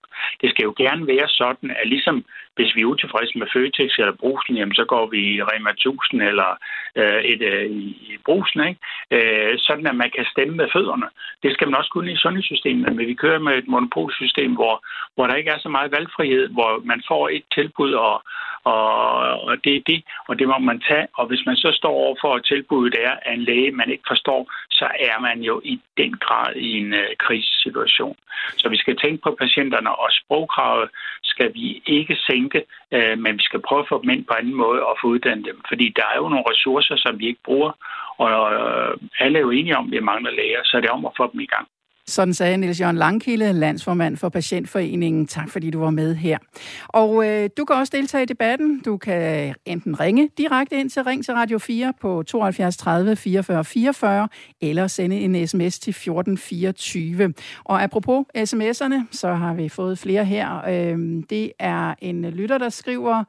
Det 0.40 0.50
skal 0.50 0.64
jo 0.64 0.74
gerne 0.76 1.06
være 1.06 1.28
sådan, 1.28 1.70
at 1.80 1.86
ligesom 1.88 2.24
hvis 2.56 2.74
vi 2.74 2.80
er 2.80 2.92
utilfredse 2.92 3.38
med 3.38 3.46
Føtex 3.52 3.90
eller 3.98 4.20
brusen, 4.22 4.56
jamen, 4.56 4.74
så 4.74 4.84
går 4.84 5.06
vi 5.06 5.20
i 5.34 5.42
Rema 5.42 5.70
1000 5.70 6.22
eller 6.22 6.50
øh, 7.00 7.20
et, 7.32 7.42
øh, 7.42 7.70
i 8.10 8.16
brusen, 8.26 8.60
ikke? 8.68 8.80
Øh, 9.16 9.58
sådan 9.58 9.86
at 9.86 9.96
man 9.96 10.10
kan 10.16 10.26
stemme 10.32 10.54
med 10.56 10.68
fødderne. 10.72 11.08
Det 11.42 11.52
skal 11.52 11.68
man 11.68 11.78
også 11.78 11.90
kunne 11.90 12.12
i 12.12 12.22
sundhedssystemet, 12.24 12.96
men 12.96 13.06
vi 13.08 13.14
kører 13.14 13.38
med 13.38 13.54
et 13.58 13.68
monopolsystem, 13.68 14.52
hvor, 14.54 14.74
hvor 15.14 15.26
der 15.26 15.34
ikke 15.34 15.50
er 15.50 15.58
så 15.58 15.68
meget 15.68 15.90
valgfrihed, 15.92 16.48
hvor 16.48 16.70
man 16.84 17.02
får 17.08 17.28
et 17.28 17.44
tilbud, 17.54 17.92
og, 17.92 18.22
og, 18.64 18.84
og 19.48 19.64
det 19.64 19.76
er 19.76 19.82
det, 19.86 20.04
og 20.28 20.38
det 20.38 20.48
må 20.48 20.58
man 20.58 20.80
tage. 20.80 21.06
Og 21.18 21.26
hvis 21.26 21.42
man 21.46 21.56
så 21.56 21.70
står 21.72 21.94
over 22.04 22.16
for 22.20 22.36
et 22.36 22.44
tilbud, 22.44 22.90
der 22.90 23.00
er 23.10 23.16
af 23.26 23.32
en 23.34 23.44
læge, 23.48 23.72
man 23.72 23.90
ikke 23.90 24.04
forstår, 24.08 24.52
så 24.70 24.86
er 25.00 25.20
man 25.20 25.38
jo 25.40 25.60
i 25.64 25.80
den 25.96 26.12
grad 26.24 26.54
i 26.56 26.70
en 26.78 26.94
øh, 26.94 27.08
krisesituation. 27.18 28.16
Så 28.56 28.68
vi 28.68 28.76
skal 28.76 28.96
tænke 28.96 29.22
på 29.22 29.36
patienterne, 29.40 29.90
og 30.02 30.08
sprogkravet 30.10 30.88
skal 31.34 31.48
vi 31.54 31.82
ikke 31.86 32.16
sænke, 32.28 32.60
øh, 32.96 33.16
men 33.24 33.32
vi 33.38 33.44
skal 33.48 33.60
prøve 33.66 33.82
at 33.82 33.90
få 33.90 33.96
dem 34.02 34.10
ind 34.10 34.24
på 34.24 34.34
anden 34.38 34.54
måde 34.54 34.80
og 34.88 34.94
få 35.00 35.06
uddannet 35.14 35.46
dem. 35.50 35.58
Fordi 35.70 35.86
der 35.98 36.06
er 36.12 36.16
jo 36.22 36.28
nogle 36.28 36.50
ressourcer, 36.50 36.96
som 36.96 37.18
vi 37.18 37.26
ikke 37.26 37.46
bruger, 37.48 37.72
og 38.22 38.30
øh, 38.58 38.92
alle 39.22 39.38
er 39.38 39.42
jo 39.42 39.50
enige 39.50 39.76
om, 39.76 39.86
at 39.86 39.92
vi 39.92 40.08
mangler 40.10 40.30
læger, 40.30 40.60
så 40.64 40.80
det 40.80 40.88
er 40.88 40.98
om 40.98 41.06
at 41.06 41.16
få 41.16 41.24
dem 41.32 41.40
i 41.40 41.52
gang. 41.54 41.66
Sådan 42.06 42.34
sagde 42.34 42.56
Niels 42.56 42.80
Jørgen 42.80 42.96
Langkilde, 42.96 43.52
landsformand 43.52 44.16
for 44.16 44.28
Patientforeningen. 44.28 45.26
Tak 45.26 45.50
fordi 45.50 45.70
du 45.70 45.78
var 45.78 45.90
med 45.90 46.14
her. 46.14 46.38
Og 46.88 47.28
øh, 47.28 47.50
du 47.56 47.64
kan 47.64 47.76
også 47.76 47.90
deltage 47.96 48.22
i 48.22 48.26
debatten. 48.26 48.80
Du 48.80 48.96
kan 48.96 49.54
enten 49.64 50.00
ringe 50.00 50.30
direkte 50.38 50.76
ind 50.76 50.90
til 50.90 51.04
Ring 51.04 51.24
til 51.24 51.34
Radio 51.34 51.58
4 51.58 51.92
på 52.00 52.22
72 52.22 52.76
30 52.76 53.16
44 53.16 53.64
44, 53.64 54.28
eller 54.60 54.86
sende 54.86 55.20
en 55.20 55.46
sms 55.46 55.78
til 55.78 55.90
1424. 55.90 57.34
Og 57.64 57.82
apropos 57.82 58.24
sms'erne, 58.38 59.06
så 59.10 59.34
har 59.34 59.54
vi 59.54 59.68
fået 59.68 59.98
flere 59.98 60.24
her. 60.24 60.64
Øh, 60.68 61.22
det 61.30 61.52
er 61.58 61.94
en 61.98 62.22
lytter, 62.22 62.58
der 62.58 62.68
skriver... 62.68 63.24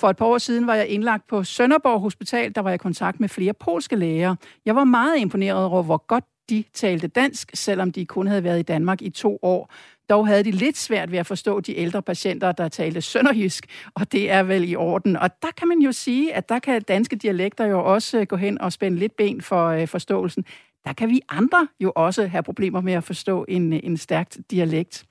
For 0.00 0.10
et 0.10 0.16
par 0.16 0.26
år 0.26 0.38
siden 0.38 0.66
var 0.66 0.74
jeg 0.74 0.88
indlagt 0.88 1.26
på 1.28 1.44
Sønderborg 1.44 2.00
Hospital. 2.00 2.54
Der 2.54 2.60
var 2.60 2.70
jeg 2.70 2.74
i 2.74 2.78
kontakt 2.78 3.20
med 3.20 3.28
flere 3.28 3.52
polske 3.52 3.96
læger. 3.96 4.34
Jeg 4.66 4.76
var 4.76 4.84
meget 4.84 5.18
imponeret 5.18 5.64
over, 5.64 5.82
hvor 5.82 6.06
godt 6.06 6.24
de 6.50 6.64
talte 6.74 7.06
dansk, 7.06 7.50
selvom 7.54 7.92
de 7.92 8.06
kun 8.06 8.26
havde 8.26 8.44
været 8.44 8.58
i 8.58 8.62
Danmark 8.62 9.02
i 9.02 9.10
to 9.10 9.38
år. 9.42 9.72
Dog 10.10 10.26
havde 10.26 10.44
de 10.44 10.50
lidt 10.50 10.76
svært 10.76 11.10
ved 11.12 11.18
at 11.18 11.26
forstå 11.26 11.60
de 11.60 11.78
ældre 11.78 12.02
patienter, 12.02 12.52
der 12.52 12.68
talte 12.68 13.00
sønderjysk, 13.00 13.66
og 13.94 14.12
det 14.12 14.30
er 14.30 14.42
vel 14.42 14.70
i 14.70 14.76
orden. 14.76 15.16
Og 15.16 15.42
der 15.42 15.48
kan 15.56 15.68
man 15.68 15.78
jo 15.78 15.92
sige, 15.92 16.34
at 16.34 16.48
der 16.48 16.58
kan 16.58 16.82
danske 16.82 17.16
dialekter 17.16 17.66
jo 17.66 17.84
også 17.84 18.24
gå 18.24 18.36
hen 18.36 18.60
og 18.60 18.72
spænde 18.72 18.98
lidt 18.98 19.16
ben 19.16 19.40
for 19.40 19.66
øh, 19.66 19.88
forståelsen. 19.88 20.44
Der 20.84 20.92
kan 20.92 21.08
vi 21.08 21.20
andre 21.28 21.68
jo 21.80 21.92
også 21.96 22.26
have 22.26 22.42
problemer 22.42 22.80
med 22.80 22.92
at 22.92 23.04
forstå 23.04 23.44
en, 23.48 23.72
en 23.72 23.96
stærkt 23.96 24.38
dialekt. 24.50 25.04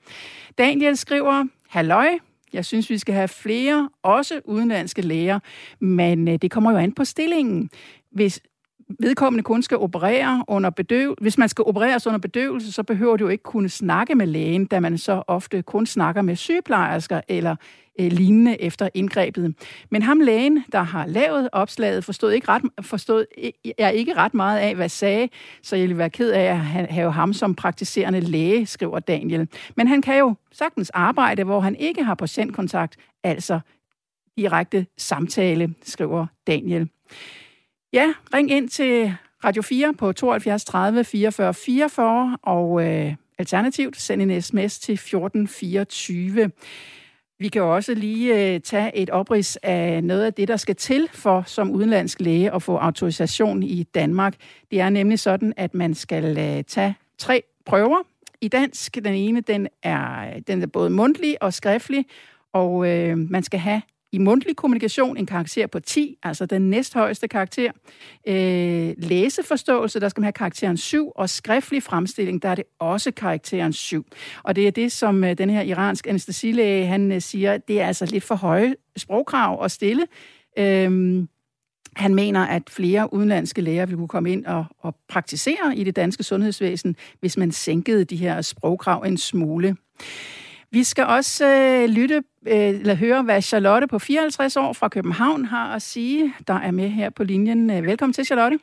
Daniel 0.58 0.98
skriver, 0.98 1.46
Halløj, 1.70 2.10
jeg 2.54 2.66
synes, 2.66 2.90
vi 2.90 2.98
skal 2.98 3.16
have 3.16 3.28
flere, 3.28 3.90
også 4.04 4.42
udenlandske 4.46 5.02
læger, 5.02 5.40
men 5.80 6.28
øh, 6.28 6.38
det 6.42 6.52
kommer 6.52 6.72
jo 6.72 6.78
an 6.78 6.92
på 6.92 7.06
stillingen. 7.06 7.70
Hvis 8.12 8.42
vedkommende 9.00 9.44
kun 9.44 9.62
skal 9.62 9.78
operere 9.78 10.44
under 10.48 10.70
bedøvelse. 10.70 11.22
Hvis 11.22 11.38
man 11.38 11.50
skal 11.50 11.64
opereres 11.68 12.08
under 12.08 12.20
bedøvelse, 12.20 12.72
så 12.72 12.84
behøver 12.84 13.18
du 13.18 13.24
jo 13.24 13.30
ikke 13.30 13.44
kunne 13.44 13.70
snakke 13.70 14.16
med 14.16 14.28
lægen, 14.28 14.66
da 14.66 14.80
man 14.80 14.98
så 14.98 15.24
ofte 15.28 15.62
kun 15.62 15.86
snakker 15.86 16.22
med 16.22 16.36
sygeplejersker 16.36 17.22
eller 17.28 17.56
øh, 18.00 18.12
lignende 18.12 18.62
efter 18.62 18.90
indgrebet. 18.94 19.56
Men 19.90 20.02
ham 20.02 20.20
lægen, 20.20 20.66
der 20.72 20.82
har 20.82 21.06
lavet 21.06 21.50
opslaget, 21.52 22.06
forstod 22.06 22.32
ikke 22.32 22.50
ret, 22.50 22.64
forstod 22.82 23.26
øh, 23.38 23.52
er 23.78 23.90
ikke 23.90 24.14
ret 24.14 24.34
meget 24.34 24.60
af, 24.60 24.76
hvad 24.76 24.90
sagde, 24.90 25.30
så 25.64 25.76
jeg 25.76 25.84
ville 25.84 25.98
være 25.98 26.10
ked 26.10 26.32
af 26.32 26.44
at 26.44 26.60
have 26.88 27.12
ham 27.12 27.34
som 27.34 27.56
praktiserende 27.56 28.20
læge, 28.20 28.66
skriver 28.66 29.00
Daniel. 29.00 29.48
Men 29.76 29.88
han 29.88 30.02
kan 30.02 30.20
jo 30.20 30.36
sagtens 30.52 30.90
arbejde, 30.90 31.44
hvor 31.44 31.60
han 31.60 31.76
ikke 31.76 32.04
har 32.04 32.16
patientkontakt, 32.16 32.98
altså 33.24 33.60
direkte 34.38 34.86
samtale, 34.98 35.74
skriver 35.84 36.26
Daniel. 36.48 36.90
Ja, 37.96 38.14
ring 38.34 38.52
ind 38.52 38.70
til 38.70 39.14
Radio 39.44 39.62
4 39.62 39.94
på 39.94 40.12
72 40.12 40.66
30 40.66 41.04
44 41.04 41.54
44, 41.54 42.38
og 42.42 42.84
øh, 42.86 43.16
alternativt 43.38 44.02
send 44.02 44.22
en 44.22 44.42
sms 44.42 44.80
til 44.80 44.94
1424. 44.94 46.52
Vi 47.40 47.48
kan 47.48 47.62
også 47.62 47.94
lige 47.94 48.54
øh, 48.54 48.60
tage 48.60 48.98
et 48.98 49.10
oprids 49.10 49.58
af 49.64 50.04
noget 50.04 50.24
af 50.24 50.34
det, 50.34 50.48
der 50.48 50.58
skal 50.58 50.76
til 50.76 51.10
for 51.14 51.44
som 51.46 51.72
udenlandsk 51.72 52.22
læge 52.22 52.54
at 52.54 52.64
få 52.64 52.78
autorisation 52.78 53.64
i 53.64 53.84
Danmark. 53.84 54.36
Det 54.72 54.80
er 54.80 54.90
nemlig 54.90 55.20
sådan, 55.20 55.54
at 55.58 55.74
man 55.74 55.94
skal 55.94 56.38
øh, 56.38 56.64
tage 56.64 56.96
tre 57.18 57.44
prøver 57.66 57.98
i 58.42 58.48
dansk. 58.48 58.96
Den 58.96 59.14
ene, 59.14 59.42
den 59.42 59.68
er, 59.84 60.40
den 60.48 60.62
er 60.62 60.68
både 60.68 60.90
mundtlig 60.90 61.44
og 61.44 61.54
skriftlig, 61.54 62.06
og 62.54 62.88
øh, 62.88 63.18
man 63.18 63.44
skal 63.44 63.60
have 63.60 63.82
i 64.16 64.18
mundtlig 64.18 64.56
kommunikation 64.56 65.18
en 65.18 65.26
karakter 65.26 65.68
på 65.68 65.80
10, 65.80 66.18
altså 66.24 66.46
den 66.46 66.70
næsthøjeste 66.70 67.28
karakter. 67.28 67.72
Øh, 68.28 68.94
læseforståelse, 68.98 70.00
der 70.00 70.10
skal 70.10 70.22
man 70.22 70.26
have 70.26 70.32
karakteren 70.34 70.78
7, 70.78 71.12
og 71.16 71.30
skriftlig 71.30 71.84
fremstilling, 71.84 72.42
der 72.42 72.50
er 72.50 72.56
det 72.56 72.64
også 72.80 73.12
karakteren 73.12 73.74
7. 73.74 74.06
Og 74.44 74.56
det 74.56 74.68
er 74.68 74.72
det, 74.72 74.92
som 74.92 75.24
øh, 75.24 75.38
den 75.38 75.50
her 75.50 75.62
iransk 75.62 76.08
anestesilæge, 76.08 76.86
han 76.86 77.12
øh, 77.12 77.22
siger, 77.22 77.58
det 77.58 77.82
er 77.82 77.88
altså 77.88 78.06
lidt 78.06 78.24
for 78.24 78.36
høje 78.36 78.76
sprogkrav 78.98 79.64
at 79.64 79.72
stille. 79.72 80.08
Øh, 80.58 81.24
han 81.96 82.16
mener, 82.16 82.46
at 82.46 82.64
flere 82.70 83.14
udenlandske 83.14 83.62
læger 83.62 83.86
vil 83.86 83.98
kunne 83.98 84.08
komme 84.08 84.32
ind 84.32 84.46
og, 84.46 84.66
og 84.80 84.96
praktisere 85.10 85.76
i 85.76 85.84
det 85.84 85.96
danske 85.96 86.24
sundhedsvæsen, 86.24 86.96
hvis 87.20 87.38
man 87.38 87.52
sænkede 87.52 88.06
de 88.06 88.16
her 88.16 88.42
sprogkrav 88.42 89.04
en 89.04 89.18
smule. 89.18 89.76
Vi 90.78 90.84
skal 90.84 91.06
også 91.06 91.46
øh, 91.46 91.90
lytte 91.98 92.16
øh, 92.48 92.70
eller 92.82 92.96
høre, 92.96 93.24
hvad 93.24 93.42
Charlotte 93.42 93.88
på 93.88 94.00
54 94.00 94.58
år 94.58 94.74
fra 94.74 94.88
København 94.90 95.46
har 95.46 95.76
at 95.76 95.82
sige, 95.82 96.34
der 96.48 96.54
er 96.54 96.72
med 96.72 96.90
her 96.90 97.10
på 97.10 97.24
linjen. 97.24 97.70
Øh, 97.70 97.84
velkommen 97.84 98.14
til, 98.14 98.26
Charlotte. 98.26 98.60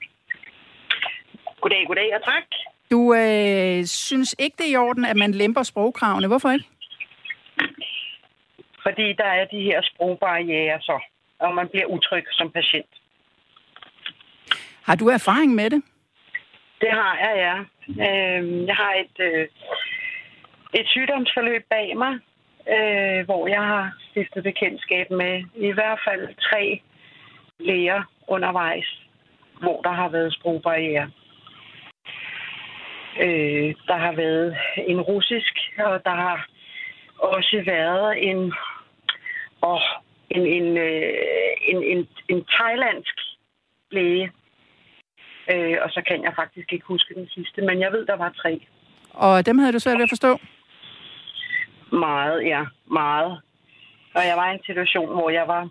Goddag, 1.61 1.87
goddag 1.87 2.15
og 2.17 2.25
tak. 2.25 2.43
Du 2.91 3.15
øh, 3.15 3.85
synes 3.85 4.37
ikke, 4.39 4.57
det 4.59 4.67
er 4.67 4.73
i 4.73 4.77
orden, 4.77 5.05
at 5.05 5.17
man 5.17 5.33
lemper 5.33 5.63
sprogkravene. 5.63 6.27
Hvorfor 6.27 6.51
ikke? 6.51 6.65
Fordi 8.83 9.13
der 9.13 9.31
er 9.39 9.45
de 9.45 9.61
her 9.61 9.81
sprogbarriere, 9.83 10.81
så, 10.81 11.01
og 11.39 11.55
man 11.55 11.69
bliver 11.69 11.87
utryg 11.87 12.25
som 12.31 12.51
patient. 12.51 12.93
Har 14.83 14.97
du 14.97 15.09
erfaring 15.09 15.55
med 15.55 15.71
det? 15.71 15.83
Det 16.81 16.91
har 16.91 17.19
jeg, 17.25 17.35
ja. 17.47 17.57
Øh, 18.07 18.67
jeg 18.67 18.77
har 18.77 18.93
et... 18.95 19.17
Øh, 19.21 19.49
et 20.75 20.87
sygdomsforløb 20.87 21.63
bag 21.71 21.97
mig, 21.97 22.15
øh, 22.75 23.25
hvor 23.25 23.47
jeg 23.47 23.63
har 23.63 23.97
stiftet 24.11 24.43
bekendtskab 24.43 25.11
med 25.11 25.45
i 25.55 25.73
hvert 25.73 26.01
fald 26.09 26.35
tre 26.51 26.83
læger 27.59 28.03
undervejs. 28.29 28.99
hvor 29.61 29.81
der 29.83 29.93
har 29.93 30.09
været 30.09 30.35
sprogbarriere. 30.35 31.11
Øh, 33.25 33.75
der 33.89 33.97
har 33.97 34.13
været 34.13 34.57
en 34.77 35.01
russisk, 35.01 35.55
og 35.79 36.05
der 36.05 36.15
har 36.25 36.47
også 37.19 37.63
været 37.67 38.29
en, 38.29 38.53
og 39.61 39.81
en, 40.31 40.47
en, 40.47 40.77
øh, 40.77 41.13
en, 41.69 41.83
en, 41.83 42.09
en 42.29 42.45
thailandsk 42.45 43.17
læge. 43.91 44.33
Øh, 45.53 45.77
og 45.83 45.91
så 45.91 46.03
kan 46.09 46.23
jeg 46.23 46.33
faktisk 46.37 46.73
ikke 46.73 46.87
huske 46.87 47.15
den 47.15 47.29
sidste, 47.29 47.63
men 47.63 47.81
jeg 47.81 47.93
ved, 47.93 48.07
der 48.07 48.17
var 48.17 48.33
tre. 48.43 48.67
Og 49.11 49.47
dem 49.47 49.59
havde 49.59 49.73
du 49.73 49.79
svært 49.79 49.97
ved 49.99 50.03
at 50.03 50.15
forstå? 50.17 50.39
Meget, 51.93 52.47
ja. 52.47 52.65
Meget. 52.91 53.41
Og 54.15 54.23
jeg 54.27 54.37
var 54.37 54.51
i 54.51 54.55
en 54.55 54.65
situation, 54.67 55.13
hvor 55.13 55.31
jeg 55.31 55.49
var 55.49 55.69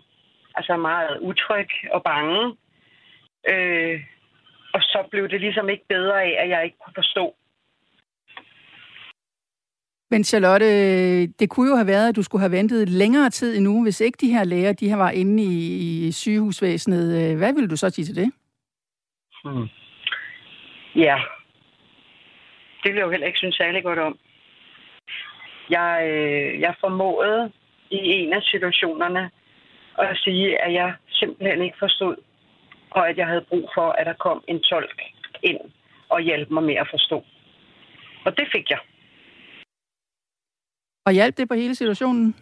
altså 0.54 0.76
meget 0.76 1.18
utryg 1.20 1.68
og 1.92 2.02
bange. 2.02 2.56
Øh, 3.48 4.00
og 4.74 4.80
så 4.80 5.08
blev 5.10 5.28
det 5.28 5.40
ligesom 5.40 5.68
ikke 5.68 5.84
bedre 5.88 6.22
af, 6.22 6.36
at 6.42 6.48
jeg 6.48 6.64
ikke 6.64 6.76
kunne 6.84 6.94
forstå. 6.96 7.34
Men 10.10 10.24
Charlotte, 10.24 11.26
det 11.26 11.50
kunne 11.50 11.70
jo 11.70 11.76
have 11.76 11.86
været, 11.86 12.08
at 12.08 12.16
du 12.16 12.22
skulle 12.22 12.42
have 12.42 12.52
ventet 12.52 12.88
længere 12.88 13.30
tid 13.30 13.56
endnu, 13.56 13.82
hvis 13.82 14.00
ikke 14.00 14.18
de 14.20 14.32
her 14.32 14.44
læger 14.44 14.72
de 14.72 14.88
her 14.88 14.96
var 14.96 15.10
inde 15.10 15.42
i, 15.42 16.06
i 16.06 16.12
sygehusvæsenet. 16.12 17.36
Hvad 17.36 17.52
ville 17.54 17.68
du 17.68 17.76
så 17.76 17.90
sige 17.90 18.04
til 18.04 18.16
det? 18.16 18.32
Hmm. 19.44 19.68
Ja, 20.94 21.18
det 22.82 22.84
ville 22.84 22.98
jeg 22.98 23.06
jo 23.06 23.10
heller 23.10 23.26
ikke 23.26 23.38
synes 23.38 23.56
særlig 23.56 23.82
godt 23.82 23.98
om. 23.98 24.18
Jeg, 25.76 25.92
øh, 26.10 26.60
jeg 26.60 26.74
formåede 26.80 27.52
i 27.90 27.98
en 28.18 28.32
af 28.32 28.42
situationerne 28.42 29.30
at 29.98 30.16
sige, 30.24 30.62
at 30.64 30.72
jeg 30.72 30.94
simpelthen 31.08 31.62
ikke 31.62 31.78
forstod, 31.78 32.16
og 32.90 33.08
at 33.08 33.16
jeg 33.18 33.26
havde 33.26 33.44
brug 33.48 33.70
for, 33.74 33.88
at 33.98 34.06
der 34.06 34.12
kom 34.12 34.44
en 34.48 34.60
tolk 34.60 35.02
ind 35.42 35.60
og 36.08 36.20
hjælpe 36.20 36.54
mig 36.54 36.62
med 36.62 36.74
at 36.74 36.88
forstå. 36.90 37.24
Og 38.24 38.36
det 38.38 38.48
fik 38.54 38.70
jeg. 38.70 38.78
Og 41.06 41.12
hjalp 41.12 41.36
det 41.36 41.48
på 41.48 41.54
hele 41.54 41.74
situationen? 41.74 42.36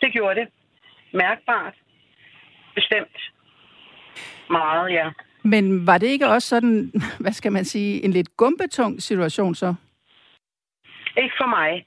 Det 0.00 0.12
gjorde 0.12 0.40
det. 0.40 0.48
Mærkbart. 1.12 1.74
Bestemt. 2.74 3.32
Meget, 4.50 4.92
ja. 4.92 5.10
Men 5.42 5.86
var 5.86 5.98
det 5.98 6.06
ikke 6.06 6.28
også 6.28 6.48
sådan, 6.48 6.92
hvad 7.22 7.32
skal 7.32 7.52
man 7.52 7.64
sige, 7.64 8.04
en 8.04 8.10
lidt 8.10 8.36
gumbetung 8.36 9.02
situation 9.02 9.54
så? 9.54 9.74
Ikke 11.16 11.34
for 11.40 11.46
mig. 11.46 11.86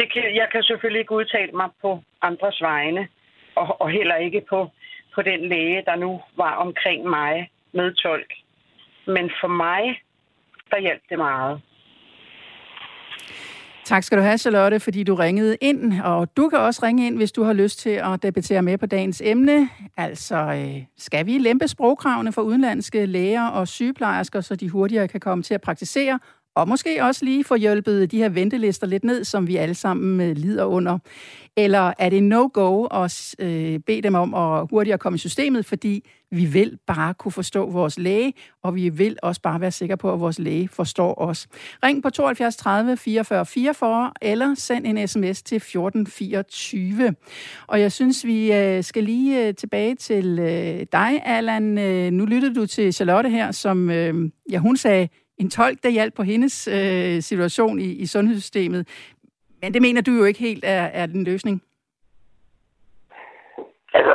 Det 0.00 0.12
kan, 0.12 0.22
jeg 0.40 0.48
kan 0.52 0.62
selvfølgelig 0.62 1.00
ikke 1.00 1.14
udtale 1.20 1.52
mig 1.52 1.68
på 1.82 2.02
andres 2.22 2.58
vegne, 2.62 3.08
og, 3.56 3.80
og 3.80 3.90
heller 3.90 4.16
ikke 4.16 4.42
på, 4.50 4.68
på 5.14 5.22
den 5.22 5.48
læge, 5.48 5.82
der 5.86 5.96
nu 5.96 6.20
var 6.36 6.54
omkring 6.54 7.08
mig 7.08 7.50
med 7.72 7.94
tolk. 7.94 8.32
Men 9.06 9.30
for 9.40 9.48
mig, 9.48 9.82
der 10.70 10.80
hjalp 10.80 11.02
det 11.10 11.18
meget. 11.18 11.60
Tak 13.84 14.02
skal 14.02 14.18
du 14.18 14.22
have, 14.22 14.38
Charlotte, 14.38 14.80
fordi 14.80 15.02
du 15.04 15.14
ringede 15.14 15.56
ind. 15.60 16.00
Og 16.04 16.36
du 16.36 16.48
kan 16.48 16.58
også 16.58 16.80
ringe 16.82 17.06
ind, 17.06 17.16
hvis 17.16 17.32
du 17.32 17.42
har 17.42 17.52
lyst 17.52 17.78
til 17.78 17.90
at 17.90 18.22
debattere 18.22 18.62
med 18.62 18.78
på 18.78 18.86
dagens 18.86 19.22
emne. 19.24 19.68
Altså, 19.96 20.36
øh, 20.36 20.82
skal 20.96 21.26
vi 21.26 21.38
lempe 21.38 21.68
sprogkravene 21.68 22.32
for 22.32 22.42
udenlandske 22.42 23.06
læger 23.06 23.46
og 23.46 23.68
sygeplejersker, 23.68 24.40
så 24.40 24.56
de 24.56 24.68
hurtigere 24.68 25.08
kan 25.08 25.20
komme 25.20 25.42
til 25.42 25.54
at 25.54 25.60
praktisere 25.60 26.18
og 26.54 26.68
måske 26.68 27.04
også 27.04 27.24
lige 27.24 27.44
få 27.44 27.54
hjulpet 27.54 28.10
de 28.10 28.18
her 28.18 28.28
ventelister 28.28 28.86
lidt 28.86 29.04
ned, 29.04 29.24
som 29.24 29.46
vi 29.46 29.56
alle 29.56 29.74
sammen 29.74 30.30
øh, 30.30 30.36
lider 30.36 30.64
under. 30.64 30.98
Eller 31.56 31.92
er 31.98 32.10
det 32.10 32.22
no-go 32.22 32.84
at 32.84 33.34
øh, 33.38 33.78
bede 33.78 34.02
dem 34.02 34.14
om 34.14 34.34
at 34.34 34.66
hurtigere 34.70 34.98
komme 34.98 35.14
i 35.16 35.18
systemet, 35.18 35.66
fordi 35.66 36.04
vi 36.30 36.44
vil 36.44 36.78
bare 36.86 37.14
kunne 37.14 37.32
forstå 37.32 37.70
vores 37.70 37.98
læge, 37.98 38.32
og 38.62 38.74
vi 38.74 38.88
vil 38.88 39.16
også 39.22 39.40
bare 39.40 39.60
være 39.60 39.70
sikre 39.70 39.96
på, 39.96 40.12
at 40.12 40.20
vores 40.20 40.38
læge 40.38 40.68
forstår 40.68 41.14
os. 41.20 41.48
Ring 41.84 42.02
på 42.02 42.10
72 42.10 42.56
30 42.56 42.96
44 42.96 43.46
44, 43.46 44.12
eller 44.22 44.54
send 44.54 44.86
en 44.86 45.08
sms 45.08 45.42
til 45.42 45.56
1424. 45.56 47.14
Og 47.66 47.80
jeg 47.80 47.92
synes, 47.92 48.26
vi 48.26 48.52
øh, 48.52 48.84
skal 48.84 49.04
lige 49.04 49.46
øh, 49.48 49.54
tilbage 49.54 49.94
til 49.94 50.36
dig, 50.92 51.22
Allan. 51.24 51.62
Nu 52.12 52.24
lyttede 52.24 52.54
du 52.54 52.66
til 52.66 52.92
Charlotte 52.92 53.30
her, 53.30 53.52
som 53.52 53.90
ja, 54.50 54.58
hun 54.58 54.76
sagde, 54.76 55.08
en 55.40 55.50
tolk, 55.50 55.82
der 55.82 55.88
hjalp 55.88 56.14
på 56.16 56.22
hendes 56.22 56.68
øh, 56.68 57.22
situation 57.30 57.78
i, 57.78 57.88
i 58.02 58.06
sundhedssystemet. 58.06 58.82
Men 59.62 59.74
det 59.74 59.82
mener 59.82 60.02
du 60.02 60.12
jo 60.20 60.24
ikke 60.24 60.40
helt 60.40 60.64
er, 60.64 60.84
er 61.00 61.06
den 61.06 61.24
løsning. 61.24 61.62
Altså, 63.94 64.14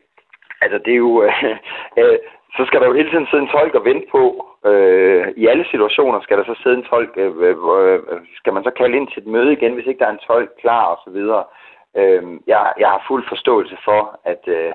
altså 0.62 0.78
det 0.84 0.92
er 0.92 1.02
jo... 1.06 1.22
Øh, 1.22 1.44
øh, 1.98 2.18
så 2.56 2.62
skal 2.66 2.80
der 2.80 2.86
jo 2.86 2.92
hele 2.92 3.10
tiden 3.10 3.26
sidde 3.26 3.42
en 3.42 3.54
tolk 3.54 3.74
og 3.74 3.84
vente 3.84 4.06
på. 4.10 4.22
Øh, 4.70 5.24
I 5.36 5.46
alle 5.46 5.64
situationer 5.70 6.20
skal 6.20 6.38
der 6.38 6.44
så 6.44 6.54
sidde 6.62 6.76
en 6.76 6.88
tolk. 6.90 7.12
Øh, 7.16 7.32
øh, 7.48 7.56
øh 8.10 8.20
skal 8.38 8.52
man 8.52 8.64
så 8.64 8.70
kalde 8.70 8.96
ind 8.96 9.08
til 9.08 9.22
et 9.22 9.32
møde 9.34 9.52
igen, 9.52 9.74
hvis 9.74 9.86
ikke 9.86 9.98
der 9.98 10.06
er 10.06 10.16
en 10.16 10.26
tolk 10.26 10.50
klar 10.60 10.84
og 10.84 10.98
så 11.04 11.10
videre. 11.10 11.44
Øh, 11.96 12.22
jeg, 12.46 12.72
jeg 12.78 12.88
har 12.88 13.04
fuld 13.08 13.24
forståelse 13.28 13.76
for, 13.84 14.20
at... 14.24 14.42
Øh, 14.46 14.72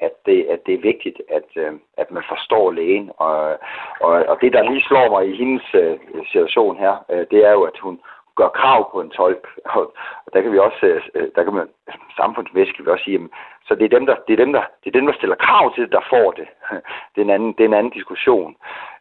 at 0.00 0.12
det, 0.26 0.46
at 0.54 0.60
det 0.66 0.74
er 0.74 0.88
vigtigt, 0.90 1.20
at, 1.28 1.48
øh, 1.56 1.72
at 1.96 2.10
man 2.10 2.22
forstår 2.28 2.70
lægen. 2.70 3.10
Og, 3.16 3.58
og, 4.00 4.12
og 4.30 4.38
det, 4.40 4.52
der 4.52 4.70
lige 4.70 4.88
slår 4.88 5.10
mig 5.10 5.28
i 5.28 5.36
hendes 5.36 5.66
øh, 5.74 5.98
situation 6.30 6.76
her, 6.76 7.04
øh, 7.10 7.26
det 7.30 7.46
er 7.48 7.52
jo, 7.52 7.62
at 7.62 7.78
hun 7.78 8.00
gør 8.36 8.48
krav 8.48 8.92
på 8.92 9.00
en 9.00 9.10
tolk. 9.10 9.48
Og, 9.76 9.92
og 10.26 10.32
der 10.32 10.40
kan 10.42 10.52
vi 10.52 10.58
også, 10.58 10.86
øh, 10.86 11.02
øh 11.14 11.28
der 11.34 11.42
kan 11.44 11.54
man, 11.54 11.68
samfundsmæssigt 12.20 12.76
kan 12.76 12.86
vi 12.86 12.90
også 12.90 13.04
sige, 13.04 13.14
jamen, 13.14 13.30
så 13.66 13.74
det 13.74 13.84
er, 13.84 13.98
dem, 13.98 14.06
der, 14.06 14.16
det, 14.26 14.32
er 14.32 14.44
dem, 14.44 14.52
der, 14.52 14.62
det 14.84 14.88
er 14.90 14.98
dem, 14.98 15.06
der 15.06 15.14
stiller 15.14 15.36
krav 15.36 15.74
til 15.74 15.82
det, 15.84 15.92
der 15.92 16.04
får 16.10 16.30
det. 16.30 16.48
Det 17.12 17.20
er 17.20 17.24
en 17.24 17.36
anden, 17.36 17.52
det 17.52 17.60
er 17.60 17.68
en 17.68 17.80
anden 17.80 17.92
diskussion. 17.98 18.56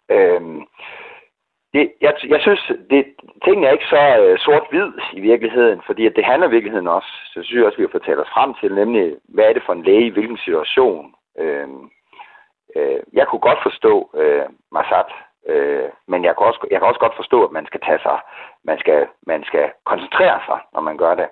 Øh, 0.09 0.41
det, 1.75 1.91
jeg, 2.01 2.13
jeg 2.33 2.41
synes, 2.41 2.71
det, 2.89 3.01
tingene 3.43 3.67
er 3.67 3.71
ikke 3.71 3.93
så 3.95 4.01
øh, 4.23 4.39
sort-hvid 4.39 4.91
i 5.13 5.19
virkeligheden, 5.19 5.81
fordi 5.85 6.05
at 6.05 6.15
det 6.15 6.25
handler 6.25 6.47
i 6.47 6.55
virkeligheden 6.55 6.87
også, 6.87 7.11
så 7.33 7.43
synes 7.43 7.59
jeg 7.59 7.65
også, 7.65 7.77
vi 7.77 7.87
har 7.87 7.97
fortalt 7.97 8.19
os 8.19 8.33
frem 8.35 8.53
til, 8.61 8.75
nemlig, 8.75 9.15
hvad 9.35 9.45
er 9.45 9.53
det 9.53 9.63
for 9.65 9.73
en 9.73 9.83
læge 9.83 10.07
i 10.07 10.15
hvilken 10.15 10.37
situation. 10.37 11.15
Øh, 11.39 11.67
øh, 12.75 12.99
jeg 13.13 13.27
kunne 13.27 13.47
godt 13.49 13.59
forstå 13.63 13.93
øh, 14.21 14.45
Massad, 14.71 15.09
øh, 15.51 15.89
men 16.07 16.23
jeg 16.23 16.33
kan, 16.37 16.47
også, 16.47 16.67
jeg 16.71 16.79
kan 16.79 16.87
også 16.87 17.03
godt 17.05 17.15
forstå, 17.15 17.37
at 17.45 17.51
man 17.51 17.65
skal 17.65 17.81
tage 17.87 17.99
sig, 18.07 18.19
man 18.63 18.77
skal, 18.79 19.07
man 19.27 19.43
skal 19.43 19.65
koncentrere 19.85 20.39
sig, 20.47 20.59
når 20.73 20.81
man 20.81 20.97
gør 20.97 21.15
det. 21.15 21.29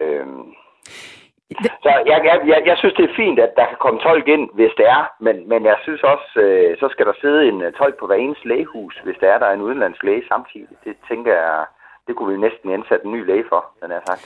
Øh, 0.00 0.26
så 1.84 1.90
jeg, 2.10 2.18
jeg, 2.28 2.36
jeg, 2.52 2.62
jeg 2.66 2.76
synes, 2.78 2.94
det 2.94 3.04
er 3.10 3.18
fint, 3.22 3.38
at 3.46 3.52
der 3.56 3.66
kan 3.66 3.78
komme 3.84 4.00
tolk 4.00 4.26
ind, 4.28 4.44
hvis 4.58 4.74
det 4.78 4.86
er, 4.96 5.02
men, 5.26 5.36
men 5.48 5.60
jeg 5.70 5.76
synes 5.82 6.02
også, 6.02 6.30
øh, 6.44 6.76
så 6.80 6.86
skal 6.92 7.06
der 7.06 7.16
sidde 7.20 7.48
en 7.48 7.58
øh, 7.62 7.72
tolk 7.72 7.94
på 7.98 8.06
hver 8.06 8.16
eneste 8.24 8.48
lægehus, 8.48 8.94
hvis 9.04 9.16
der 9.20 9.28
er 9.32 9.38
der 9.38 9.46
er 9.46 9.54
en 9.54 9.66
udenlandsk 9.66 10.02
læge 10.02 10.24
samtidig. 10.28 10.76
Det 10.84 10.94
tænker 11.08 11.32
jeg, 11.32 11.64
det 12.06 12.16
kunne 12.16 12.32
vi 12.34 12.40
næsten 12.40 12.70
indsætte 12.70 13.06
en 13.06 13.12
ny 13.12 13.26
læge 13.26 13.44
for, 13.48 13.60
den 13.82 13.90
er 13.90 14.00
sagt. 14.06 14.22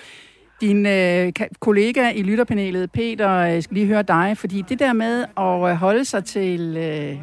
Din 0.60 0.86
øh, 0.86 1.32
kollega 1.60 2.04
i 2.14 2.22
lytterpanelet, 2.22 2.92
Peter, 2.92 3.30
jeg 3.30 3.56
øh, 3.56 3.62
skal 3.62 3.74
lige 3.74 3.92
høre 3.94 4.02
dig, 4.02 4.36
fordi 4.36 4.58
det 4.68 4.78
der 4.78 4.92
med 4.92 5.24
at 5.46 5.70
øh, 5.70 5.76
holde 5.76 6.04
sig 6.04 6.24
til... 6.24 6.60
Øh, 6.76 7.16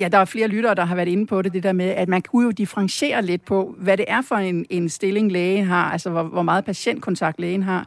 ja, 0.00 0.08
der 0.08 0.18
er 0.18 0.24
flere 0.24 0.48
lyttere, 0.48 0.74
der 0.74 0.84
har 0.84 0.96
været 0.96 1.08
inde 1.08 1.26
på 1.26 1.42
det, 1.42 1.52
det 1.52 1.62
der 1.62 1.72
med, 1.72 1.88
at 1.88 2.08
man 2.08 2.22
kunne 2.22 2.44
jo 2.44 2.50
differentiere 2.50 3.22
lidt 3.22 3.44
på, 3.44 3.74
hvad 3.78 3.96
det 3.96 4.04
er 4.08 4.22
for 4.28 4.34
en, 4.34 4.66
en 4.70 4.88
stilling 4.88 5.32
lægen 5.32 5.64
har, 5.64 5.90
altså 5.92 6.10
hvor, 6.10 6.22
hvor 6.22 6.42
meget 6.42 6.64
patientkontakt 6.64 7.40
lægen 7.40 7.62
har. 7.62 7.86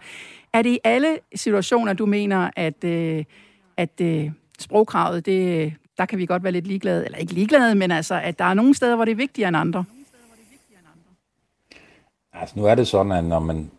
Er 0.54 0.62
det 0.62 0.70
i 0.70 0.80
alle 0.84 1.18
situationer, 1.36 1.94
du 1.94 2.06
mener, 2.06 2.50
at, 2.56 2.84
øh, 2.84 3.24
at 3.78 4.02
øh, 4.02 4.32
sprogkravet, 4.60 5.26
det, 5.26 5.66
øh, 5.66 5.74
der 5.98 6.06
kan 6.06 6.20
vi 6.20 6.26
godt 6.26 6.44
være 6.44 6.52
lidt 6.52 6.68
ligeglade, 6.68 7.06
eller 7.06 7.18
ikke 7.18 7.34
ligeglade, 7.34 7.76
men 7.76 7.92
altså, 7.92 8.16
at 8.24 8.40
der 8.40 8.46
er 8.46 8.54
nogle 8.54 8.76
steder, 8.76 8.96
hvor 8.96 9.06
det 9.06 9.12
er 9.12 9.16
vigtigere 9.16 9.48
end 9.48 9.58
andre? 9.58 9.86
Altså 12.34 12.60
nu 12.60 12.66
er 12.66 12.76
det 12.76 12.88
sådan, 12.88 13.12
at 13.12 13.24
når 13.24 13.40
man 13.40 13.72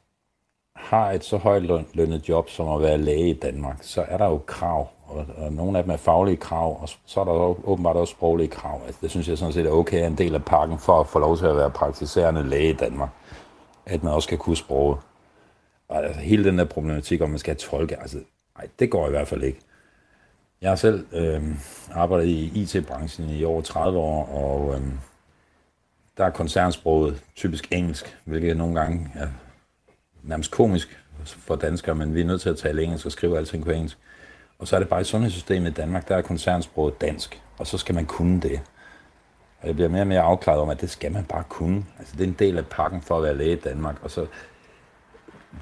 har 0.77 1.11
et 1.11 1.25
så 1.25 1.37
højt 1.37 1.63
lønnet 1.95 2.29
job 2.29 2.51
som 2.51 2.69
at 2.69 2.83
være 2.83 2.99
læge 2.99 3.31
i 3.31 3.35
Danmark, 3.35 3.79
så 3.81 4.05
er 4.09 4.19
der 4.19 4.27
jo 4.27 4.39
krav, 4.39 4.89
og, 5.07 5.27
og 5.37 5.53
nogle 5.53 5.79
af 5.79 5.85
dem 5.85 5.93
er 5.93 5.97
faglige 5.97 6.37
krav, 6.37 6.83
og 6.83 6.89
så 7.07 7.21
er 7.21 7.25
der 7.25 7.33
jo 7.33 7.59
åbenbart 7.65 7.97
også 7.97 8.13
sproglige 8.13 8.49
krav. 8.49 8.81
Altså, 8.87 8.99
det 9.03 9.11
synes 9.11 9.29
jeg 9.29 9.39
sådan 9.39 9.53
set 9.53 9.67
er 9.67 9.71
okay, 9.71 10.07
en 10.07 10.19
del 10.19 10.35
af 10.35 10.45
pakken 10.45 10.79
for 10.79 11.01
at 11.01 11.07
få 11.07 11.19
lov 11.19 11.37
til 11.37 11.47
at 11.47 11.57
være 11.57 11.71
praktiserende 11.71 12.49
læge 12.49 12.71
i 12.71 12.77
Danmark, 12.77 13.11
at 13.87 14.03
man 14.03 14.13
også 14.13 14.27
skal 14.27 14.39
kunne 14.39 14.57
sproget. 14.57 14.99
Og 15.91 16.05
altså, 16.05 16.21
hele 16.21 16.45
den 16.45 16.59
der 16.59 16.65
problematik, 16.65 17.21
om 17.21 17.31
man 17.31 17.39
skal 17.39 17.57
tolke, 17.57 18.01
altså, 18.01 18.19
nej, 18.59 18.69
det 18.79 18.91
går 18.91 19.07
i 19.07 19.11
hvert 19.11 19.29
fald 19.29 19.43
ikke. 19.43 19.61
Jeg 20.61 20.71
har 20.71 20.77
selv 20.77 21.07
øh, 21.13 21.43
arbejdet 21.93 22.27
i 22.27 22.63
IT-branchen 22.63 23.31
i 23.31 23.45
over 23.45 23.63
30 23.63 23.99
år, 23.99 24.27
og 24.27 24.75
øh, 24.75 24.83
der 26.17 26.25
er 26.25 26.31
koncernsproget 26.31 27.23
typisk 27.37 27.69
engelsk, 27.73 28.17
hvilket 28.25 28.57
nogle 28.57 28.81
gange 28.81 29.11
er 29.15 29.29
nærmest 30.23 30.51
komisk 30.51 30.99
for 31.25 31.57
danskere, 31.57 31.95
men 31.95 32.15
vi 32.15 32.21
er 32.21 32.25
nødt 32.25 32.41
til 32.41 32.51
at 32.51 32.57
tale 32.57 32.83
engelsk 32.83 33.07
og 33.07 33.13
skrive 33.13 33.39
alting 33.39 33.65
på 33.65 33.71
engelsk. 33.71 33.99
Og 34.59 34.69
så 34.69 34.77
er 34.77 34.81
det 34.81 34.89
bare 34.89 35.01
i 35.01 35.05
sundhedssystemet 35.05 35.71
i 35.71 35.75
Danmark, 35.75 36.09
der 36.09 36.17
er 36.17 36.23
koncernsproget 36.23 37.01
dansk, 37.01 37.43
og 37.59 37.67
så 37.67 37.79
skal 37.79 37.95
man 37.95 38.07
kunne 38.07 38.41
det. 38.41 38.61
Og 39.61 39.67
jeg 39.67 39.75
bliver 39.75 39.89
mere 39.89 40.01
og 40.01 40.07
mere 40.07 40.21
afklaret 40.21 40.61
om, 40.61 40.69
at 40.69 40.81
det 40.81 40.91
skal 40.91 41.13
man 41.13 41.25
bare 41.25 41.45
kunne. 41.49 41.85
Altså, 41.99 42.15
det 42.17 42.25
er 42.25 42.29
en 42.29 42.37
del 42.39 42.59
af 42.59 42.67
pakken 42.67 43.03
for 43.03 43.17
at 43.17 43.23
være 43.23 43.37
læge 43.37 43.53
i 43.53 43.61
Danmark. 43.61 43.97
Og 44.03 44.11
så 44.11 44.27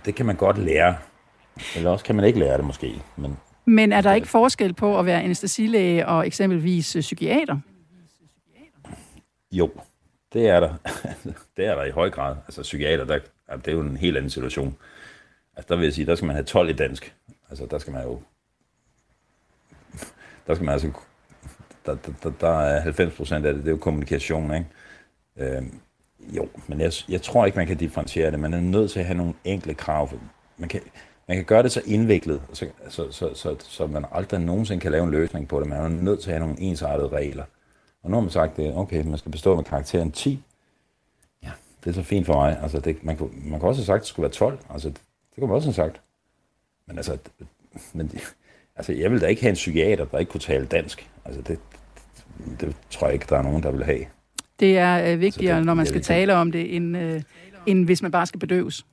det 0.04 0.14
kan 0.14 0.26
man 0.26 0.36
godt 0.36 0.58
lære. 0.58 0.96
Eller 1.76 1.90
også 1.90 2.04
kan 2.04 2.16
man 2.16 2.24
ikke 2.24 2.38
lære 2.38 2.56
det 2.56 2.64
måske. 2.64 3.02
Men 3.16 3.36
Men 3.64 3.92
er 3.92 4.00
der 4.00 4.14
ikke 4.14 4.28
forskel 4.28 4.74
på 4.74 4.98
at 4.98 5.06
være 5.06 5.22
anestesilæge 5.22 6.06
og 6.06 6.26
eksempelvis 6.26 6.96
øh, 6.96 7.00
psykiater? 7.00 7.58
Jo, 9.52 9.70
det 10.32 10.48
er 10.48 10.60
der. 10.60 10.74
det 11.56 11.64
er 11.64 11.74
der 11.74 11.84
i 11.84 11.90
høj 11.90 12.10
grad. 12.10 12.36
Altså 12.46 12.62
psykiater, 12.62 13.04
der, 13.04 13.18
det 13.56 13.68
er 13.68 13.72
jo 13.72 13.80
en 13.80 13.96
helt 13.96 14.16
anden 14.16 14.30
situation. 14.30 14.76
Altså 15.56 15.66
der 15.68 15.76
vil 15.76 15.84
jeg 15.84 15.92
sige, 15.92 16.06
der 16.06 16.14
skal 16.14 16.26
man 16.26 16.36
have 16.36 16.44
12 16.44 16.68
i 16.68 16.72
dansk. 16.72 17.14
Altså 17.50 17.66
der 17.70 17.78
skal 17.78 17.92
man 17.92 18.04
jo... 18.04 18.22
Der 20.46 20.54
skal 20.54 20.64
man 20.64 20.72
altså... 20.72 20.90
Der, 21.86 21.96
der, 22.22 22.30
der 22.40 22.60
er 22.60 22.80
90 22.80 23.16
procent 23.16 23.46
af 23.46 23.54
det, 23.54 23.62
det 23.62 23.68
er 23.68 23.72
jo 23.72 23.78
kommunikation, 23.78 24.54
ikke? 24.54 24.66
Øhm, 25.36 25.80
jo, 26.20 26.48
men 26.66 26.80
jeg, 26.80 26.92
jeg 27.08 27.22
tror 27.22 27.46
ikke, 27.46 27.58
man 27.58 27.66
kan 27.66 27.76
differentiere 27.76 28.30
det. 28.30 28.40
Man 28.40 28.54
er 28.54 28.60
nødt 28.60 28.90
til 28.90 29.00
at 29.00 29.06
have 29.06 29.16
nogle 29.16 29.34
enkle 29.44 29.74
krav. 29.74 30.10
Man 30.56 30.68
kan, 30.68 30.80
man 31.28 31.36
kan 31.36 31.44
gøre 31.44 31.62
det 31.62 31.72
så 31.72 31.82
indviklet, 31.86 32.42
så, 32.52 32.66
så, 32.88 33.12
så, 33.12 33.34
så, 33.34 33.56
så 33.58 33.86
man 33.86 34.04
aldrig 34.12 34.40
nogensinde 34.40 34.80
kan 34.80 34.92
lave 34.92 35.04
en 35.04 35.10
løsning 35.10 35.48
på 35.48 35.60
det. 35.60 35.68
Man 35.68 35.78
er 35.80 35.88
nødt 35.88 36.20
til 36.20 36.30
at 36.30 36.36
have 36.36 36.46
nogle 36.46 36.60
ensartede 36.60 37.08
regler. 37.08 37.44
Og 38.02 38.10
nu 38.10 38.16
har 38.16 38.20
man 38.20 38.30
sagt, 38.30 38.58
at 38.58 38.76
okay, 38.76 39.04
man 39.04 39.18
skal 39.18 39.32
bestå 39.32 39.56
med 39.56 39.64
karakteren 39.64 40.12
10. 40.12 40.44
Ja, 41.42 41.50
det 41.84 41.90
er 41.90 41.94
så 41.94 42.02
fint 42.02 42.26
for 42.26 42.34
mig. 42.34 42.58
Altså, 42.62 42.80
det, 42.80 43.04
man, 43.04 43.16
kunne, 43.16 43.30
man 43.34 43.60
kan 43.60 43.68
også 43.68 43.80
have 43.80 43.86
sagt, 43.86 43.96
at 43.96 44.00
det 44.00 44.08
skulle 44.08 44.24
være 44.24 44.32
12. 44.32 44.58
Altså, 44.70 44.88
det, 44.88 44.96
det 44.96 45.38
kunne 45.38 45.46
man 45.46 45.56
også 45.56 45.68
have 45.68 45.74
sagt. 45.74 46.00
Men 46.86 46.96
altså, 46.96 47.18
men, 47.92 48.10
altså, 48.76 48.92
jeg 48.92 49.10
vil 49.10 49.20
da 49.20 49.26
ikke 49.26 49.42
have 49.42 49.50
en 49.50 49.54
psykiater, 49.54 50.04
der 50.04 50.18
ikke 50.18 50.32
kunne 50.32 50.40
tale 50.40 50.66
dansk. 50.66 51.10
Altså, 51.24 51.42
det, 51.42 51.58
det, 52.38 52.60
det 52.60 52.76
tror 52.90 53.06
jeg 53.06 53.14
ikke, 53.14 53.26
der 53.28 53.38
er 53.38 53.42
nogen, 53.42 53.62
der 53.62 53.70
vil 53.70 53.84
have. 53.84 54.06
Det 54.60 54.78
er 54.78 55.12
øh, 55.12 55.20
vigtigere, 55.20 55.56
det, 55.56 55.66
når 55.66 55.74
man 55.74 55.86
skal 55.86 56.02
tale 56.02 56.34
om 56.34 56.52
det, 56.52 56.76
end, 56.76 56.96
øh, 56.96 57.22
end 57.66 57.84
hvis 57.84 58.02
man 58.02 58.10
bare 58.10 58.26
skal 58.26 58.40
bedøves. 58.40 58.86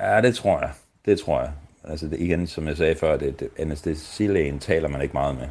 Ja, 0.00 0.20
det 0.20 0.34
tror 0.34 0.60
jeg. 0.60 0.70
Det 1.04 1.20
tror 1.20 1.40
jeg. 1.40 1.52
Altså 1.84 2.08
det, 2.08 2.20
igen, 2.20 2.46
som 2.46 2.66
jeg 2.66 2.76
sagde 2.76 2.94
før, 2.94 3.16
det, 3.16 3.40
det, 3.40 3.48
anestesilægen 3.58 4.58
taler 4.58 4.88
man 4.88 5.02
ikke 5.02 5.12
meget 5.12 5.34
med. 5.34 5.48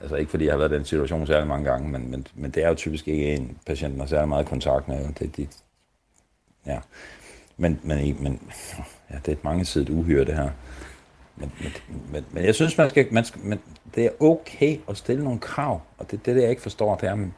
Altså 0.00 0.16
ikke 0.16 0.30
fordi 0.30 0.44
jeg 0.44 0.52
har 0.52 0.58
været 0.58 0.72
i 0.72 0.74
den 0.74 0.84
situation 0.84 1.26
særlig 1.26 1.48
mange 1.48 1.70
gange, 1.70 1.88
men, 1.88 2.10
men, 2.10 2.26
men 2.34 2.50
det 2.50 2.64
er 2.64 2.68
jo 2.68 2.74
typisk 2.74 3.08
ikke 3.08 3.34
en 3.34 3.58
patient, 3.66 3.94
der 3.94 4.00
har 4.00 4.06
særlig 4.06 4.28
meget 4.28 4.46
kontakt 4.46 4.88
med. 4.88 5.14
Det, 5.18 5.36
det, 5.36 5.48
ja. 6.66 6.78
Men, 7.56 7.80
men, 7.82 8.22
men 8.22 8.40
ja, 9.10 9.16
det 9.16 9.28
er 9.28 9.32
et 9.32 9.44
mangesidigt 9.44 9.90
uhyre, 9.90 10.24
det 10.24 10.34
her. 10.34 10.50
Men, 11.36 11.52
men, 11.60 11.72
men, 12.12 12.24
men 12.30 12.44
jeg 12.44 12.54
synes, 12.54 12.78
man 12.78 12.90
skal, 12.90 13.06
man 13.10 13.24
skal, 13.24 13.42
men 13.42 13.60
det 13.94 14.04
er 14.04 14.22
okay 14.22 14.78
at 14.88 14.96
stille 14.96 15.24
nogle 15.24 15.40
krav, 15.40 15.82
og 15.98 16.10
det, 16.10 16.26
det, 16.26 16.36
det 16.36 16.42
jeg 16.42 16.50
ikke 16.50 16.62
forstår, 16.62 16.94
det 16.94 17.08
er, 17.08 17.14
men, 17.14 17.34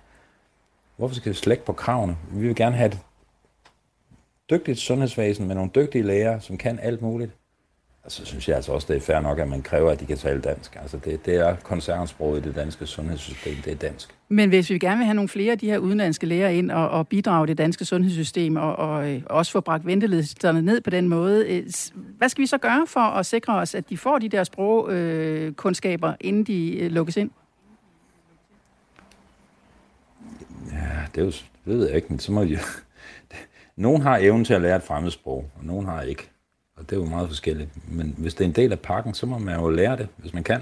hvorfor 0.96 1.14
skal 1.14 1.32
det 1.32 1.38
slække 1.38 1.64
på 1.64 1.72
kravene? 1.72 2.16
Vi 2.32 2.46
vil 2.46 2.56
gerne 2.56 2.76
have 2.76 2.86
et 2.86 2.98
dygtigt 4.50 4.78
sundhedsvæsen 4.78 5.46
med 5.46 5.54
nogle 5.54 5.70
dygtige 5.74 6.04
læger, 6.04 6.40
som 6.40 6.56
kan 6.56 6.78
alt 6.78 7.02
muligt. 7.02 7.32
Og 8.04 8.12
så 8.12 8.24
synes 8.24 8.48
jeg 8.48 8.56
altså 8.56 8.72
også, 8.72 8.86
det 8.92 8.96
er 8.96 9.00
fair 9.00 9.20
nok, 9.20 9.38
at 9.38 9.48
man 9.48 9.62
kræver, 9.62 9.90
at 9.90 10.00
de 10.00 10.06
kan 10.06 10.16
tale 10.16 10.40
dansk. 10.40 10.76
Altså 10.76 10.98
det, 11.04 11.26
det 11.26 11.34
er 11.34 11.56
koncernsproget 11.56 12.44
i 12.44 12.48
det 12.48 12.56
danske 12.56 12.86
sundhedssystem, 12.86 13.54
det 13.64 13.72
er 13.72 13.76
dansk. 13.76 14.14
Men 14.28 14.48
hvis 14.48 14.70
vi 14.70 14.78
gerne 14.78 14.96
vil 14.96 15.04
have 15.04 15.14
nogle 15.14 15.28
flere 15.28 15.52
af 15.52 15.58
de 15.58 15.66
her 15.66 15.78
udenlandske 15.78 16.26
læger 16.26 16.48
ind 16.48 16.70
og, 16.70 16.90
og 16.90 17.08
bidrage 17.08 17.46
det 17.46 17.58
danske 17.58 17.84
sundhedssystem 17.84 18.56
og, 18.56 18.76
og 18.76 19.10
øh, 19.10 19.22
også 19.26 19.52
få 19.52 19.60
bragt 19.60 19.86
ventelisterne 19.86 20.62
ned 20.62 20.80
på 20.80 20.90
den 20.90 21.08
måde, 21.08 21.46
øh, 21.48 21.66
hvad 21.94 22.28
skal 22.28 22.42
vi 22.42 22.46
så 22.46 22.58
gøre 22.58 22.86
for 22.88 23.00
at 23.00 23.26
sikre 23.26 23.54
os, 23.54 23.74
at 23.74 23.88
de 23.88 23.98
får 23.98 24.18
de 24.18 24.28
der 24.28 24.44
sprogkundskaber, 24.44 26.08
øh, 26.08 26.16
inden 26.20 26.44
de 26.44 26.88
lukkes 26.88 27.16
ind? 27.16 27.30
Ja, 30.72 31.01
det, 31.14 31.20
er 31.20 31.24
jo, 31.24 31.30
det 31.30 31.46
ved 31.64 31.86
jeg 31.86 31.96
ikke, 31.96 32.08
men 32.08 32.18
så 32.18 32.32
må 32.32 32.44
de 32.44 32.58
Nogen 33.76 34.02
har 34.02 34.18
evnen 34.18 34.44
til 34.44 34.54
at 34.54 34.62
lære 34.62 34.76
et 34.76 34.82
fremmedsprog, 34.82 35.50
og 35.54 35.64
nogen 35.64 35.86
har 35.86 36.02
ikke. 36.02 36.28
Og 36.76 36.90
det 36.90 36.96
er 36.96 37.00
jo 37.00 37.06
meget 37.06 37.28
forskelligt. 37.28 37.70
Men 37.88 38.14
hvis 38.18 38.34
det 38.34 38.44
er 38.44 38.48
en 38.48 38.54
del 38.54 38.72
af 38.72 38.80
pakken, 38.80 39.14
så 39.14 39.26
må 39.26 39.38
man 39.38 39.60
jo 39.60 39.70
lære 39.70 39.96
det, 39.96 40.08
hvis 40.16 40.34
man 40.34 40.44
kan. 40.44 40.60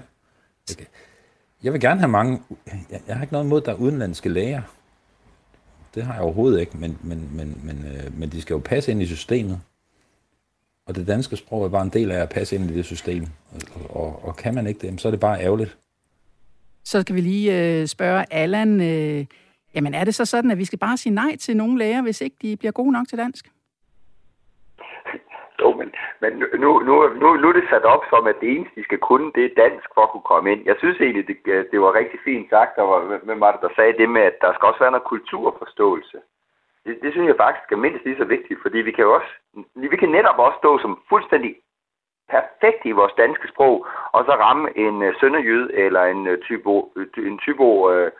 Jeg 1.62 1.72
vil 1.72 1.80
gerne 1.80 2.00
have 2.00 2.08
mange... 2.08 2.42
Jeg 2.90 3.16
har 3.16 3.22
ikke 3.22 3.32
noget 3.32 3.46
imod, 3.46 3.60
at 3.60 3.66
der 3.66 3.72
er 3.72 3.76
udenlandske 3.76 4.28
læger. 4.28 4.62
Det 5.94 6.02
har 6.02 6.14
jeg 6.14 6.22
overhovedet 6.22 6.60
ikke, 6.60 6.76
men, 6.76 6.98
men, 7.02 7.30
men, 7.32 7.60
men, 7.64 7.84
øh, 7.86 8.18
men 8.18 8.28
de 8.28 8.40
skal 8.40 8.54
jo 8.54 8.60
passe 8.64 8.90
ind 8.90 9.02
i 9.02 9.06
systemet. 9.06 9.60
Og 10.86 10.94
det 10.94 11.06
danske 11.06 11.36
sprog 11.36 11.64
er 11.64 11.68
bare 11.68 11.82
en 11.82 11.90
del 11.90 12.10
af 12.10 12.20
at 12.20 12.28
passe 12.28 12.56
ind 12.56 12.70
i 12.70 12.74
det 12.74 12.84
system. 12.84 13.26
Og, 13.52 13.96
og, 13.96 14.24
og 14.24 14.36
kan 14.36 14.54
man 14.54 14.66
ikke 14.66 14.86
det, 14.86 15.00
så 15.00 15.08
er 15.08 15.10
det 15.10 15.20
bare 15.20 15.40
ærgerligt. 15.40 15.78
Så 16.84 17.00
skal 17.00 17.14
vi 17.14 17.20
lige 17.20 17.80
øh, 17.80 17.86
spørge 17.86 18.32
Allan... 18.32 18.80
Øh 18.80 19.26
Jamen 19.74 19.94
er 19.94 20.04
det 20.04 20.14
så 20.14 20.24
sådan, 20.24 20.50
at 20.50 20.58
vi 20.58 20.64
skal 20.64 20.78
bare 20.78 20.96
sige 20.96 21.14
nej 21.14 21.36
til 21.36 21.56
nogle 21.56 21.78
læger, 21.78 22.02
hvis 22.02 22.20
ikke 22.20 22.36
de 22.42 22.56
bliver 22.56 22.72
gode 22.72 22.92
nok 22.92 23.08
til 23.08 23.18
dansk? 23.18 23.44
Jo, 25.60 25.68
men, 25.80 25.88
men 26.20 26.32
nu, 26.62 26.70
nu, 26.88 26.94
nu, 27.20 27.26
nu 27.40 27.48
er 27.48 27.52
det 27.52 27.70
sat 27.70 27.84
op 27.84 28.02
som, 28.10 28.26
at 28.26 28.40
det 28.40 28.48
eneste, 28.50 28.80
de 28.80 28.84
skal 28.84 28.98
kunne, 28.98 29.32
det 29.34 29.44
er 29.44 29.60
dansk 29.64 29.88
for 29.94 30.02
at 30.02 30.10
kunne 30.10 30.30
komme 30.32 30.52
ind. 30.52 30.62
Jeg 30.70 30.76
synes 30.78 31.00
egentlig, 31.00 31.26
det, 31.28 31.36
det 31.72 31.80
var 31.80 31.98
rigtig 32.00 32.18
fint 32.24 32.50
sagt, 32.50 32.76
der 32.76 32.82
var, 32.82 32.98
hvem 33.26 33.40
var 33.40 33.52
det, 33.52 33.60
der 33.60 33.72
sagde 33.76 33.98
det 34.00 34.08
med, 34.10 34.22
at 34.22 34.36
der 34.40 34.52
skal 34.52 34.68
også 34.68 34.80
være 34.80 34.94
noget 34.94 35.10
kulturforståelse. 35.12 36.18
Det, 36.84 36.98
det 37.02 37.12
synes 37.12 37.28
jeg 37.28 37.42
faktisk 37.44 37.72
er 37.72 37.84
mindst 37.84 38.04
lige 38.04 38.20
så 38.20 38.24
vigtigt, 38.24 38.62
fordi 38.62 38.78
vi 38.78 38.92
kan 38.92 39.04
jo 39.04 39.14
også, 39.14 39.32
vi 39.74 39.96
kan 39.96 40.08
netop 40.08 40.38
også 40.38 40.58
stå 40.62 40.78
som 40.78 40.98
fuldstændig 41.08 41.52
perfekt 42.34 42.82
i 42.84 42.98
vores 43.00 43.14
danske 43.22 43.48
sprog, 43.52 43.86
og 44.12 44.24
så 44.24 44.32
ramme 44.44 44.64
en 44.76 45.02
øh, 45.02 45.08
uh, 45.08 45.14
sønderjyd 45.20 45.70
eller 45.84 46.02
en 46.04 46.26
øh, 46.26 46.38
typo, 46.38 46.92
en 47.16 47.38
typo 47.38 47.90
øh, 47.92 48.10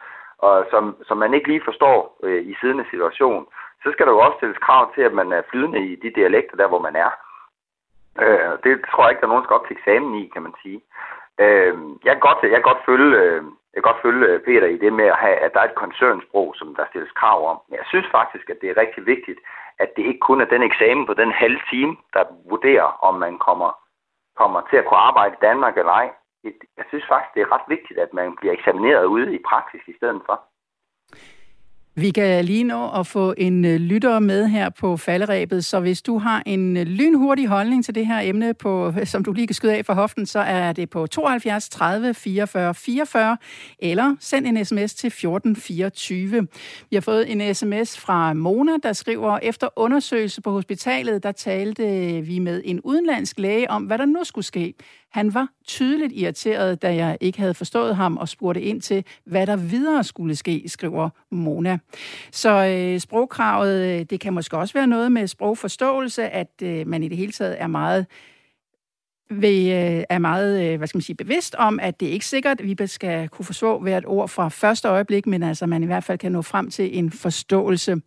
og 0.47 0.67
som, 0.71 0.85
som 1.09 1.17
man 1.19 1.35
ikke 1.35 1.49
lige 1.49 1.69
forstår 1.69 2.19
øh, 2.23 2.43
i 2.51 2.55
siddende 2.61 2.87
situation, 2.91 3.47
så 3.83 3.89
skal 3.93 4.07
der 4.07 4.13
jo 4.13 4.19
også 4.19 4.37
stilles 4.37 4.59
krav 4.59 4.95
til, 4.95 5.03
at 5.03 5.13
man 5.13 5.33
er 5.33 5.43
flydende 5.51 5.81
i 5.87 5.97
de 6.03 6.11
dialekter, 6.11 6.57
der 6.57 6.69
hvor 6.69 6.83
man 6.89 6.97
er. 6.97 7.11
Øh, 8.25 8.51
det 8.65 8.73
tror 8.91 9.03
jeg 9.03 9.11
ikke, 9.11 9.21
der 9.21 9.27
er 9.27 9.33
nogen, 9.33 9.43
der 9.43 9.49
skal 9.49 9.59
op 9.59 9.67
til 9.67 9.77
eksamen 9.77 10.15
i, 10.15 10.31
kan 10.35 10.43
man 10.43 10.55
sige. 10.63 10.81
Øh, 11.45 11.75
jeg, 12.05 12.13
kan 12.15 12.25
godt, 12.29 12.39
jeg, 12.43 12.59
kan 12.61 12.71
godt 12.71 12.87
følge, 12.91 13.17
øh, 13.23 13.43
jeg 13.73 13.79
kan 13.79 13.89
godt 13.91 14.03
følge 14.03 14.27
øh, 14.27 14.41
Peter 14.47 14.67
i 14.67 14.79
det 14.85 14.93
med 14.93 15.05
at 15.15 15.21
have, 15.25 15.37
at 15.45 15.53
der 15.55 15.61
er 15.61 15.69
et 15.69 15.83
koncernsprog, 15.85 16.55
som 16.57 16.75
der 16.75 16.85
stilles 16.89 17.13
krav 17.21 17.51
om. 17.51 17.59
Men 17.69 17.77
jeg 17.81 17.87
synes 17.89 18.09
faktisk, 18.11 18.51
at 18.51 18.59
det 18.61 18.71
er 18.71 18.81
rigtig 18.83 19.07
vigtigt, 19.07 19.41
at 19.79 19.91
det 19.97 20.03
ikke 20.07 20.27
kun 20.29 20.41
er 20.41 20.45
den 20.45 20.63
eksamen 20.63 21.07
på 21.07 21.15
den 21.15 21.33
halve 21.33 21.61
time, 21.71 21.97
der 22.15 22.25
vurderer, 22.51 22.89
om 23.09 23.15
man 23.15 23.39
kommer, 23.39 23.71
kommer 24.37 24.61
til 24.71 24.77
at 24.77 24.85
kunne 24.85 25.05
arbejde 25.11 25.35
i 25.35 25.45
Danmark 25.49 25.77
eller 25.79 25.93
ej 25.93 26.11
jeg 26.79 26.85
synes 26.89 27.05
faktisk, 27.13 27.33
det 27.35 27.43
er 27.43 27.53
ret 27.55 27.67
vigtigt, 27.75 27.99
at 28.05 28.11
man 28.13 28.37
bliver 28.41 28.55
eksamineret 28.55 29.05
ude 29.05 29.35
i 29.35 29.41
praksis 29.51 29.83
i 29.93 29.95
stedet 29.99 30.23
for. 30.27 30.37
Vi 31.95 32.11
kan 32.11 32.45
lige 32.45 32.65
nå 32.65 32.91
at 33.01 33.07
få 33.07 33.35
en 33.39 33.65
øh, 33.65 33.77
lytter 33.77 34.19
med 34.19 34.49
her 34.49 34.71
på 34.71 34.97
falderæbet, 34.97 35.65
så 35.65 35.81
hvis 35.81 36.03
du 36.03 36.19
har 36.19 36.43
en 36.47 36.77
øh, 36.77 36.83
lynhurtig 36.83 37.47
holdning 37.49 37.85
til 37.85 37.95
det 37.95 38.07
her 38.07 38.21
emne, 38.21 38.55
på, 38.55 38.93
øh, 39.01 39.07
som 39.07 39.25
du 39.25 39.33
lige 39.33 39.47
kan 39.47 39.55
skyde 39.55 39.75
af 39.75 39.85
for 39.85 39.95
hoften, 39.95 40.27
så 40.27 40.39
er 40.39 40.73
det 40.73 40.91
på 40.91 41.07
72 41.07 41.69
30 41.69 42.15
44 42.15 42.75
44, 42.75 43.37
eller 43.79 44.17
send 44.21 44.47
en 44.47 44.65
sms 44.65 44.95
til 44.95 45.07
1424. 45.07 46.49
Vi 46.91 46.97
har 46.97 47.01
fået 47.01 47.33
en 47.33 47.55
sms 47.55 48.01
fra 48.01 48.33
Mona, 48.33 48.73
der 48.83 48.93
skriver, 48.93 49.39
efter 49.43 49.69
undersøgelse 49.77 50.43
på 50.43 50.51
hospitalet, 50.51 51.23
der 51.23 51.33
talte 51.33 51.85
vi 52.21 52.39
med 52.39 52.63
en 52.65 52.81
udenlandsk 52.81 53.39
læge 53.39 53.71
om, 53.71 53.83
hvad 53.83 53.99
der 53.99 54.05
nu 54.07 54.25
skulle 54.25 54.45
ske. 54.45 54.75
Han 55.11 55.35
var 55.35 55.49
tydeligt 55.67 56.13
irriteret, 56.13 56.83
da 56.83 56.95
jeg 56.95 57.19
ikke 57.21 57.39
havde 57.39 57.55
forstået 57.55 57.97
ham 57.97 58.17
og 58.17 58.29
spurgte 58.29 58.63
ind 58.63 58.81
til, 58.81 59.05
hvad 59.25 59.47
der 59.47 59.57
videre 59.57 60.05
skulle 60.05 60.37
ske, 60.37 60.63
skriver 60.67 61.11
Mona. 61.31 61.79
Så 62.33 62.67
øh, 62.67 63.01
sprogkravet, 63.01 64.01
øh, 64.01 64.07
det 64.11 64.21
kan 64.21 64.33
måske 64.33 64.57
også 64.57 64.75
være 64.75 64.87
noget 64.87 65.13
med 65.13 65.27
sprogforståelse, 65.27 66.29
at 66.29 66.51
øh, 66.63 66.87
man 66.87 67.03
i 67.03 67.09
det 67.09 67.17
hele 67.17 67.33
taget 67.33 67.61
er 67.61 67.67
meget 67.67 68.07
vi 69.31 69.73
øh, 69.73 70.05
er 70.09 70.19
meget 70.19 70.73
øh, 70.73 70.79
hvad 70.79 70.89
skal 70.89 70.99
man 70.99 71.03
sige, 71.03 71.17
bevidst 71.17 71.55
om, 71.55 71.81
at 71.81 72.01
det 72.01 72.09
er 72.09 72.13
ikke 72.13 72.27
sikkert, 72.27 72.61
at 72.61 72.67
vi 72.67 72.87
skal 72.87 73.29
kunne 73.29 73.45
forstå 73.45 73.79
hvert 73.79 74.05
ord 74.07 74.29
fra 74.29 74.49
første 74.49 74.89
øjeblik, 74.89 75.27
men 75.27 75.43
altså 75.43 75.67
man 75.67 75.83
i 75.83 75.87
hvert 75.87 76.05
fald 76.05 76.19
kan 76.19 76.33
nå 76.33 76.43
frem 76.43 76.71
til 76.71 76.99
en 76.99 77.11
forståelse. 77.11 78.01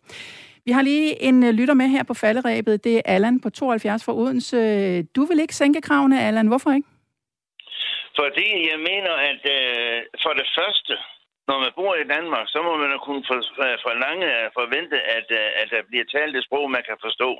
Vi 0.64 0.72
har 0.72 0.82
lige 0.82 1.22
en 1.22 1.42
øh, 1.42 1.50
lytter 1.50 1.74
med 1.74 1.88
her 1.88 2.02
på 2.02 2.14
falderæbet. 2.14 2.84
Det 2.84 2.96
er 2.96 3.00
Allan 3.04 3.40
på 3.40 3.50
72 3.50 4.04
fra 4.04 4.16
Odense. 4.16 5.02
Du 5.02 5.24
vil 5.24 5.40
ikke 5.40 5.56
sænke 5.56 5.80
kravene, 5.80 6.22
Allan. 6.22 6.46
Hvorfor 6.46 6.72
ikke? 6.72 6.88
Fordi 8.20 8.48
jeg 8.70 8.78
mener, 8.90 9.14
at 9.30 9.42
øh, 9.56 9.98
for 10.22 10.32
det 10.40 10.48
første, 10.58 10.94
når 11.48 11.58
man 11.64 11.72
bor 11.78 11.94
i 11.94 12.10
Danmark, 12.14 12.46
så 12.48 12.58
må 12.62 12.72
man 12.76 12.90
jo 12.92 12.98
kunne 12.98 13.24
for, 13.28 13.38
øh, 13.66 13.78
forlange 13.86 14.28
og 14.46 14.52
forvente, 14.60 14.98
at, 15.16 15.26
øh, 15.40 15.48
at 15.60 15.68
der 15.74 15.82
bliver 15.88 16.04
talt 16.04 16.36
et 16.36 16.44
sprog, 16.44 16.70
man 16.70 16.84
kan 16.88 16.98
forstå. 17.06 17.30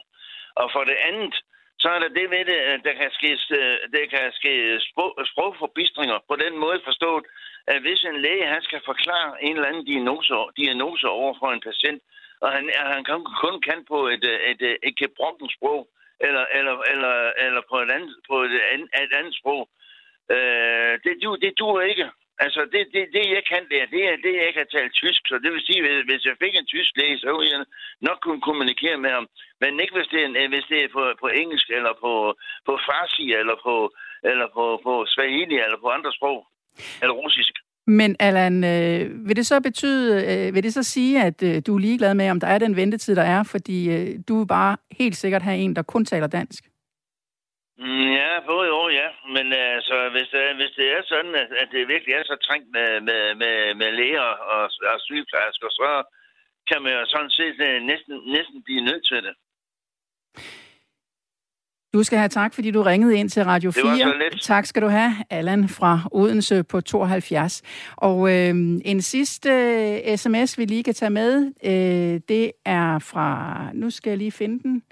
Og 0.60 0.66
for 0.74 0.84
det 0.90 0.98
andet, 1.08 1.34
så 1.78 1.88
er 1.94 1.98
der 1.98 2.08
det 2.18 2.26
ved 2.30 2.44
det, 2.52 2.60
at 2.72 2.80
der 2.86 2.94
kan 3.00 3.10
ske, 3.18 3.30
øh, 3.58 3.76
der 3.94 4.06
kan 4.14 4.32
ske 4.40 4.52
sprog, 4.88 5.12
sprogforbistringer 5.30 6.18
på 6.30 6.36
den 6.44 6.54
måde 6.64 6.80
forstået, 6.84 7.24
at 7.66 7.80
hvis 7.80 8.04
en 8.04 8.20
læge 8.24 8.46
han 8.46 8.62
skal 8.62 8.80
forklare 8.84 9.42
en 9.44 9.56
eller 9.56 9.68
anden 9.68 9.84
diagnose, 9.84 10.34
diagnose 10.56 11.08
over 11.08 11.34
for 11.40 11.48
en 11.52 11.64
patient, 11.68 12.02
og 12.40 12.52
han, 12.52 12.70
han 12.94 13.04
kun 13.44 13.60
kan 13.68 13.84
på 13.92 13.98
et, 14.14 14.24
øh, 14.32 14.38
et, 14.50 14.62
et, 14.62 14.78
et 14.82 14.96
gebrokkent 14.96 15.52
sprog, 15.56 15.88
eller, 16.20 16.44
eller, 16.58 16.76
eller, 16.92 17.14
eller 17.44 17.62
på, 17.70 17.76
et 17.84 17.90
andet, 17.96 18.16
på 18.28 18.42
et, 18.42 18.60
andet, 18.72 18.88
et 19.02 19.14
andet 19.18 19.34
sprog, 19.40 19.68
Øh, 20.30 20.92
det, 21.04 21.12
du, 21.22 21.36
det 21.44 21.52
duer 21.58 21.82
ikke. 21.92 22.06
Altså, 22.38 22.60
det, 22.72 22.82
det, 22.94 23.02
det 23.16 23.24
jeg 23.36 23.44
kan 23.52 23.62
lære, 23.70 23.92
det 23.94 24.02
er 24.12 24.16
det, 24.26 24.34
jeg 24.46 24.52
kan 24.54 24.66
tale 24.74 24.90
tysk. 25.00 25.22
Så 25.30 25.34
det 25.42 25.50
vil 25.52 25.66
sige, 25.66 25.80
at 25.90 26.04
hvis 26.08 26.24
jeg 26.28 26.36
fik 26.42 26.54
en 26.56 26.70
tysk 26.74 26.92
læge, 27.00 27.18
så 27.18 27.30
ville 27.38 27.52
jeg 27.54 27.64
nok 28.08 28.18
kunne 28.22 28.42
kommunikere 28.48 28.98
med 29.04 29.10
ham. 29.16 29.26
Men 29.60 29.80
ikke 29.82 29.96
hvis 29.96 30.10
det 30.14 30.20
er, 30.24 30.30
øh, 30.40 30.48
hvis 30.52 30.66
det 30.72 30.78
er 30.84 30.88
på, 30.96 31.02
på 31.22 31.28
engelsk, 31.42 31.66
eller 31.78 31.92
på, 32.04 32.12
på 32.68 32.72
farsi, 32.86 33.26
eller 33.40 33.56
på, 33.66 33.74
eller 34.30 34.46
på, 34.56 34.64
på 34.86 34.92
Swahili, 35.12 35.56
eller 35.66 35.78
på 35.84 35.88
andre 35.96 36.12
sprog, 36.18 36.38
eller 37.02 37.14
russisk. 37.22 37.54
Men 37.86 38.16
Allan, 38.20 38.64
øh, 38.64 39.28
vil 39.28 39.36
det 39.36 39.46
så 39.46 39.60
betyde, 39.60 40.08
øh, 40.30 40.54
vil 40.54 40.62
det 40.62 40.74
så 40.74 40.82
sige, 40.82 41.22
at 41.22 41.42
øh, 41.42 41.62
du 41.66 41.74
er 41.74 41.78
ligeglad 41.78 42.14
med, 42.14 42.30
om 42.30 42.40
der 42.40 42.46
er 42.46 42.58
den 42.58 42.76
ventetid, 42.76 43.16
der 43.16 43.22
er, 43.22 43.42
fordi 43.42 43.78
øh, 43.94 44.18
du 44.28 44.38
vil 44.38 44.46
bare 44.46 44.76
helt 44.90 45.16
sikkert 45.16 45.42
have 45.42 45.56
en, 45.56 45.76
der 45.76 45.82
kun 45.82 46.04
taler 46.04 46.26
dansk? 46.26 46.64
Mm, 47.78 48.08
ja, 48.20 48.30
både 48.46 48.72
år, 48.80 48.88
ja. 49.00 49.08
Men 49.34 49.46
altså, 49.52 49.96
hvis, 50.14 50.30
hvis 50.58 50.72
det 50.78 50.86
er 50.96 51.02
sådan, 51.12 51.34
at, 51.62 51.68
det 51.72 51.88
virkelig 51.94 52.14
er 52.14 52.24
så 52.24 52.36
trængt 52.46 52.68
med, 52.76 53.00
med, 53.08 53.22
med, 53.42 53.74
med 53.80 53.90
læger 53.98 54.30
og, 54.54 54.64
og 54.92 54.98
sygeplejersker, 55.06 55.68
så 55.70 55.90
kan 56.68 56.82
man 56.82 56.92
jo 56.92 57.04
sådan 57.06 57.30
set 57.30 57.58
øh, 57.68 57.82
næsten, 57.82 58.14
næsten 58.36 58.62
blive 58.66 58.80
nødt 58.88 59.06
til 59.10 59.20
det. 59.26 59.34
Du 61.94 62.02
skal 62.02 62.18
have 62.18 62.28
tak, 62.28 62.54
fordi 62.54 62.70
du 62.70 62.82
ringede 62.82 63.18
ind 63.18 63.30
til 63.30 63.44
Radio 63.44 63.70
4. 63.70 63.82
Det 63.82 63.90
var 63.90 64.12
så 64.12 64.18
lidt. 64.18 64.42
Tak 64.42 64.66
skal 64.66 64.82
du 64.82 64.88
have, 64.88 65.12
Allan 65.30 65.68
fra 65.68 66.00
Odense 66.12 66.64
på 66.64 66.80
72. 66.80 67.62
Og 67.96 68.30
øh, 68.30 68.54
en 68.84 69.02
sidste 69.02 69.50
øh, 69.50 70.16
sms, 70.16 70.58
vi 70.58 70.64
lige 70.64 70.84
kan 70.84 70.94
tage 70.94 71.10
med, 71.10 71.52
øh, 71.64 72.20
det 72.28 72.52
er 72.64 72.98
fra, 72.98 73.70
nu 73.74 73.90
skal 73.90 74.10
jeg 74.10 74.18
lige 74.18 74.32
finde 74.32 74.62
den, 74.62 74.82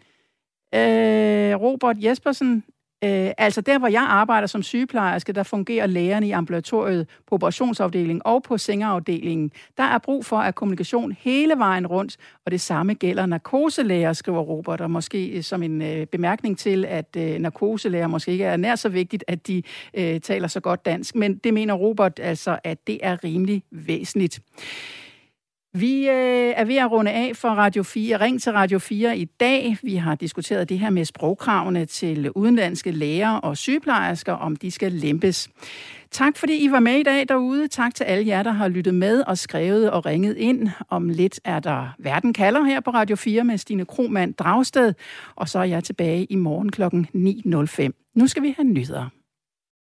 øh, 0.74 1.60
Robert 1.60 1.96
Jespersen 1.98 2.64
Øh, 3.04 3.30
altså 3.38 3.60
der, 3.60 3.78
hvor 3.78 3.88
jeg 3.88 4.02
arbejder 4.02 4.46
som 4.46 4.62
sygeplejerske, 4.62 5.32
der 5.32 5.42
fungerer 5.42 5.86
lægerne 5.86 6.26
i 6.26 6.30
ambulatoriet 6.30 7.08
på 7.26 7.34
operationsafdelingen 7.34 8.22
og 8.24 8.42
på 8.42 8.58
sengeafdelingen. 8.58 9.50
Der 9.76 9.82
er 9.82 9.98
brug 9.98 10.24
for 10.24 10.36
at 10.36 10.54
kommunikation 10.54 11.16
hele 11.20 11.54
vejen 11.58 11.86
rundt, 11.86 12.16
og 12.44 12.52
det 12.52 12.60
samme 12.60 12.94
gælder 12.94 13.26
narkoselæger, 13.26 14.12
skriver 14.12 14.40
Robert, 14.40 14.80
og 14.80 14.90
måske 14.90 15.28
øh, 15.28 15.42
som 15.42 15.62
en 15.62 15.82
øh, 15.82 16.06
bemærkning 16.06 16.58
til, 16.58 16.84
at 16.84 17.16
øh, 17.16 17.38
narkoselæger 17.38 18.06
måske 18.06 18.32
ikke 18.32 18.44
er 18.44 18.56
nær 18.56 18.74
så 18.74 18.88
vigtigt, 18.88 19.24
at 19.28 19.46
de 19.46 19.62
øh, 19.94 20.20
taler 20.20 20.48
så 20.48 20.60
godt 20.60 20.84
dansk. 20.84 21.14
Men 21.14 21.36
det 21.36 21.54
mener 21.54 21.74
Robert 21.74 22.20
altså, 22.22 22.58
at 22.64 22.86
det 22.86 22.98
er 23.02 23.24
rimelig 23.24 23.62
væsentligt. 23.70 24.40
Vi 25.74 26.08
øh, 26.08 26.52
er 26.56 26.64
ved 26.64 26.76
at 26.76 26.90
runde 26.90 27.10
af 27.10 27.32
for 27.36 27.48
Radio 27.48 27.82
4. 27.82 28.20
Ring 28.20 28.42
til 28.42 28.52
Radio 28.52 28.78
4 28.78 29.18
i 29.18 29.24
dag. 29.24 29.76
Vi 29.82 29.96
har 29.96 30.14
diskuteret 30.14 30.68
det 30.68 30.78
her 30.78 30.90
med 30.90 31.04
sprogkravene 31.04 31.84
til 31.84 32.30
udenlandske 32.30 32.90
læger 32.90 33.30
og 33.30 33.56
sygeplejersker, 33.56 34.32
om 34.32 34.56
de 34.56 34.70
skal 34.70 34.92
lempes. 34.92 35.48
Tak 36.10 36.36
fordi 36.36 36.64
I 36.64 36.70
var 36.70 36.80
med 36.80 36.94
i 36.94 37.02
dag 37.02 37.28
derude. 37.28 37.68
Tak 37.68 37.94
til 37.94 38.04
alle 38.04 38.26
jer, 38.26 38.42
der 38.42 38.50
har 38.50 38.68
lyttet 38.68 38.94
med 38.94 39.22
og 39.26 39.38
skrevet 39.38 39.90
og 39.90 40.06
ringet 40.06 40.36
ind. 40.36 40.68
Om 40.88 41.08
lidt 41.08 41.40
er 41.44 41.60
der 41.60 41.94
Verden 41.98 42.32
kalder 42.32 42.62
her 42.62 42.80
på 42.80 42.90
Radio 42.90 43.16
4 43.16 43.44
med 43.44 43.58
Stine 43.58 43.84
Kromand 43.84 44.34
Dragsted. 44.34 44.94
Og 45.36 45.48
så 45.48 45.58
er 45.58 45.64
jeg 45.64 45.84
tilbage 45.84 46.24
i 46.24 46.36
morgen 46.36 46.70
kl. 46.70 46.82
9.05. 46.82 48.12
Nu 48.14 48.26
skal 48.26 48.42
vi 48.42 48.54
have 48.56 48.68
nyheder. 48.68 49.21